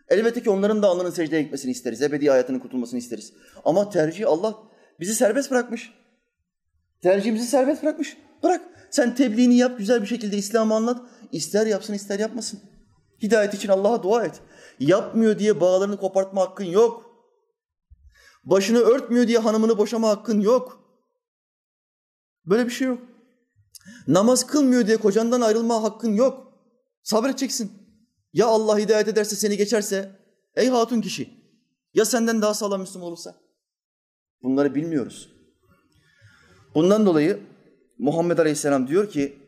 Elbette 0.08 0.42
ki 0.42 0.50
onların 0.50 0.82
da 0.82 0.88
alnının 0.88 1.10
secdeye 1.10 1.42
gitmesini 1.42 1.70
isteriz, 1.70 2.02
ebedi 2.02 2.30
hayatının 2.30 2.58
kurtulmasını 2.58 2.98
isteriz. 2.98 3.32
Ama 3.64 3.90
tercih 3.90 4.28
Allah 4.28 4.58
bizi 5.00 5.14
serbest 5.14 5.50
bırakmış. 5.50 5.92
Tercihimizi 7.02 7.46
serbest 7.46 7.82
bırakmış. 7.82 8.16
Bırak. 8.42 8.60
Sen 8.90 9.14
tebliğini 9.14 9.56
yap, 9.56 9.78
güzel 9.78 10.02
bir 10.02 10.06
şekilde 10.06 10.36
İslam'ı 10.36 10.74
anlat. 10.74 11.00
İster 11.32 11.66
yapsın, 11.66 11.94
ister 11.94 12.18
yapmasın. 12.18 12.60
Hidayet 13.22 13.54
için 13.54 13.68
Allah'a 13.68 14.02
dua 14.02 14.24
et. 14.24 14.40
Yapmıyor 14.80 15.38
diye 15.38 15.60
bağlarını 15.60 15.96
kopartma 15.96 16.40
hakkın 16.40 16.64
yok. 16.64 17.04
Başını 18.44 18.78
örtmüyor 18.78 19.28
diye 19.28 19.38
hanımını 19.38 19.78
boşama 19.78 20.08
hakkın 20.08 20.40
yok. 20.40 20.87
Böyle 22.48 22.66
bir 22.66 22.70
şey 22.70 22.88
yok. 22.88 22.98
Namaz 24.06 24.46
kılmıyor 24.46 24.86
diye 24.86 24.96
kocandan 24.96 25.40
ayrılma 25.40 25.82
hakkın 25.82 26.14
yok. 26.14 26.52
Sabredeceksin. 27.02 27.72
Ya 28.32 28.46
Allah 28.46 28.78
hidayet 28.78 29.08
ederse 29.08 29.36
seni 29.36 29.56
geçerse, 29.56 30.10
ey 30.54 30.68
hatun 30.68 31.00
kişi, 31.00 31.30
ya 31.94 32.04
senden 32.04 32.42
daha 32.42 32.54
sağlam 32.54 32.80
Müslüman 32.80 33.08
olursa? 33.08 33.34
Bunları 34.42 34.74
bilmiyoruz. 34.74 35.28
Bundan 36.74 37.06
dolayı 37.06 37.40
Muhammed 37.98 38.38
Aleyhisselam 38.38 38.88
diyor 38.88 39.10
ki, 39.10 39.38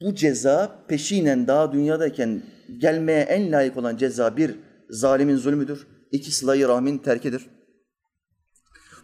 bu 0.00 0.14
ceza 0.14 0.84
peşinen 0.88 1.46
daha 1.46 1.72
dünyadayken 1.72 2.42
gelmeye 2.78 3.20
en 3.20 3.52
layık 3.52 3.76
olan 3.76 3.96
ceza 3.96 4.36
bir, 4.36 4.58
zalimin 4.90 5.36
zulmüdür. 5.36 5.86
İki, 6.10 6.32
sıla 6.32 6.68
rahmin 6.68 6.98
terkidir. 6.98 7.46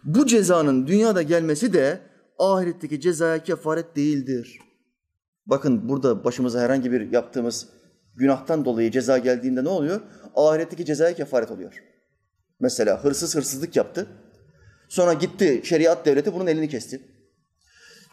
Bu 0.03 0.25
cezanın 0.25 0.87
dünyada 0.87 1.21
gelmesi 1.21 1.73
de 1.73 2.08
ahiretteki 2.39 3.01
cezaya 3.01 3.43
kefaret 3.43 3.95
değildir. 3.95 4.59
Bakın 5.45 5.89
burada 5.89 6.23
başımıza 6.23 6.61
herhangi 6.61 6.91
bir 6.91 7.11
yaptığımız 7.11 7.69
günahtan 8.15 8.65
dolayı 8.65 8.91
ceza 8.91 9.17
geldiğinde 9.17 9.63
ne 9.63 9.69
oluyor? 9.69 10.01
Ahiretteki 10.35 10.85
cezaya 10.85 11.15
kefaret 11.15 11.51
oluyor. 11.51 11.83
Mesela 12.59 13.03
hırsız 13.03 13.35
hırsızlık 13.35 13.75
yaptı. 13.75 14.07
Sonra 14.89 15.13
gitti 15.13 15.61
şeriat 15.63 16.05
devleti 16.05 16.33
bunun 16.33 16.47
elini 16.47 16.69
kesti. 16.69 17.01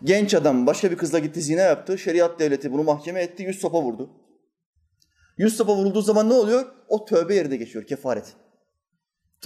Genç 0.04 0.34
adam 0.34 0.66
başka 0.66 0.90
bir 0.90 0.96
kızla 0.96 1.18
gitti 1.18 1.42
zina 1.42 1.60
yaptı. 1.60 1.98
Şeriat 1.98 2.40
devleti 2.40 2.72
bunu 2.72 2.82
mahkeme 2.82 3.22
etti. 3.22 3.42
Yüz 3.42 3.58
sopa 3.58 3.82
vurdu. 3.82 4.10
Yüz 5.38 5.56
sopa 5.56 5.76
vurulduğu 5.76 6.02
zaman 6.02 6.28
ne 6.28 6.32
oluyor? 6.32 6.66
O 6.88 7.04
tövbe 7.04 7.34
yerine 7.34 7.56
geçiyor 7.56 7.86
kefaret. 7.86 8.24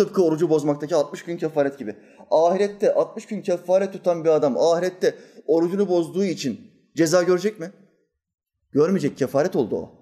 Tıpkı 0.01 0.22
orucu 0.22 0.51
bozmaktaki 0.51 0.94
60 0.94 1.22
gün 1.22 1.36
kefaret 1.36 1.78
gibi. 1.78 1.96
Ahirette 2.30 2.94
60 2.94 3.26
gün 3.26 3.42
kefaret 3.42 3.92
tutan 3.92 4.24
bir 4.24 4.28
adam 4.28 4.57
ahirette 4.59 5.14
orucunu 5.46 5.88
bozduğu 5.88 6.24
için 6.24 6.61
ceza 6.96 7.22
görecek 7.22 7.61
mi? 7.61 7.72
Görmeyecek 8.72 9.18
kefaret 9.18 9.57
oldu 9.57 9.76
o. 9.76 9.92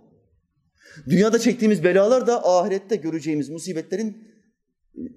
Dünyada 1.07 1.38
çektiğimiz 1.38 1.84
belalar 1.84 2.26
da 2.26 2.49
ahirette 2.49 2.96
göreceğimiz 2.96 3.49
musibetlerin 3.49 4.28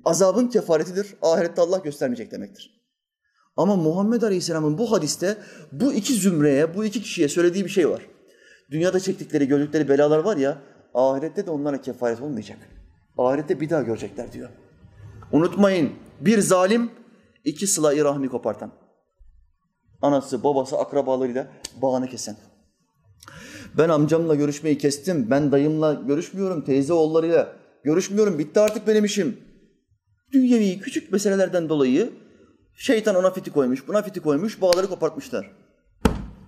azabın 0.06 0.48
kefaretidir. 0.48 1.08
Ahirette 1.22 1.62
Allah 1.62 1.78
göstermeyecek 1.78 2.32
demektir. 2.32 2.82
Ama 3.58 3.76
Muhammed 3.76 4.22
Aleyhisselam'ın 4.22 4.78
bu 4.78 4.92
hadiste 4.92 5.38
bu 5.72 5.94
iki 5.94 6.14
zümreye, 6.14 6.76
bu 6.76 6.86
iki 6.86 7.02
kişiye 7.02 7.28
söylediği 7.28 7.66
bir 7.66 7.70
şey 7.70 7.90
var. 7.90 8.02
Dünyada 8.72 9.00
çektikleri, 9.00 9.48
gördükleri 9.48 9.90
belalar 9.90 10.20
var 10.20 10.38
ya, 10.38 10.62
ahirette 10.94 11.46
de 11.46 11.52
onlara 11.52 11.82
kefaret 11.82 12.22
olmayacak. 12.22 12.58
Ahirette 13.18 13.60
bir 13.60 13.70
daha 13.70 13.82
görecekler 13.82 14.32
diyor. 14.32 14.50
Unutmayın, 15.32 15.92
bir 16.22 16.40
zalim, 16.40 16.92
iki 17.46 17.68
sıla-i 17.68 18.30
kopartan. 18.30 18.72
Anası, 20.02 20.44
babası, 20.44 20.78
akrabalarıyla 20.78 21.48
bağını 21.82 22.08
kesen. 22.10 22.36
Ben 23.78 23.90
amcamla 23.90 24.36
görüşmeyi 24.36 24.78
kestim, 24.78 25.28
ben 25.30 25.52
dayımla 25.52 25.94
görüşmüyorum, 25.94 26.66
teyze 26.66 26.94
oğullarıyla 26.94 27.56
görüşmüyorum, 27.84 28.40
bitti 28.40 28.60
artık 28.60 28.88
benim 28.88 29.06
işim. 29.06 29.38
Dünyevi 30.34 30.80
küçük 30.80 31.12
meselelerden 31.12 31.70
dolayı 31.70 32.10
şeytan 32.76 33.16
ona 33.16 33.32
fiti 33.32 33.52
koymuş, 33.52 33.88
buna 33.88 34.02
fiti 34.02 34.20
koymuş, 34.20 34.62
bağları 34.62 34.88
kopartmışlar. 34.88 35.52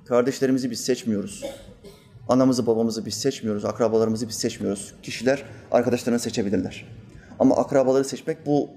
Kardeşlerimizi 0.06 0.72
biz 0.72 0.86
seçmiyoruz. 0.86 1.44
Anamızı 2.30 2.68
babamızı 2.68 3.06
biz 3.06 3.14
seçmiyoruz, 3.14 3.66
akrabalarımızı 3.66 4.28
biz 4.28 4.36
seçmiyoruz. 4.36 4.94
Kişiler 5.04 5.44
arkadaşlarını 5.72 6.20
seçebilirler. 6.20 7.03
Ama 7.44 7.56
akrabaları 7.56 8.06
seçmek 8.06 8.46
bu 8.46 8.70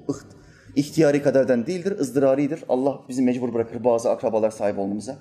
ihtiyari 0.76 1.22
kaderden 1.22 1.66
değildir, 1.66 1.98
ızdıraridir. 1.98 2.64
Allah 2.68 3.00
bizi 3.08 3.22
mecbur 3.22 3.54
bırakır 3.54 3.84
bazı 3.84 4.10
akrabalar 4.10 4.50
sahip 4.50 4.78
olmamıza. 4.78 5.16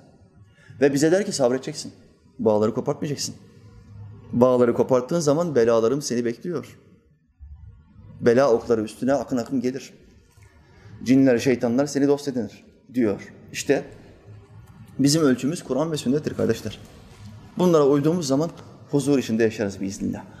Ve 0.80 0.92
bize 0.92 1.12
der 1.12 1.26
ki 1.26 1.32
sabredeceksin. 1.32 1.92
Bağları 2.38 2.74
kopartmayacaksın. 2.74 3.34
Bağları 4.32 4.74
koparttığın 4.74 5.20
zaman 5.20 5.54
belalarım 5.54 6.02
seni 6.02 6.24
bekliyor. 6.24 6.78
Bela 8.20 8.52
okları 8.52 8.82
üstüne 8.82 9.12
akın 9.12 9.36
akın 9.36 9.60
gelir. 9.60 9.92
Cinler, 11.04 11.38
şeytanlar 11.38 11.86
seni 11.86 12.08
dost 12.08 12.28
edinir 12.28 12.64
diyor. 12.94 13.32
İşte 13.52 13.84
bizim 14.98 15.22
ölçümüz 15.22 15.64
Kur'an 15.64 15.92
ve 15.92 15.96
sünnettir 15.96 16.34
kardeşler. 16.34 16.78
Bunlara 17.58 17.86
uyduğumuz 17.86 18.26
zaman 18.26 18.50
huzur 18.90 19.18
içinde 19.18 19.42
yaşarız 19.42 19.80
biiznillah. 19.80 20.35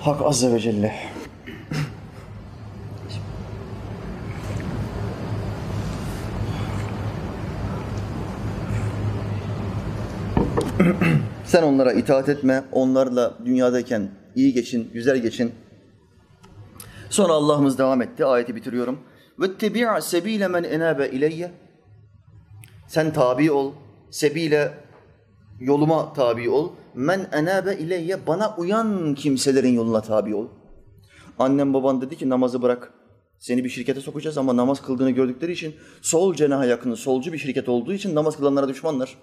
Hak 0.00 0.22
Azze 0.22 0.52
ve 0.52 0.60
Celle. 0.60 0.94
Sen 11.44 11.62
onlara 11.62 11.92
itaat 11.92 12.28
etme, 12.28 12.64
onlarla 12.72 13.38
dünyadayken 13.44 14.10
iyi 14.34 14.52
geçin, 14.52 14.90
güzel 14.92 15.18
geçin. 15.18 15.52
Sonra 17.10 17.32
Allah'ımız 17.32 17.78
devam 17.78 18.02
etti, 18.02 18.24
ayeti 18.24 18.56
bitiriyorum. 18.56 18.98
وَاتَّبِعَ 19.38 19.98
سَب۪يلَ 20.00 20.44
مَنْ 20.44 20.66
اَنَابَ 20.66 21.08
اِلَيَّ 21.08 21.48
Sen 22.86 23.12
tabi 23.12 23.50
ol, 23.50 23.72
sebile 24.10 24.72
yoluma 25.59 26.13
tabi 26.13 26.49
ol. 26.49 26.69
Men 26.95 27.29
enabe 27.31 27.75
ileyye 27.75 28.27
bana 28.27 28.55
uyan 28.57 29.15
kimselerin 29.15 29.73
yoluna 29.73 30.01
tabi 30.01 30.35
ol. 30.35 30.47
Annem 31.39 31.73
baban 31.73 32.01
dedi 32.01 32.17
ki 32.17 32.29
namazı 32.29 32.61
bırak. 32.61 32.93
Seni 33.39 33.63
bir 33.63 33.69
şirkete 33.69 34.01
sokacağız 34.01 34.37
ama 34.37 34.57
namaz 34.57 34.81
kıldığını 34.81 35.11
gördükleri 35.11 35.51
için 35.51 35.75
sol 36.01 36.33
cenaha 36.33 36.65
yakını, 36.65 36.97
solcu 36.97 37.33
bir 37.33 37.37
şirket 37.37 37.69
olduğu 37.69 37.93
için 37.93 38.15
namaz 38.15 38.37
kılanlara 38.37 38.67
düşmanlar. 38.67 39.17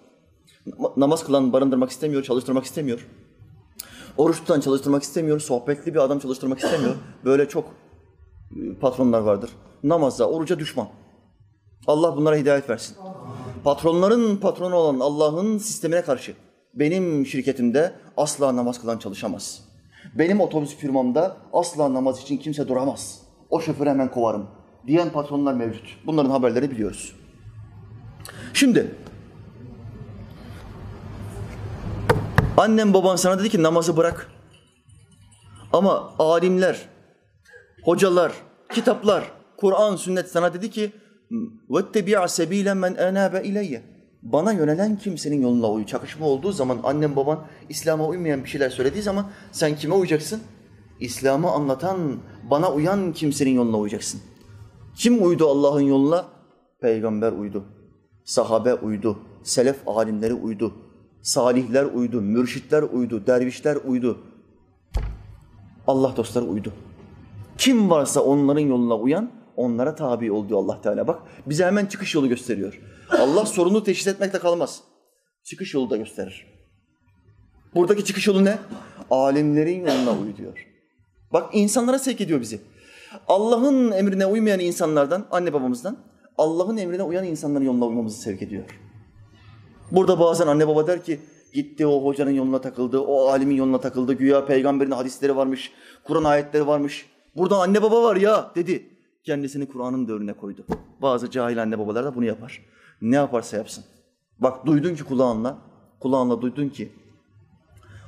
Namaz 0.96 1.24
kılan 1.24 1.52
barındırmak 1.52 1.90
istemiyor, 1.90 2.22
çalıştırmak 2.22 2.64
istemiyor. 2.64 3.06
Oruç 4.16 4.38
tutan 4.38 4.60
çalıştırmak 4.60 5.02
istemiyor, 5.02 5.40
sohbetli 5.40 5.94
bir 5.94 5.98
adam 5.98 6.18
çalıştırmak 6.18 6.58
istemiyor. 6.58 6.94
Böyle 7.24 7.48
çok 7.48 7.64
e, 8.50 8.74
patronlar 8.80 9.20
vardır. 9.20 9.50
Namaza, 9.82 10.24
oruca 10.24 10.58
düşman. 10.58 10.88
Allah 11.86 12.16
bunlara 12.16 12.36
hidayet 12.36 12.70
versin. 12.70 12.96
Patronların 13.64 14.36
patronu 14.36 14.74
olan 14.74 15.00
Allah'ın 15.00 15.58
sistemine 15.58 16.02
karşı 16.02 16.34
benim 16.74 17.26
şirketimde 17.26 17.92
asla 18.16 18.56
namaz 18.56 18.80
kılan 18.80 18.98
çalışamaz. 18.98 19.64
Benim 20.14 20.40
otobüs 20.40 20.76
firmamda 20.76 21.36
asla 21.52 21.94
namaz 21.94 22.22
için 22.22 22.36
kimse 22.36 22.68
duramaz. 22.68 23.20
O 23.50 23.60
şoförü 23.60 23.88
hemen 23.88 24.10
kovarım 24.10 24.46
diyen 24.86 25.10
patronlar 25.10 25.54
mevcut. 25.54 25.86
Bunların 26.06 26.30
haberleri 26.30 26.70
biliyoruz. 26.70 27.16
Şimdi 28.52 28.94
annem 32.56 32.94
baban 32.94 33.16
sana 33.16 33.38
dedi 33.38 33.48
ki 33.48 33.62
namazı 33.62 33.96
bırak. 33.96 34.30
Ama 35.72 36.14
alimler, 36.18 36.88
hocalar, 37.84 38.32
kitaplar, 38.74 39.24
Kur'an, 39.56 39.96
sünnet 39.96 40.28
sana 40.30 40.54
dedi 40.54 40.70
ki 40.70 40.92
وَاتَّبِعَ 41.69 42.19
سَب۪يلًا 42.37 42.73
مَنْ 42.73 42.93
اَنَابَ 42.95 43.33
اِلَيَّ 43.49 43.81
Bana 44.21 44.51
yönelen 44.51 44.97
kimsenin 44.97 45.41
yoluna 45.41 45.71
uy. 45.71 45.85
Çakışma 45.85 46.25
olduğu 46.25 46.51
zaman 46.51 46.79
annem 46.83 47.15
baban 47.15 47.45
İslam'a 47.69 48.07
uymayan 48.07 48.43
bir 48.43 48.49
şeyler 48.49 48.69
söylediği 48.69 49.03
zaman 49.03 49.25
sen 49.51 49.75
kime 49.75 49.95
uyacaksın? 49.95 50.41
İslam'ı 50.99 51.51
anlatan, 51.51 52.17
bana 52.51 52.71
uyan 52.71 53.13
kimsenin 53.13 53.51
yoluna 53.51 53.77
uyacaksın. 53.77 54.21
Kim 54.95 55.25
uydu 55.25 55.47
Allah'ın 55.47 55.81
yoluna? 55.81 56.25
Peygamber 56.81 57.31
uydu. 57.31 57.63
Sahabe 58.25 58.73
uydu. 58.73 59.19
Selef 59.43 59.87
alimleri 59.87 60.33
uydu. 60.33 60.73
Salihler 61.21 61.85
uydu. 61.85 62.21
Mürşitler 62.21 62.83
uydu. 62.83 63.27
Dervişler 63.27 63.75
uydu. 63.75 64.17
Allah 65.87 66.13
dostları 66.17 66.45
uydu. 66.45 66.73
Kim 67.57 67.89
varsa 67.89 68.21
onların 68.21 68.61
yoluna 68.61 68.95
uyan 68.95 69.31
onlara 69.56 69.94
tabi 69.94 70.32
ol 70.32 70.48
diyor 70.48 70.58
Allah 70.58 70.80
Teala. 70.80 71.06
Bak 71.06 71.22
bize 71.46 71.64
hemen 71.64 71.86
çıkış 71.86 72.14
yolu 72.14 72.28
gösteriyor. 72.28 72.80
Allah 73.10 73.46
sorunu 73.46 73.84
teşhis 73.84 74.06
etmekle 74.06 74.38
kalmaz. 74.38 74.80
Çıkış 75.44 75.74
yolu 75.74 75.90
da 75.90 75.96
gösterir. 75.96 76.46
Buradaki 77.74 78.04
çıkış 78.04 78.26
yolu 78.26 78.44
ne? 78.44 78.58
Alimlerin 79.10 79.86
yoluna 79.86 80.10
uy 80.10 80.36
diyor. 80.36 80.66
Bak 81.32 81.50
insanlara 81.52 81.98
sevk 81.98 82.20
ediyor 82.20 82.40
bizi. 82.40 82.60
Allah'ın 83.28 83.92
emrine 83.92 84.26
uymayan 84.26 84.60
insanlardan, 84.60 85.26
anne 85.30 85.52
babamızdan, 85.52 85.96
Allah'ın 86.38 86.76
emrine 86.76 87.02
uyan 87.02 87.24
insanların 87.24 87.64
yoluna 87.64 87.86
uymamızı 87.86 88.20
sevk 88.20 88.42
ediyor. 88.42 88.64
Burada 89.90 90.20
bazen 90.20 90.46
anne 90.46 90.68
baba 90.68 90.86
der 90.86 91.04
ki, 91.04 91.20
gitti 91.52 91.86
o 91.86 92.04
hocanın 92.04 92.30
yoluna 92.30 92.60
takıldı, 92.60 93.00
o 93.00 93.28
alimin 93.28 93.54
yoluna 93.54 93.80
takıldı, 93.80 94.12
güya 94.12 94.46
peygamberin 94.46 94.90
hadisleri 94.90 95.36
varmış, 95.36 95.72
Kur'an 96.04 96.24
ayetleri 96.24 96.66
varmış. 96.66 97.06
Burada 97.36 97.56
anne 97.56 97.82
baba 97.82 98.02
var 98.02 98.16
ya 98.16 98.50
dedi. 98.54 98.93
Kendisini 99.24 99.66
Kur'an'ın 99.68 100.08
dövrüne 100.08 100.32
koydu. 100.32 100.64
Bazı 101.02 101.30
cahil 101.30 101.62
anne 101.62 101.78
babalar 101.78 102.04
da 102.04 102.14
bunu 102.14 102.24
yapar. 102.24 102.62
Ne 103.02 103.16
yaparsa 103.16 103.56
yapsın. 103.56 103.84
Bak 104.38 104.66
duydun 104.66 104.94
ki 104.94 105.04
kulağınla, 105.04 105.58
kulağınla 106.00 106.42
duydun 106.42 106.68
ki 106.68 106.92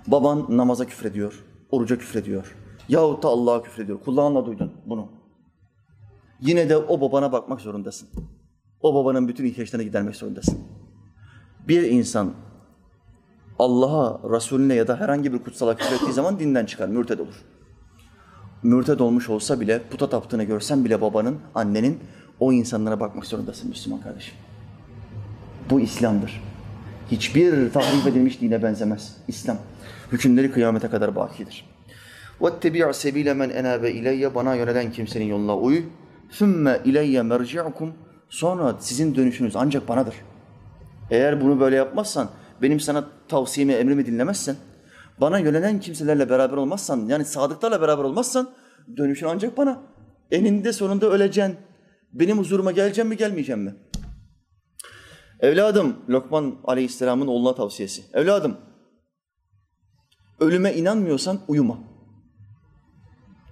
baban 0.06 0.46
namaza 0.48 0.86
küfrediyor, 0.86 1.44
oruca 1.70 1.98
küfrediyor. 1.98 2.56
Yahut 2.88 3.22
da 3.22 3.28
Allah'a 3.28 3.62
küfrediyor. 3.62 4.00
Kulağınla 4.00 4.46
duydun 4.46 4.72
bunu. 4.86 5.08
Yine 6.40 6.68
de 6.68 6.76
o 6.76 7.00
babana 7.00 7.32
bakmak 7.32 7.60
zorundasın. 7.60 8.08
O 8.80 8.94
babanın 8.94 9.28
bütün 9.28 9.44
ihtiyaçlarını 9.44 9.84
gidermek 9.84 10.16
zorundasın. 10.16 10.58
Bir 11.68 11.82
insan 11.82 12.34
Allah'a, 13.58 14.30
Resulüne 14.30 14.74
ya 14.74 14.88
da 14.88 15.00
herhangi 15.00 15.32
bir 15.32 15.38
kutsala 15.38 15.76
küfrettiği 15.76 16.12
zaman 16.12 16.38
dinden 16.38 16.66
çıkar, 16.66 16.88
mürted 16.88 17.18
olur 17.18 17.44
Mürted 18.65 18.99
olmuş 18.99 19.29
olsa 19.29 19.59
bile, 19.59 19.82
puta 19.91 20.09
taptığını 20.09 20.43
görsen 20.43 20.86
bile 20.86 21.01
babanın, 21.01 21.38
annenin 21.55 21.99
o 22.39 22.51
insanlara 22.51 22.99
bakmak 22.99 23.25
zorundasın 23.25 23.69
Müslüman 23.69 24.01
kardeşim. 24.01 24.34
Bu 25.69 25.79
İslam'dır. 25.79 26.43
Hiçbir 27.11 27.71
tahrip 27.71 28.07
edilmiş 28.07 28.41
dine 28.41 28.63
benzemez. 28.63 29.17
İslam. 29.27 29.57
Hükümleri 30.11 30.51
kıyamete 30.51 30.88
kadar 30.88 31.15
bakidir. 31.15 31.65
وَاتَّبِعْ 32.41 32.89
سَب۪يلَ 32.89 33.29
مَنْ 33.29 33.51
اَنَابَ 33.53 33.82
اِلَيَّ 33.82 34.36
Bana 34.36 34.55
yönelen 34.55 34.91
kimsenin 34.91 35.25
yoluna 35.25 35.57
uy. 35.57 35.84
ثُمَّ 36.32 36.77
اِلَيَّ 36.77 37.21
مَرْجِعُكُمْ 37.21 37.89
Sonra 38.29 38.75
sizin 38.79 39.15
dönüşünüz 39.15 39.55
ancak 39.55 39.88
banadır. 39.88 40.15
Eğer 41.09 41.41
bunu 41.41 41.59
böyle 41.59 41.75
yapmazsan, 41.75 42.29
benim 42.61 42.79
sana 42.79 43.05
tavsiyemi, 43.27 43.73
emrimi 43.73 44.05
dinlemezsen, 44.05 44.55
bana 45.20 45.38
yönelen 45.38 45.80
kimselerle 45.80 46.30
beraber 46.30 46.56
olmazsan, 46.56 47.06
yani 47.06 47.24
sadıklarla 47.24 47.80
beraber 47.80 48.04
olmazsan, 48.04 48.50
dönüşün 48.96 49.26
ancak 49.26 49.56
bana. 49.56 49.82
Eninde 50.30 50.72
sonunda 50.72 51.06
öleceksin. 51.06 51.56
Benim 52.12 52.38
huzuruma 52.38 52.72
geleceğim 52.72 53.08
mi, 53.08 53.16
gelmeyeceğim 53.16 53.60
mi? 53.60 53.74
Evladım, 55.40 55.96
Lokman 56.08 56.54
Aleyhisselam'ın 56.64 57.26
oğluna 57.26 57.54
tavsiyesi. 57.54 58.02
Evladım, 58.14 58.56
ölüme 60.40 60.74
inanmıyorsan 60.74 61.40
uyuma. 61.48 61.78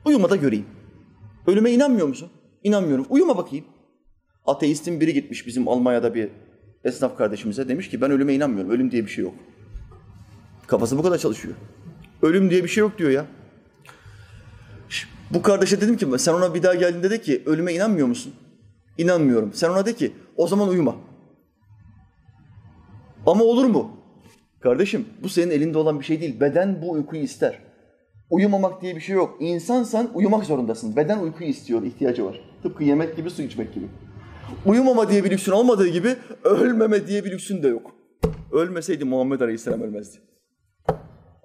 Uyuma 0.04 0.30
da 0.30 0.36
göreyim. 0.36 0.66
Ölüme 1.46 1.70
inanmıyor 1.70 2.08
musun? 2.08 2.30
İnanmıyorum. 2.62 3.06
Uyuma 3.08 3.36
bakayım. 3.36 3.64
Ateistin 4.46 5.00
biri 5.00 5.14
gitmiş 5.14 5.46
bizim 5.46 5.68
Almanya'da 5.68 6.14
bir 6.14 6.30
esnaf 6.84 7.18
kardeşimize 7.18 7.68
demiş 7.68 7.88
ki 7.90 8.00
ben 8.00 8.10
ölüme 8.10 8.34
inanmıyorum. 8.34 8.70
Ölüm 8.70 8.90
diye 8.90 9.04
bir 9.04 9.10
şey 9.10 9.24
yok. 9.24 9.34
Kafası 10.66 10.98
bu 10.98 11.02
kadar 11.02 11.18
çalışıyor. 11.18 11.54
Ölüm 12.22 12.50
diye 12.50 12.64
bir 12.64 12.68
şey 12.68 12.80
yok 12.80 12.98
diyor 12.98 13.10
ya. 13.10 13.26
Bu 15.30 15.42
kardeşe 15.42 15.80
dedim 15.80 15.96
ki 15.96 16.06
sen 16.18 16.32
ona 16.34 16.54
bir 16.54 16.62
daha 16.62 16.74
geldiğinde 16.74 17.10
de 17.10 17.20
ki 17.20 17.42
ölüme 17.46 17.72
inanmıyor 17.74 18.06
musun? 18.06 18.34
İnanmıyorum. 18.98 19.52
Sen 19.52 19.70
ona 19.70 19.86
de 19.86 19.94
ki 19.94 20.12
o 20.36 20.46
zaman 20.46 20.68
uyuma. 20.68 20.96
Ama 23.26 23.44
olur 23.44 23.64
mu? 23.64 23.90
Kardeşim 24.60 25.06
bu 25.22 25.28
senin 25.28 25.50
elinde 25.50 25.78
olan 25.78 26.00
bir 26.00 26.04
şey 26.04 26.20
değil. 26.20 26.40
Beden 26.40 26.82
bu 26.82 26.90
uykuyu 26.90 27.22
ister. 27.22 27.58
Uyumamak 28.30 28.82
diye 28.82 28.96
bir 28.96 29.00
şey 29.00 29.16
yok. 29.16 29.36
İnsansan 29.40 30.10
uyumak 30.14 30.44
zorundasın. 30.44 30.96
Beden 30.96 31.18
uykuyu 31.18 31.50
istiyor, 31.50 31.82
ihtiyacı 31.82 32.24
var. 32.24 32.40
Tıpkı 32.62 32.84
yemek 32.84 33.16
gibi, 33.16 33.30
su 33.30 33.42
içmek 33.42 33.74
gibi. 33.74 33.86
Uyumama 34.66 35.10
diye 35.10 35.24
bir 35.24 35.30
lüksün 35.30 35.52
olmadığı 35.52 35.88
gibi 35.88 36.16
ölmeme 36.44 37.06
diye 37.06 37.24
bir 37.24 37.30
lüksün 37.30 37.62
de 37.62 37.68
yok. 37.68 37.90
Ölmeseydi 38.52 39.04
Muhammed 39.04 39.40
Aleyhisselam 39.40 39.82
ölmezdi. 39.82 40.18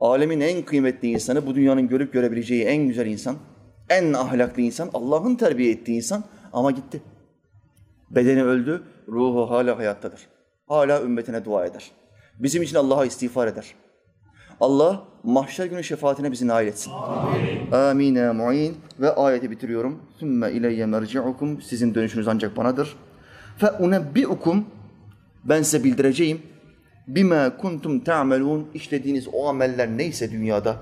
Alemin 0.02 0.40
en 0.40 0.66
kıymetli 0.66 1.08
insanı, 1.08 1.48
bu 1.48 1.56
dünyanın 1.56 1.88
görüp 1.88 2.14
görebileceği 2.14 2.64
en 2.64 2.88
güzel 2.88 3.06
insan, 3.08 3.36
en 3.90 4.14
ahlaklı 4.14 4.62
insan, 4.62 4.90
Allah'ın 4.94 5.36
terbiye 5.36 5.72
ettiği 5.72 5.96
insan 5.96 6.24
ama 6.54 6.72
gitti. 6.72 7.02
Bedeni 8.10 8.44
öldü, 8.44 8.84
ruhu 9.08 9.50
hala 9.50 9.78
hayattadır. 9.78 10.28
Hala 10.68 11.02
ümmetine 11.02 11.46
dua 11.46 11.66
eder. 11.66 11.92
Bizim 12.40 12.64
için 12.64 12.76
Allah'a 12.76 13.06
istiğfar 13.06 13.48
eder. 13.48 13.76
Allah 14.60 15.04
mahşer 15.24 15.66
günü 15.66 15.84
şefaatine 15.84 16.32
bizi 16.32 16.48
nail 16.48 16.68
etsin. 16.68 16.92
Amin. 16.92 17.72
Amin 17.72 18.16
ya 18.16 18.34
mu'in. 18.34 18.78
Ve 19.00 19.16
ayeti 19.16 19.52
bitiriyorum. 19.52 20.00
Sümme 20.20 20.52
ileyye 20.52 20.86
merci'ukum. 20.86 21.62
Sizin 21.62 21.96
dönüşünüz 21.96 22.28
ancak 22.28 22.58
banadır. 22.58 22.96
Fe 23.58 23.72
unebbi'ukum. 23.72 24.66
Ben 25.44 25.62
size 25.62 25.84
bildireceğim. 25.84 26.42
Bima 27.10 27.58
kuntum 27.58 28.00
ta'melun. 28.00 28.68
İşlediğiniz 28.74 29.28
o 29.34 29.48
ameller 29.48 29.98
neyse 29.98 30.32
dünyada. 30.32 30.78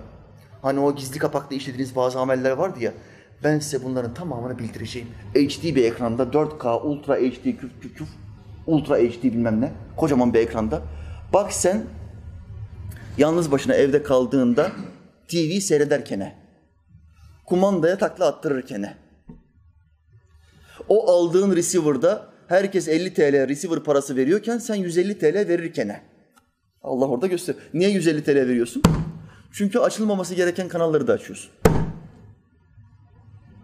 Hani 0.61 0.79
o 0.79 0.95
gizli 0.95 1.19
kapakta 1.19 1.55
işlediğiniz 1.55 1.95
bazı 1.95 2.19
ameller 2.19 2.51
vardı 2.51 2.79
ya. 2.81 2.93
Ben 3.43 3.59
size 3.59 3.83
bunların 3.83 4.13
tamamını 4.13 4.59
bildireceğim. 4.59 5.07
HD 5.33 5.63
bir 5.75 5.83
ekranda 5.83 6.23
4K, 6.23 6.81
Ultra 6.81 7.15
HD, 7.15 7.43
küf 7.43 7.81
küf 7.81 7.97
küf. 7.97 8.07
Ultra 8.65 8.97
HD 8.97 9.23
bilmem 9.23 9.61
ne. 9.61 9.71
Kocaman 9.97 10.33
bir 10.33 10.39
ekranda. 10.39 10.81
Bak 11.33 11.53
sen 11.53 11.83
yalnız 13.17 13.51
başına 13.51 13.73
evde 13.73 14.03
kaldığında 14.03 14.71
TV 15.27 15.59
seyrederken, 15.59 16.35
kumandaya 17.45 17.97
takla 17.97 18.25
attırırken, 18.27 18.93
o 20.89 21.11
aldığın 21.11 21.55
receiver'da 21.55 22.29
herkes 22.47 22.87
50 22.87 23.13
TL 23.13 23.47
receiver 23.47 23.79
parası 23.79 24.15
veriyorken 24.15 24.57
sen 24.57 24.75
150 24.75 25.19
TL 25.19 25.35
verirken. 25.35 26.01
Allah 26.87 27.07
orada 27.07 27.27
göster. 27.27 27.55
Niye 27.73 27.89
150 27.89 28.23
TL 28.23 28.35
veriyorsun? 28.35 28.83
Çünkü 29.51 29.79
açılmaması 29.79 30.35
gereken 30.35 30.67
kanalları 30.67 31.07
da 31.07 31.13
açıyorsun. 31.13 31.51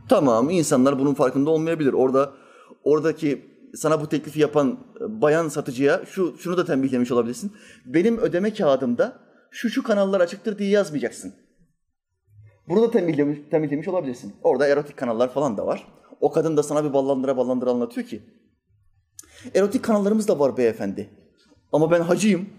Tamam 0.09 0.49
insanlar 0.49 0.99
bunun 0.99 1.13
farkında 1.13 1.49
olmayabilir. 1.49 1.93
Orada 1.93 2.33
oradaki 2.83 3.45
sana 3.75 4.01
bu 4.01 4.09
teklifi 4.09 4.39
yapan 4.39 4.79
bayan 4.99 5.49
satıcıya 5.49 6.05
şu 6.05 6.37
şunu 6.37 6.57
da 6.57 6.65
tembihlemiş 6.65 7.11
olabilirsin. 7.11 7.51
Benim 7.85 8.17
ödeme 8.17 8.53
kağıdımda 8.53 9.19
şu 9.51 9.69
şu 9.69 9.83
kanallar 9.83 10.21
açıktır 10.21 10.57
diye 10.57 10.69
yazmayacaksın. 10.69 11.33
Bunu 12.69 12.81
da 12.81 12.91
tembihlemiş, 12.91 13.39
tembihlemiş 13.51 13.87
olabilirsin. 13.87 14.33
Orada 14.43 14.67
erotik 14.67 14.97
kanallar 14.97 15.33
falan 15.33 15.57
da 15.57 15.65
var. 15.65 15.87
O 16.21 16.31
kadın 16.31 16.57
da 16.57 16.63
sana 16.63 16.83
bir 16.83 16.93
ballandıra 16.93 17.37
ballandıra 17.37 17.69
anlatıyor 17.69 18.07
ki. 18.07 18.21
Erotik 19.55 19.83
kanallarımız 19.83 20.27
da 20.27 20.39
var 20.39 20.57
beyefendi. 20.57 21.09
Ama 21.71 21.91
ben 21.91 22.01
hacıyım. 22.01 22.49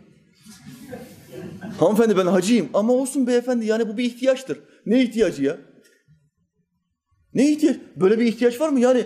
Hanımefendi 1.79 2.17
ben 2.17 2.27
hacıyım. 2.27 2.69
Ama 2.75 2.93
olsun 2.93 3.27
beyefendi 3.27 3.67
yani 3.67 3.89
bu 3.89 3.97
bir 3.97 4.05
ihtiyaçtır. 4.05 4.61
Ne 4.87 5.03
ihtiyacı 5.03 5.45
ya? 5.45 5.57
Ne 7.35 7.51
ihtiyaç? 7.51 7.77
Böyle 7.97 8.19
bir 8.19 8.25
ihtiyaç 8.25 8.61
var 8.61 8.69
mı? 8.69 8.81
Yani 8.81 9.05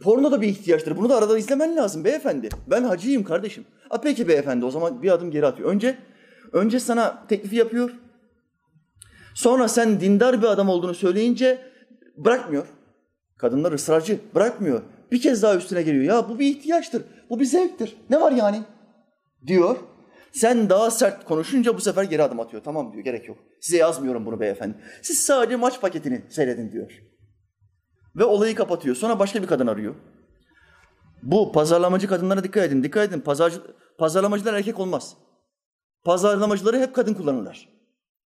porno 0.00 0.32
da 0.32 0.40
bir 0.40 0.48
ihtiyaçtır. 0.48 0.96
Bunu 0.96 1.08
da 1.08 1.16
arada 1.16 1.38
izlemen 1.38 1.76
lazım 1.76 2.04
beyefendi. 2.04 2.48
Ben 2.70 2.82
hacıyım 2.82 3.24
kardeşim. 3.24 3.64
A 3.90 4.00
peki 4.00 4.28
beyefendi 4.28 4.64
o 4.64 4.70
zaman 4.70 5.02
bir 5.02 5.10
adım 5.10 5.30
geri 5.30 5.46
atıyor. 5.46 5.70
Önce 5.70 5.98
önce 6.52 6.80
sana 6.80 7.26
teklifi 7.28 7.56
yapıyor. 7.56 7.90
Sonra 9.34 9.68
sen 9.68 10.00
dindar 10.00 10.42
bir 10.42 10.46
adam 10.46 10.68
olduğunu 10.68 10.94
söyleyince 10.94 11.58
bırakmıyor. 12.16 12.66
Kadınlar 13.38 13.72
ısrarcı. 13.72 14.18
Bırakmıyor. 14.34 14.82
Bir 15.12 15.20
kez 15.20 15.42
daha 15.42 15.56
üstüne 15.56 15.82
geliyor. 15.82 16.04
Ya 16.04 16.28
bu 16.28 16.38
bir 16.38 16.46
ihtiyaçtır. 16.46 17.02
Bu 17.30 17.40
bir 17.40 17.44
zevktir. 17.44 17.96
Ne 18.10 18.20
var 18.20 18.32
yani? 18.32 18.62
Diyor. 19.46 19.76
Sen 20.32 20.70
daha 20.70 20.90
sert 20.90 21.24
konuşunca 21.24 21.76
bu 21.76 21.80
sefer 21.80 22.04
geri 22.04 22.22
adım 22.22 22.40
atıyor. 22.40 22.62
Tamam 22.62 22.92
diyor 22.92 23.04
gerek 23.04 23.28
yok. 23.28 23.38
Size 23.60 23.76
yazmıyorum 23.76 24.26
bunu 24.26 24.40
beyefendi. 24.40 24.76
Siz 25.02 25.18
sadece 25.18 25.56
maç 25.56 25.80
paketini 25.80 26.24
seyredin 26.28 26.72
diyor. 26.72 27.02
Ve 28.16 28.24
olayı 28.24 28.54
kapatıyor. 28.54 28.96
Sonra 28.96 29.18
başka 29.18 29.42
bir 29.42 29.46
kadın 29.46 29.66
arıyor. 29.66 29.94
Bu 31.22 31.52
pazarlamacı 31.52 32.08
kadınlara 32.08 32.44
dikkat 32.44 32.64
edin. 32.64 32.82
Dikkat 32.82 33.08
edin. 33.08 33.20
Pazarcı, 33.20 33.60
pazarlamacılar 33.98 34.54
erkek 34.54 34.78
olmaz. 34.80 35.16
Pazarlamacıları 36.04 36.78
hep 36.78 36.94
kadın 36.94 37.14
kullanırlar. 37.14 37.68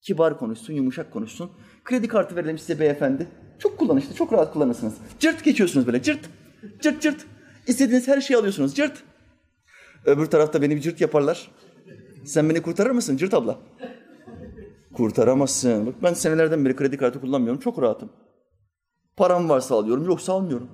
Kibar 0.01 0.39
konuşsun, 0.39 0.75
yumuşak 0.75 1.13
konuşsun. 1.13 1.51
Kredi 1.85 2.09
kartı 2.09 2.37
verelim 2.37 2.59
size 2.59 2.81
beyefendi. 2.81 3.27
Çok 3.59 3.79
kullanışlı, 3.79 4.15
çok 4.15 4.33
rahat 4.33 4.53
kullanırsınız. 4.53 4.95
Cırt 5.19 5.45
geçiyorsunuz 5.45 5.87
böyle, 5.87 6.03
cırt. 6.03 6.21
Cırt 6.81 7.03
cırt. 7.03 7.27
İstediğiniz 7.67 8.09
her 8.09 8.21
şeyi 8.21 8.39
alıyorsunuz, 8.39 8.75
cırt. 8.75 9.03
Öbür 10.07 10.27
tarafta 10.27 10.63
beni 10.63 10.77
bir 10.77 10.81
cırt 10.81 11.01
yaparlar. 11.01 11.51
Sen 12.27 12.51
beni 12.51 12.63
kurtarır 12.63 12.91
mısın 12.91 13.17
cırt 13.17 13.35
abla? 13.35 13.59
Kurtaramazsın. 14.95 15.87
Bak 15.87 15.95
ben 16.03 16.15
senelerden 16.15 16.65
beri 16.65 16.77
kredi 16.77 16.97
kartı 16.97 17.21
kullanmıyorum. 17.21 17.61
Çok 17.61 17.83
rahatım. 17.83 18.11
Param 19.17 19.49
varsa 19.49 19.75
alıyorum, 19.75 20.05
yoksa 20.05 20.33
almıyorum. 20.33 20.69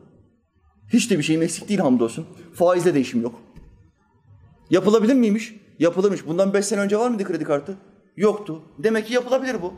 Hiç 0.92 1.10
de 1.10 1.18
bir 1.18 1.22
şeyim 1.22 1.42
eksik 1.42 1.68
değil 1.68 1.80
hamdolsun. 1.80 2.26
Faizle 2.54 2.94
de 2.94 3.00
işim 3.00 3.22
yok. 3.22 3.34
Yapılabilir 4.70 5.14
miymiş? 5.14 5.54
Yapılırmış. 5.78 6.26
Bundan 6.26 6.54
beş 6.54 6.66
sene 6.66 6.80
önce 6.80 6.98
var 6.98 7.08
mıydı 7.08 7.24
kredi 7.24 7.44
kartı? 7.44 7.76
Yoktu. 8.16 8.62
Demek 8.78 9.06
ki 9.06 9.14
yapılabilir 9.14 9.62
bu. 9.62 9.74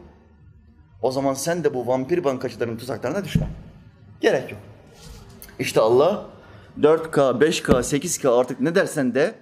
O 1.02 1.12
zaman 1.12 1.34
sen 1.34 1.64
de 1.64 1.74
bu 1.74 1.86
vampir 1.86 2.24
bankacıların 2.24 2.76
tuzaklarına 2.76 3.24
düşme. 3.24 3.48
Gerek 4.20 4.50
yok. 4.50 4.60
İşte 5.58 5.80
Allah 5.80 6.26
4K, 6.80 7.40
5K, 7.40 7.72
8K 7.72 8.28
artık 8.28 8.60
ne 8.60 8.74
dersen 8.74 9.14
de 9.14 9.34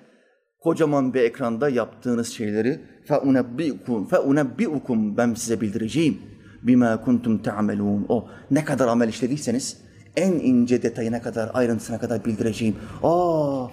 kocaman 0.60 1.14
bir 1.14 1.22
ekranda 1.22 1.70
yaptığınız 1.70 2.28
şeyleri 2.28 2.82
فَاُنَبِّئُكُمْ 3.08 4.10
فَاُنَبِّئُكُمْ 4.10 5.18
ben 5.18 5.34
size 5.34 5.62
bildireceğim. 5.62 6.18
بِمَا 6.66 7.02
kuntum 7.02 7.38
تَعْمَلُونَ 7.38 8.06
O 8.10 8.28
ne 8.52 8.66
kadar 8.66 8.88
amel 8.88 9.10
işlediyseniz 9.10 9.78
en 10.18 10.32
ince 10.32 10.84
detayına 10.84 11.22
kadar, 11.22 11.52
ayrıntısına 11.54 12.00
kadar 12.00 12.26
bildireceğim. 12.26 12.76
Aa, 13.04 13.68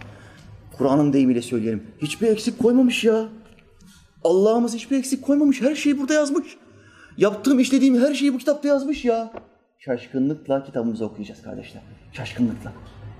Kur'an'ın 0.78 1.12
deyimiyle 1.12 1.42
söyleyelim. 1.42 1.82
Hiçbir 2.02 2.28
eksik 2.28 2.58
koymamış 2.58 3.04
ya. 3.04 3.28
Allah'ımız 4.24 4.74
hiçbir 4.74 4.98
eksik 4.98 5.22
koymamış. 5.22 5.62
Her 5.62 5.74
şeyi 5.74 5.98
burada 5.98 6.14
yazmış. 6.14 6.56
Yaptığım, 7.16 7.58
işlediğim 7.58 8.00
her 8.00 8.14
şeyi 8.14 8.34
bu 8.34 8.38
kitapta 8.38 8.68
yazmış 8.68 9.04
ya. 9.04 9.32
Şaşkınlıkla 9.78 10.64
kitabımızı 10.64 11.04
okuyacağız 11.04 11.42
kardeşler. 11.42 11.82
Şaşkınlıkla. 12.12 12.72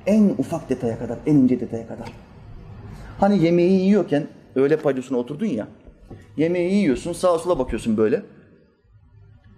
En 0.07 0.35
ufak 0.39 0.71
detaya 0.71 0.99
kadar, 0.99 1.19
en 1.27 1.35
ince 1.35 1.61
detaya 1.61 1.89
kadar. 1.89 2.13
Hani 3.20 3.44
yemeği 3.44 3.82
yiyorken 3.82 4.28
öğle 4.56 4.78
paydosuna 4.78 5.18
oturdun 5.18 5.46
ya. 5.46 5.68
Yemeği 6.38 6.74
yiyorsun, 6.74 7.14
sağa 7.14 7.40
sola 7.40 7.60
bakıyorsun 7.60 7.98
böyle. 7.98 8.24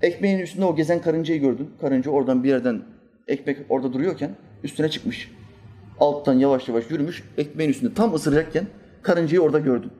Ekmeğin 0.01 0.39
üstünde 0.39 0.65
o 0.65 0.75
gezen 0.75 1.01
karıncayı 1.01 1.41
gördün. 1.41 1.69
Karınca 1.81 2.11
oradan 2.11 2.43
bir 2.43 2.49
yerden 2.49 2.81
ekmek 3.27 3.57
orada 3.69 3.93
duruyorken 3.93 4.35
üstüne 4.63 4.89
çıkmış. 4.89 5.31
Alttan 5.99 6.33
yavaş 6.33 6.67
yavaş 6.67 6.91
yürümüş. 6.91 7.23
Ekmeğin 7.37 7.69
üstünde 7.69 7.93
tam 7.93 8.13
ısıracakken 8.13 8.67
karıncayı 9.01 9.41
orada 9.41 9.59
gördün. 9.59 9.91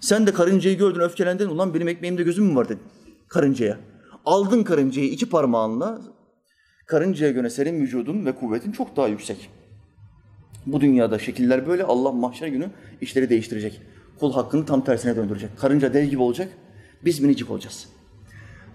Sen 0.00 0.26
de 0.26 0.32
karıncayı 0.32 0.78
gördün, 0.78 1.00
öfkelendin. 1.00 1.48
Ulan 1.48 1.74
benim 1.74 1.88
ekmeğimde 1.88 2.22
gözüm 2.22 2.44
mü 2.44 2.56
var 2.56 2.68
dedin 2.68 2.82
karıncaya. 3.34 3.78
Aldın 4.24 4.62
karıncayı 4.62 5.08
iki 5.08 5.28
parmağınla. 5.28 6.00
Karıncaya 6.86 7.32
göre 7.32 7.50
senin 7.50 7.80
vücudun 7.80 8.26
ve 8.26 8.34
kuvvetin 8.34 8.72
çok 8.72 8.96
daha 8.96 9.08
yüksek. 9.08 9.50
Bu 10.66 10.80
dünyada 10.80 11.18
şekiller 11.18 11.66
böyle. 11.66 11.84
Allah 11.84 12.12
mahşer 12.12 12.48
günü 12.48 12.70
işleri 13.00 13.28
değiştirecek. 13.28 13.80
Kul 14.20 14.32
hakkını 14.32 14.66
tam 14.66 14.84
tersine 14.84 15.16
döndürecek. 15.16 15.58
Karınca 15.58 15.94
dev 15.94 16.04
gibi 16.04 16.22
olacak. 16.22 16.48
Biz 17.04 17.20
minicik 17.20 17.50
olacağız. 17.50 17.88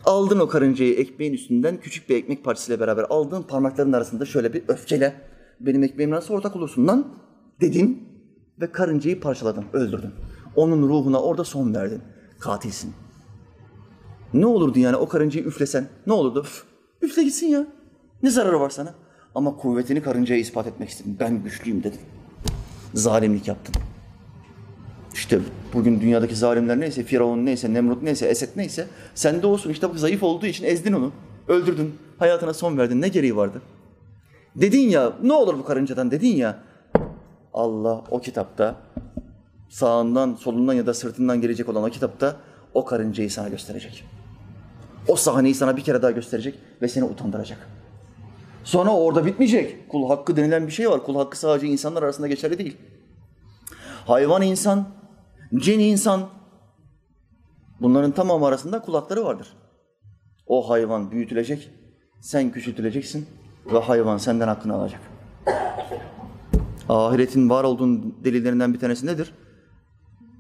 Aldın 0.05 0.39
o 0.39 0.47
karıncayı 0.47 0.95
ekmeğin 0.95 1.33
üstünden 1.33 1.77
küçük 1.77 2.09
bir 2.09 2.15
ekmek 2.15 2.43
parçasıyla 2.43 2.79
beraber 2.79 3.05
aldın 3.09 3.41
parmakların 3.41 3.93
arasında 3.93 4.25
şöyle 4.25 4.53
bir 4.53 4.63
öfkeyle 4.67 5.21
benim 5.59 5.83
ekmeğime 5.83 6.15
nasıl 6.15 6.33
ortak 6.33 6.55
olursun 6.55 6.87
lan 6.87 7.07
dedin 7.61 8.09
ve 8.61 8.71
karıncayı 8.71 9.19
parçaladın, 9.19 9.65
öldürdün. 9.73 10.11
Onun 10.55 10.89
ruhuna 10.89 11.21
orada 11.21 11.43
son 11.43 11.73
verdin. 11.73 12.01
Katilsin. 12.39 12.93
Ne 14.33 14.45
olurdu 14.45 14.79
yani 14.79 14.95
o 14.95 15.07
karıncayı 15.07 15.45
üflesen? 15.45 15.87
Ne 16.07 16.13
olurdu? 16.13 16.41
Üf, 16.41 16.63
üfle 17.01 17.23
gitsin 17.23 17.47
ya. 17.47 17.67
Ne 18.23 18.29
zararı 18.29 18.59
var 18.59 18.69
sana? 18.69 18.95
Ama 19.35 19.57
kuvvetini 19.57 20.01
karıncaya 20.01 20.39
ispat 20.39 20.67
etmek 20.67 20.89
istedin. 20.89 21.17
Ben 21.19 21.43
güçlüyüm 21.43 21.83
dedin. 21.83 21.99
Zalimlik 22.93 23.47
yaptın. 23.47 23.75
İşte 25.13 25.39
bugün 25.73 26.01
dünyadaki 26.01 26.35
zalimler 26.35 26.79
neyse, 26.79 27.03
Firavun 27.03 27.45
neyse, 27.45 27.73
Nemrut 27.73 28.03
neyse, 28.03 28.27
Esed 28.27 28.49
neyse 28.55 28.87
sende 29.15 29.47
olsun. 29.47 29.69
İşte 29.69 29.89
bak 29.89 29.99
zayıf 29.99 30.23
olduğu 30.23 30.45
için 30.45 30.63
ezdin 30.65 30.93
onu. 30.93 31.11
Öldürdün. 31.47 31.95
Hayatına 32.19 32.53
son 32.53 32.77
verdin. 32.77 33.01
Ne 33.01 33.07
gereği 33.07 33.35
vardı? 33.35 33.61
Dedin 34.55 34.89
ya 34.89 35.13
ne 35.23 35.33
olur 35.33 35.57
bu 35.57 35.65
karıncadan 35.65 36.11
dedin 36.11 36.35
ya. 36.35 36.59
Allah 37.53 38.03
o 38.11 38.21
kitapta 38.21 38.75
sağından, 39.69 40.35
solundan 40.35 40.73
ya 40.73 40.85
da 40.85 40.93
sırtından 40.93 41.41
gelecek 41.41 41.69
olan 41.69 41.83
o 41.83 41.89
kitapta 41.89 42.35
o 42.73 42.85
karıncayı 42.85 43.31
sana 43.31 43.49
gösterecek. 43.49 44.05
O 45.07 45.15
sahneyi 45.15 45.55
sana 45.55 45.77
bir 45.77 45.83
kere 45.83 46.01
daha 46.01 46.11
gösterecek 46.11 46.55
ve 46.81 46.87
seni 46.87 47.03
utandıracak. 47.03 47.78
Sonra 48.63 48.89
orada 48.89 49.25
bitmeyecek. 49.25 49.89
Kul 49.89 50.07
hakkı 50.07 50.35
denilen 50.35 50.67
bir 50.67 50.71
şey 50.71 50.89
var. 50.89 51.03
Kul 51.03 51.15
hakkı 51.15 51.39
sadece 51.39 51.67
insanlar 51.67 52.03
arasında 52.03 52.27
geçerli 52.27 52.57
değil. 52.57 52.77
Hayvan 54.05 54.41
insan, 54.41 54.87
cin 55.55 55.79
insan. 55.79 56.29
Bunların 57.81 58.11
tamamı 58.11 58.45
arasında 58.47 58.81
kulakları 58.81 59.25
vardır. 59.25 59.47
O 60.47 60.69
hayvan 60.69 61.11
büyütülecek, 61.11 61.69
sen 62.21 62.51
küçültüleceksin 62.51 63.27
ve 63.73 63.79
hayvan 63.79 64.17
senden 64.17 64.47
hakkını 64.47 64.73
alacak. 64.73 65.01
Ahiretin 66.89 67.49
var 67.49 67.63
olduğunun 67.63 68.15
delillerinden 68.23 68.73
bir 68.73 68.79
tanesi 68.79 69.05
nedir? 69.05 69.33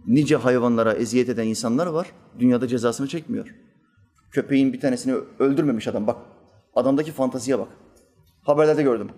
Nice 0.07 0.35
hayvanlara 0.35 0.93
eziyet 0.93 1.29
eden 1.29 1.47
insanlar 1.47 1.87
var, 1.87 2.11
dünyada 2.39 2.67
cezasını 2.67 3.07
çekmiyor. 3.07 3.55
Köpeğin 4.31 4.73
bir 4.73 4.79
tanesini 4.79 5.13
öldürmemiş 5.39 5.87
adam, 5.87 6.07
bak. 6.07 6.17
Adamdaki 6.75 7.11
fantaziye 7.11 7.59
bak. 7.59 7.67
Haberlerde 8.49 8.83
gördüm. 8.83 9.11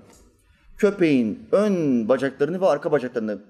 Köpeğin 0.78 1.48
ön 1.52 2.10
bacaklarını 2.10 2.62
ve 2.62 2.66
arka 2.66 2.92
bacaklarını 2.92 3.42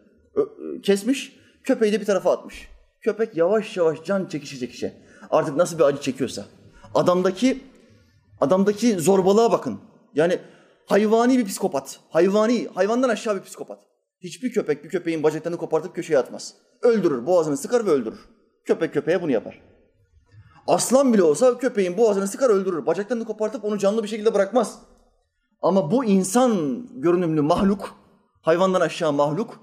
kesmiş, 0.84 1.36
köpeği 1.64 1.94
de 1.94 2.02
bir 2.02 2.06
tarafa 2.06 2.32
atmış. 2.32 2.70
Köpek 3.02 3.38
yavaş 3.38 3.78
yavaş 3.78 4.04
can 4.04 4.26
çekişe 4.26 4.58
çekişe. 4.58 4.94
Artık 5.30 5.56
nasıl 5.56 5.80
bir 5.80 5.84
acı 5.84 6.02
çekiyorsa. 6.02 6.46
Adamdaki 6.96 7.64
adamdaki 8.42 9.00
zorbalığa 9.00 9.52
bakın. 9.52 9.80
Yani 10.16 10.40
hayvani 10.86 11.38
bir 11.38 11.46
psikopat. 11.46 12.00
Hayvani, 12.10 12.68
hayvandan 12.74 13.10
aşağı 13.10 13.36
bir 13.36 13.42
psikopat. 13.42 13.80
Hiçbir 14.20 14.52
köpek 14.52 14.84
bir 14.84 14.90
köpeğin 14.90 15.24
bacaklarını 15.24 15.58
kopartıp 15.58 15.96
köşeye 15.96 16.20
atmaz. 16.20 16.54
Öldürür, 16.82 17.26
boğazını 17.26 17.58
sıkar 17.58 17.86
ve 17.86 17.90
öldürür. 17.90 18.20
Köpek 18.66 18.94
köpeğe 18.94 19.22
bunu 19.22 19.32
yapar. 19.32 19.62
Aslan 20.68 21.14
bile 21.14 21.24
olsa 21.24 21.58
köpeğin 21.58 21.98
boğazını 21.98 22.28
sıkar 22.28 22.50
öldürür. 22.50 22.86
Bacaklarını 22.86 23.26
kopartıp 23.26 23.66
onu 23.66 23.78
canlı 23.78 24.04
bir 24.04 24.08
şekilde 24.08 24.34
bırakmaz. 24.34 24.91
Ama 25.62 25.92
bu 25.92 26.06
insan 26.06 26.82
görünümlü 26.96 27.42
mahluk, 27.42 27.96
hayvandan 28.42 28.82
aşağı 28.82 29.14
mahluk, 29.14 29.60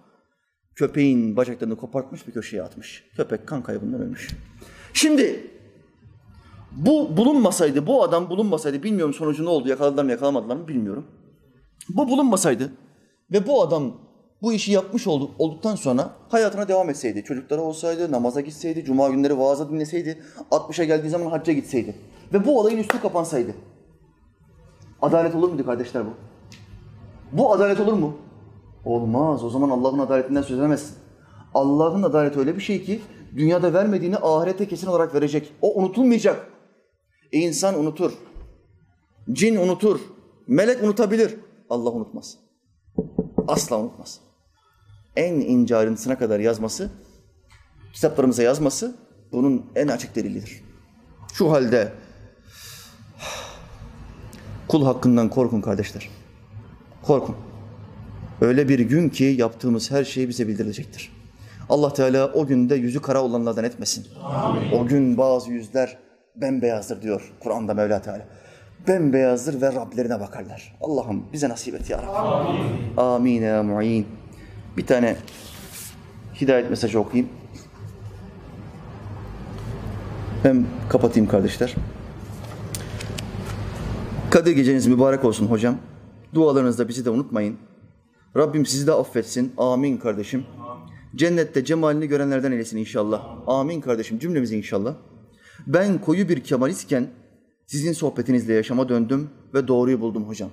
köpeğin 0.75 1.37
bacaklarını 1.37 1.77
kopartmış 1.77 2.27
bir 2.27 2.33
köşeye 2.33 2.63
atmış. 2.63 3.05
Köpek 3.17 3.47
kan 3.47 3.63
kaybından 3.63 4.01
ölmüş. 4.01 4.29
Şimdi 4.93 5.51
bu 6.73 7.17
bulunmasaydı, 7.17 7.87
bu 7.87 8.03
adam 8.03 8.31
bulunmasaydı, 8.31 8.83
bilmiyorum 8.83 9.15
sonucu 9.15 9.45
ne 9.45 9.49
oldu, 9.49 9.69
yakaladılar 9.69 10.05
mı 10.05 10.11
yakalamadılar 10.11 10.57
mı 10.57 10.69
bilmiyorum. 10.69 11.07
Bu 11.89 12.09
bulunmasaydı 12.09 12.73
ve 13.33 13.47
bu 13.47 13.63
adam 13.63 13.93
bu 14.43 14.53
işi 14.53 14.73
yapmış 14.73 15.07
oldu, 15.07 15.31
olduktan 15.39 15.75
sonra 15.75 16.11
hayatına 16.29 16.69
devam 16.69 16.91
etseydi, 16.91 17.25
çocukları 17.25 17.61
olsaydı, 17.61 18.13
namaza 18.13 18.41
gitseydi, 18.41 18.85
cuma 18.85 19.09
günleri 19.09 19.39
vaazı 19.39 19.71
dinleseydi, 19.71 20.23
60'a 20.51 20.85
geldiği 20.85 21.09
zaman 21.09 21.31
hacca 21.31 21.53
gitseydi 21.53 21.97
ve 22.33 22.47
bu 22.47 22.61
olayın 22.61 22.79
üstü 22.79 23.01
kapansaydı. 23.01 23.55
Adalet 25.03 25.35
olur 25.35 25.49
muydu 25.49 25.67
kardeşler 25.67 26.05
bu? 26.07 26.11
Bu 27.33 27.53
adalet 27.53 27.81
olur 27.81 27.93
mu? 27.93 28.17
Olmaz. 28.85 29.45
O 29.45 29.51
zaman 29.51 29.71
Allah'ın 29.71 29.99
adaletinden 29.99 30.43
söz 30.43 30.59
edemezsin. 30.59 30.97
Allah'ın 31.55 32.03
adaleti 32.03 32.39
öyle 32.39 32.57
bir 32.57 32.61
şey 32.61 32.85
ki 32.85 33.01
dünyada 33.37 33.73
vermediğini 33.73 34.17
ahirete 34.17 34.69
kesin 34.69 34.87
olarak 34.87 35.15
verecek. 35.15 35.53
O 35.63 35.75
unutulmayacak. 35.81 36.47
E 37.33 37.39
insan 37.39 37.79
unutur. 37.79 38.13
Cin 39.33 39.57
unutur. 39.57 40.01
Melek 40.47 40.83
unutabilir. 40.83 41.37
Allah 41.71 41.91
unutmaz. 41.91 42.39
Asla 43.49 43.79
unutmaz. 43.79 44.21
En 45.17 45.35
ince 45.35 45.77
ayrıntısına 45.77 46.19
kadar 46.19 46.41
yazması, 46.41 46.91
kitaplarımıza 47.93 48.43
yazması 48.43 48.97
bunun 49.33 49.67
en 49.75 49.89
açık 49.89 50.17
delilidir. 50.17 50.63
Şu 51.33 51.51
halde 51.51 51.93
kul 54.69 54.85
hakkından 54.85 55.29
korkun 55.29 55.61
kardeşler. 55.61 56.09
Korkun. 57.03 57.37
Öyle 58.41 58.69
bir 58.69 58.79
gün 58.79 59.09
ki 59.09 59.25
yaptığımız 59.25 59.91
her 59.91 60.05
şey 60.05 60.29
bize 60.29 60.49
bildirilecektir. 60.49 61.13
Allah 61.69 61.93
Teala 61.93 62.33
o 62.33 62.47
günde 62.47 62.75
yüzü 62.75 63.03
kara 63.03 63.23
olanlardan 63.23 63.65
etmesin. 63.65 64.07
Amin. 64.25 64.73
O 64.73 64.87
gün 64.87 65.19
bazı 65.19 65.51
yüzler 65.51 65.99
bembeyazdır 66.37 67.03
diyor 67.03 67.33
Kur'an'da 67.41 67.75
Mevla 67.75 68.03
Teala. 68.03 68.27
Bembeyazdır 68.89 69.61
ve 69.61 69.73
Rablerine 69.73 70.21
bakarlar. 70.21 70.77
Allah'ım 70.81 71.25
bize 71.33 71.49
nasip 71.49 71.75
et 71.75 71.91
ya 71.91 71.99
Rabbi. 71.99 72.11
Amin. 72.11 72.97
Amin 72.97 73.43
ya 73.43 73.63
mu'in. 73.63 74.07
Bir 74.77 74.87
tane 74.87 75.17
hidayet 76.41 76.71
mesajı 76.71 77.01
okuyayım. 77.01 77.31
Hem 80.43 80.67
kapatayım 80.89 81.29
kardeşler. 81.29 81.75
Kadir 84.31 84.53
geceniz 84.53 84.87
mübarek 84.87 85.25
olsun 85.25 85.47
hocam. 85.47 85.79
Dualarınızda 86.35 86.89
bizi 86.89 87.05
de 87.05 87.11
unutmayın. 87.11 87.57
Rabbim 88.37 88.67
sizi 88.67 88.87
de 88.87 88.93
affetsin. 88.93 89.53
Amin 89.59 89.97
kardeşim. 89.97 90.45
Cennette 91.17 91.65
cemalini 91.65 92.07
görenlerden 92.07 92.53
eylesin 92.53 92.77
inşallah. 92.77 93.23
Amin 93.47 93.81
kardeşim 93.81 94.19
cümlemizi 94.19 94.57
inşallah. 94.57 94.95
Ben 95.67 96.01
koyu 96.01 96.29
bir 96.29 96.41
kemalistken 96.41 97.11
sizin 97.67 97.93
sohbetinizle 97.93 98.55
yaşama 98.55 98.89
döndüm 98.89 99.31
ve 99.55 99.69
doğruyu 99.69 100.01
buldum 100.01 100.29
hocam. 100.29 100.51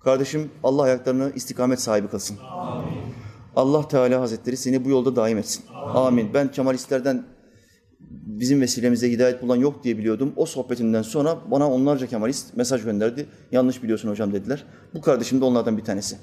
Kardeşim 0.00 0.50
Allah 0.62 0.82
ayaklarını 0.82 1.32
istikamet 1.34 1.80
sahibi 1.80 2.08
kılsın. 2.08 2.36
Allah 3.56 3.88
Teala 3.88 4.20
Hazretleri 4.20 4.56
seni 4.56 4.84
bu 4.84 4.88
yolda 4.88 5.16
daim 5.16 5.38
etsin. 5.38 5.64
Amin. 5.94 6.34
Ben 6.34 6.50
Kemalistlerden 6.50 7.24
bizim 8.40 8.60
vesilemizde 8.60 9.10
hidayet 9.10 9.42
bulan 9.42 9.56
yok 9.56 9.84
diye 9.84 9.98
biliyordum. 9.98 10.32
O 10.36 10.46
sohbetinden 10.46 11.02
sonra 11.02 11.38
bana 11.50 11.70
onlarca 11.70 12.06
Kemalist 12.06 12.56
mesaj 12.56 12.84
gönderdi. 12.84 13.26
Yanlış 13.52 13.82
biliyorsun 13.82 14.08
hocam 14.08 14.32
dediler. 14.32 14.64
Bu 14.94 15.00
kardeşim 15.00 15.40
de 15.40 15.44
onlardan 15.44 15.78
bir 15.78 15.84
tanesi. 15.84 16.16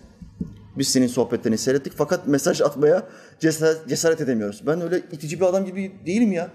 Biz 0.78 0.88
senin 0.88 1.08
sohbetlerini 1.08 1.58
seyrettik 1.58 1.94
fakat 1.96 2.28
mesaj 2.28 2.62
atmaya 2.62 3.08
cesaret, 3.40 3.90
cesaret 3.90 4.22
edemiyoruz. 4.22 4.64
Ben 4.68 4.82
öyle 4.82 5.02
itici 5.12 5.40
bir 5.40 5.46
adam 5.46 5.66
gibi 5.66 5.92
değilim 6.06 6.32
ya. 6.32 6.52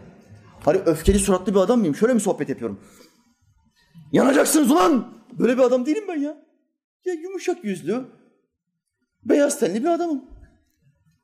Hani 0.60 0.78
öfkeli 0.78 1.18
suratlı 1.18 1.54
bir 1.54 1.60
adam 1.60 1.78
mıyım? 1.78 1.94
Şöyle 1.94 2.14
mi 2.14 2.20
sohbet 2.20 2.48
yapıyorum? 2.48 2.80
Yanacaksınız 4.12 4.70
ulan! 4.70 5.16
Böyle 5.38 5.58
bir 5.58 5.62
adam 5.62 5.86
değilim 5.86 6.04
ben 6.08 6.16
ya. 6.16 6.36
Ya 7.04 7.14
yumuşak 7.14 7.64
yüzlü, 7.64 8.04
beyaz 9.24 9.60
tenli 9.60 9.82
bir 9.82 9.88
adamım. 9.88 10.24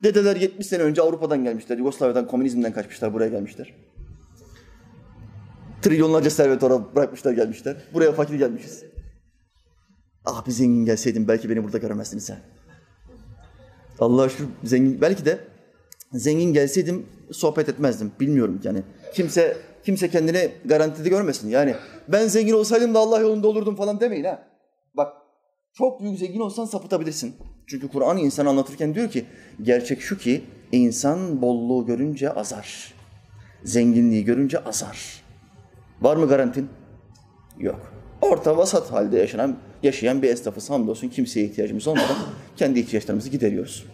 Dedeler 0.02 0.36
70 0.36 0.66
sene 0.66 0.82
önce 0.82 1.02
Avrupa'dan 1.02 1.44
gelmişler. 1.44 1.78
Yugoslavya'dan, 1.78 2.26
komünizmden 2.26 2.72
kaçmışlar, 2.72 3.14
buraya 3.14 3.28
gelmişler. 3.28 3.74
Trilyonlarca 5.82 6.30
servet 6.30 6.62
oraya 6.62 6.94
bırakmışlar 6.94 7.32
gelmişler. 7.32 7.76
Buraya 7.94 8.12
fakir 8.12 8.34
gelmişiz. 8.34 8.84
Ah 10.24 10.46
bir 10.46 10.52
zengin 10.52 10.84
gelseydin 10.84 11.28
belki 11.28 11.50
beni 11.50 11.64
burada 11.64 11.78
göremezdin 11.78 12.18
sen. 12.18 12.38
Allah 13.98 14.28
şükür 14.28 14.46
zengin, 14.64 15.00
belki 15.00 15.24
de 15.24 15.40
zengin 16.12 16.52
gelseydim 16.52 17.06
sohbet 17.32 17.68
etmezdim. 17.68 18.12
Bilmiyorum 18.20 18.60
yani. 18.64 18.82
Kimse 19.14 19.56
kimse 19.84 20.10
kendini 20.10 20.52
garantide 20.64 21.08
görmesin. 21.08 21.48
Yani 21.48 21.74
ben 22.08 22.26
zengin 22.26 22.52
olsaydım 22.52 22.94
da 22.94 22.98
Allah 22.98 23.20
yolunda 23.20 23.48
olurdum 23.48 23.76
falan 23.76 24.00
demeyin 24.00 24.24
ha. 24.24 24.48
Bak 24.94 25.12
çok 25.74 26.02
büyük 26.02 26.18
zengin 26.18 26.40
olsan 26.40 26.64
sapıtabilirsin. 26.64 27.34
Çünkü 27.66 27.88
Kur'an 27.88 28.18
insan 28.18 28.46
anlatırken 28.46 28.94
diyor 28.94 29.10
ki 29.10 29.24
gerçek 29.62 30.00
şu 30.00 30.18
ki 30.18 30.44
insan 30.72 31.42
bolluğu 31.42 31.86
görünce 31.86 32.30
azar. 32.30 32.94
Zenginliği 33.64 34.24
görünce 34.24 34.58
azar. 34.58 35.21
Var 36.02 36.16
mı 36.16 36.28
garantin? 36.28 36.68
Yok. 37.58 37.80
Orta 38.20 38.56
vasat 38.56 38.92
halde 38.92 39.18
yaşanan, 39.18 39.56
yaşayan 39.82 40.22
bir 40.22 40.28
esnafız. 40.28 40.70
Hamdolsun 40.70 41.08
kimseye 41.08 41.46
ihtiyacımız 41.46 41.88
olmadan 41.88 42.16
kendi 42.56 42.80
ihtiyaçlarımızı 42.80 43.28
gideriyoruz. 43.28 43.86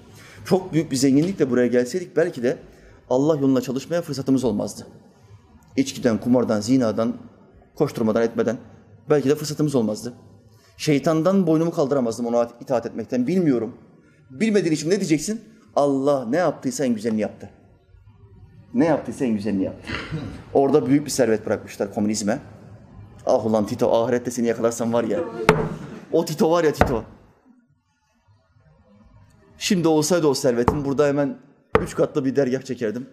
Çok 0.44 0.72
büyük 0.72 0.90
bir 0.90 0.96
zenginlikle 0.96 1.50
buraya 1.50 1.66
gelseydik 1.66 2.16
belki 2.16 2.42
de 2.42 2.56
Allah 3.11 3.36
yoluna 3.36 3.61
çalışmaya 3.61 4.02
fırsatımız 4.02 4.44
olmazdı. 4.44 4.86
İçkiden, 5.76 6.18
kumardan, 6.18 6.61
zinadan, 6.61 7.16
koşturmadan, 7.74 8.22
etmeden 8.22 8.56
belki 9.11 9.28
de 9.28 9.34
fırsatımız 9.34 9.74
olmazdı. 9.74 10.12
Şeytandan 10.76 11.46
boynumu 11.46 11.70
kaldıramazdım 11.70 12.26
ona 12.26 12.50
itaat 12.61 12.86
etmekten. 12.86 13.26
Bilmiyorum. 13.26 13.74
Bilmediğin 14.30 14.74
için 14.74 14.90
ne 14.90 14.96
diyeceksin? 14.96 15.40
Allah 15.76 16.24
ne 16.24 16.36
yaptıysa 16.36 16.84
en 16.84 16.94
güzelini 16.94 17.20
yaptı. 17.20 17.50
Ne 18.74 18.84
yaptıysa 18.84 19.24
en 19.24 19.34
güzelini 19.34 19.64
yaptı. 19.64 19.92
Orada 20.54 20.86
büyük 20.86 21.06
bir 21.06 21.10
servet 21.10 21.46
bırakmışlar 21.46 21.94
komünizme. 21.94 22.38
Ah 23.26 23.46
ulan 23.46 23.66
Tito 23.66 23.92
ahirette 23.92 24.30
seni 24.30 24.46
yakalarsam 24.46 24.92
var 24.92 25.04
ya. 25.04 25.20
O 26.12 26.24
Tito 26.24 26.50
var 26.50 26.64
ya 26.64 26.72
Tito. 26.72 27.04
Şimdi 29.58 29.88
olsaydı 29.88 30.26
o 30.26 30.34
servetin 30.34 30.84
burada 30.84 31.06
hemen 31.06 31.36
üç 31.82 31.94
katlı 31.94 32.24
bir 32.24 32.36
dergah 32.36 32.62
çekerdim. 32.62 33.06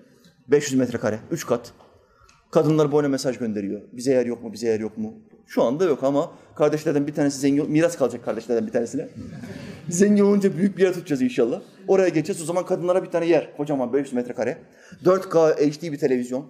500 0.47 0.79
metrekare, 0.79 1.19
üç 1.31 1.45
kat. 1.45 1.73
Kadınlar 2.51 2.91
boyuna 2.91 3.07
mesaj 3.07 3.37
gönderiyor. 3.37 3.81
Bize 3.91 4.11
yer 4.11 4.25
yok 4.25 4.43
mu, 4.43 4.53
bize 4.53 4.67
yer 4.67 4.79
yok 4.79 4.97
mu? 4.97 5.13
Şu 5.47 5.63
anda 5.63 5.85
yok 5.85 6.03
ama 6.03 6.31
kardeşlerden 6.55 7.07
bir 7.07 7.13
tanesi 7.13 7.39
zengin, 7.39 7.71
miras 7.71 7.97
kalacak 7.97 8.25
kardeşlerden 8.25 8.67
bir 8.67 8.71
tanesine. 8.71 9.07
zengin 9.89 10.23
olunca 10.23 10.57
büyük 10.57 10.77
bir 10.77 10.83
yer 10.83 10.93
tutacağız 10.93 11.21
inşallah. 11.21 11.61
Oraya 11.87 12.09
geçeceğiz. 12.09 12.41
O 12.41 12.45
zaman 12.45 12.65
kadınlara 12.65 13.03
bir 13.03 13.11
tane 13.11 13.25
yer. 13.25 13.57
Kocaman 13.57 13.93
500 13.93 14.13
metrekare. 14.13 14.57
4K 15.03 15.55
HD 15.71 15.91
bir 15.91 15.97
televizyon. 15.97 16.45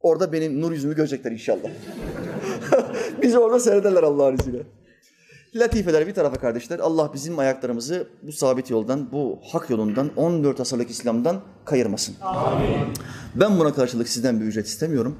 Orada 0.00 0.32
benim 0.32 0.60
nur 0.60 0.72
yüzümü 0.72 0.96
görecekler 0.96 1.32
inşallah. 1.32 1.68
Bizi 3.22 3.38
orada 3.38 3.60
seyrederler 3.60 4.02
Allah'ın 4.02 4.34
izniyle. 4.34 4.62
Latifeler 5.54 6.06
bir 6.06 6.14
tarafa 6.14 6.36
kardeşler. 6.36 6.78
Allah 6.78 7.10
bizim 7.14 7.38
ayaklarımızı 7.38 8.08
bu 8.22 8.32
sabit 8.32 8.70
yoldan, 8.70 9.12
bu 9.12 9.38
hak 9.52 9.70
yolundan, 9.70 10.10
14 10.16 10.60
asırlık 10.60 10.90
İslam'dan 10.90 11.40
kayırmasın. 11.64 12.16
Amin. 12.22 12.76
Ben 13.34 13.58
buna 13.58 13.74
karşılık 13.74 14.08
sizden 14.08 14.40
bir 14.40 14.44
ücret 14.44 14.66
istemiyorum. 14.66 15.18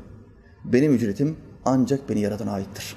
Benim 0.65 0.95
ücretim 0.95 1.37
ancak 1.65 2.09
beni 2.09 2.21
yaratan 2.21 2.47
aittir. 2.47 2.97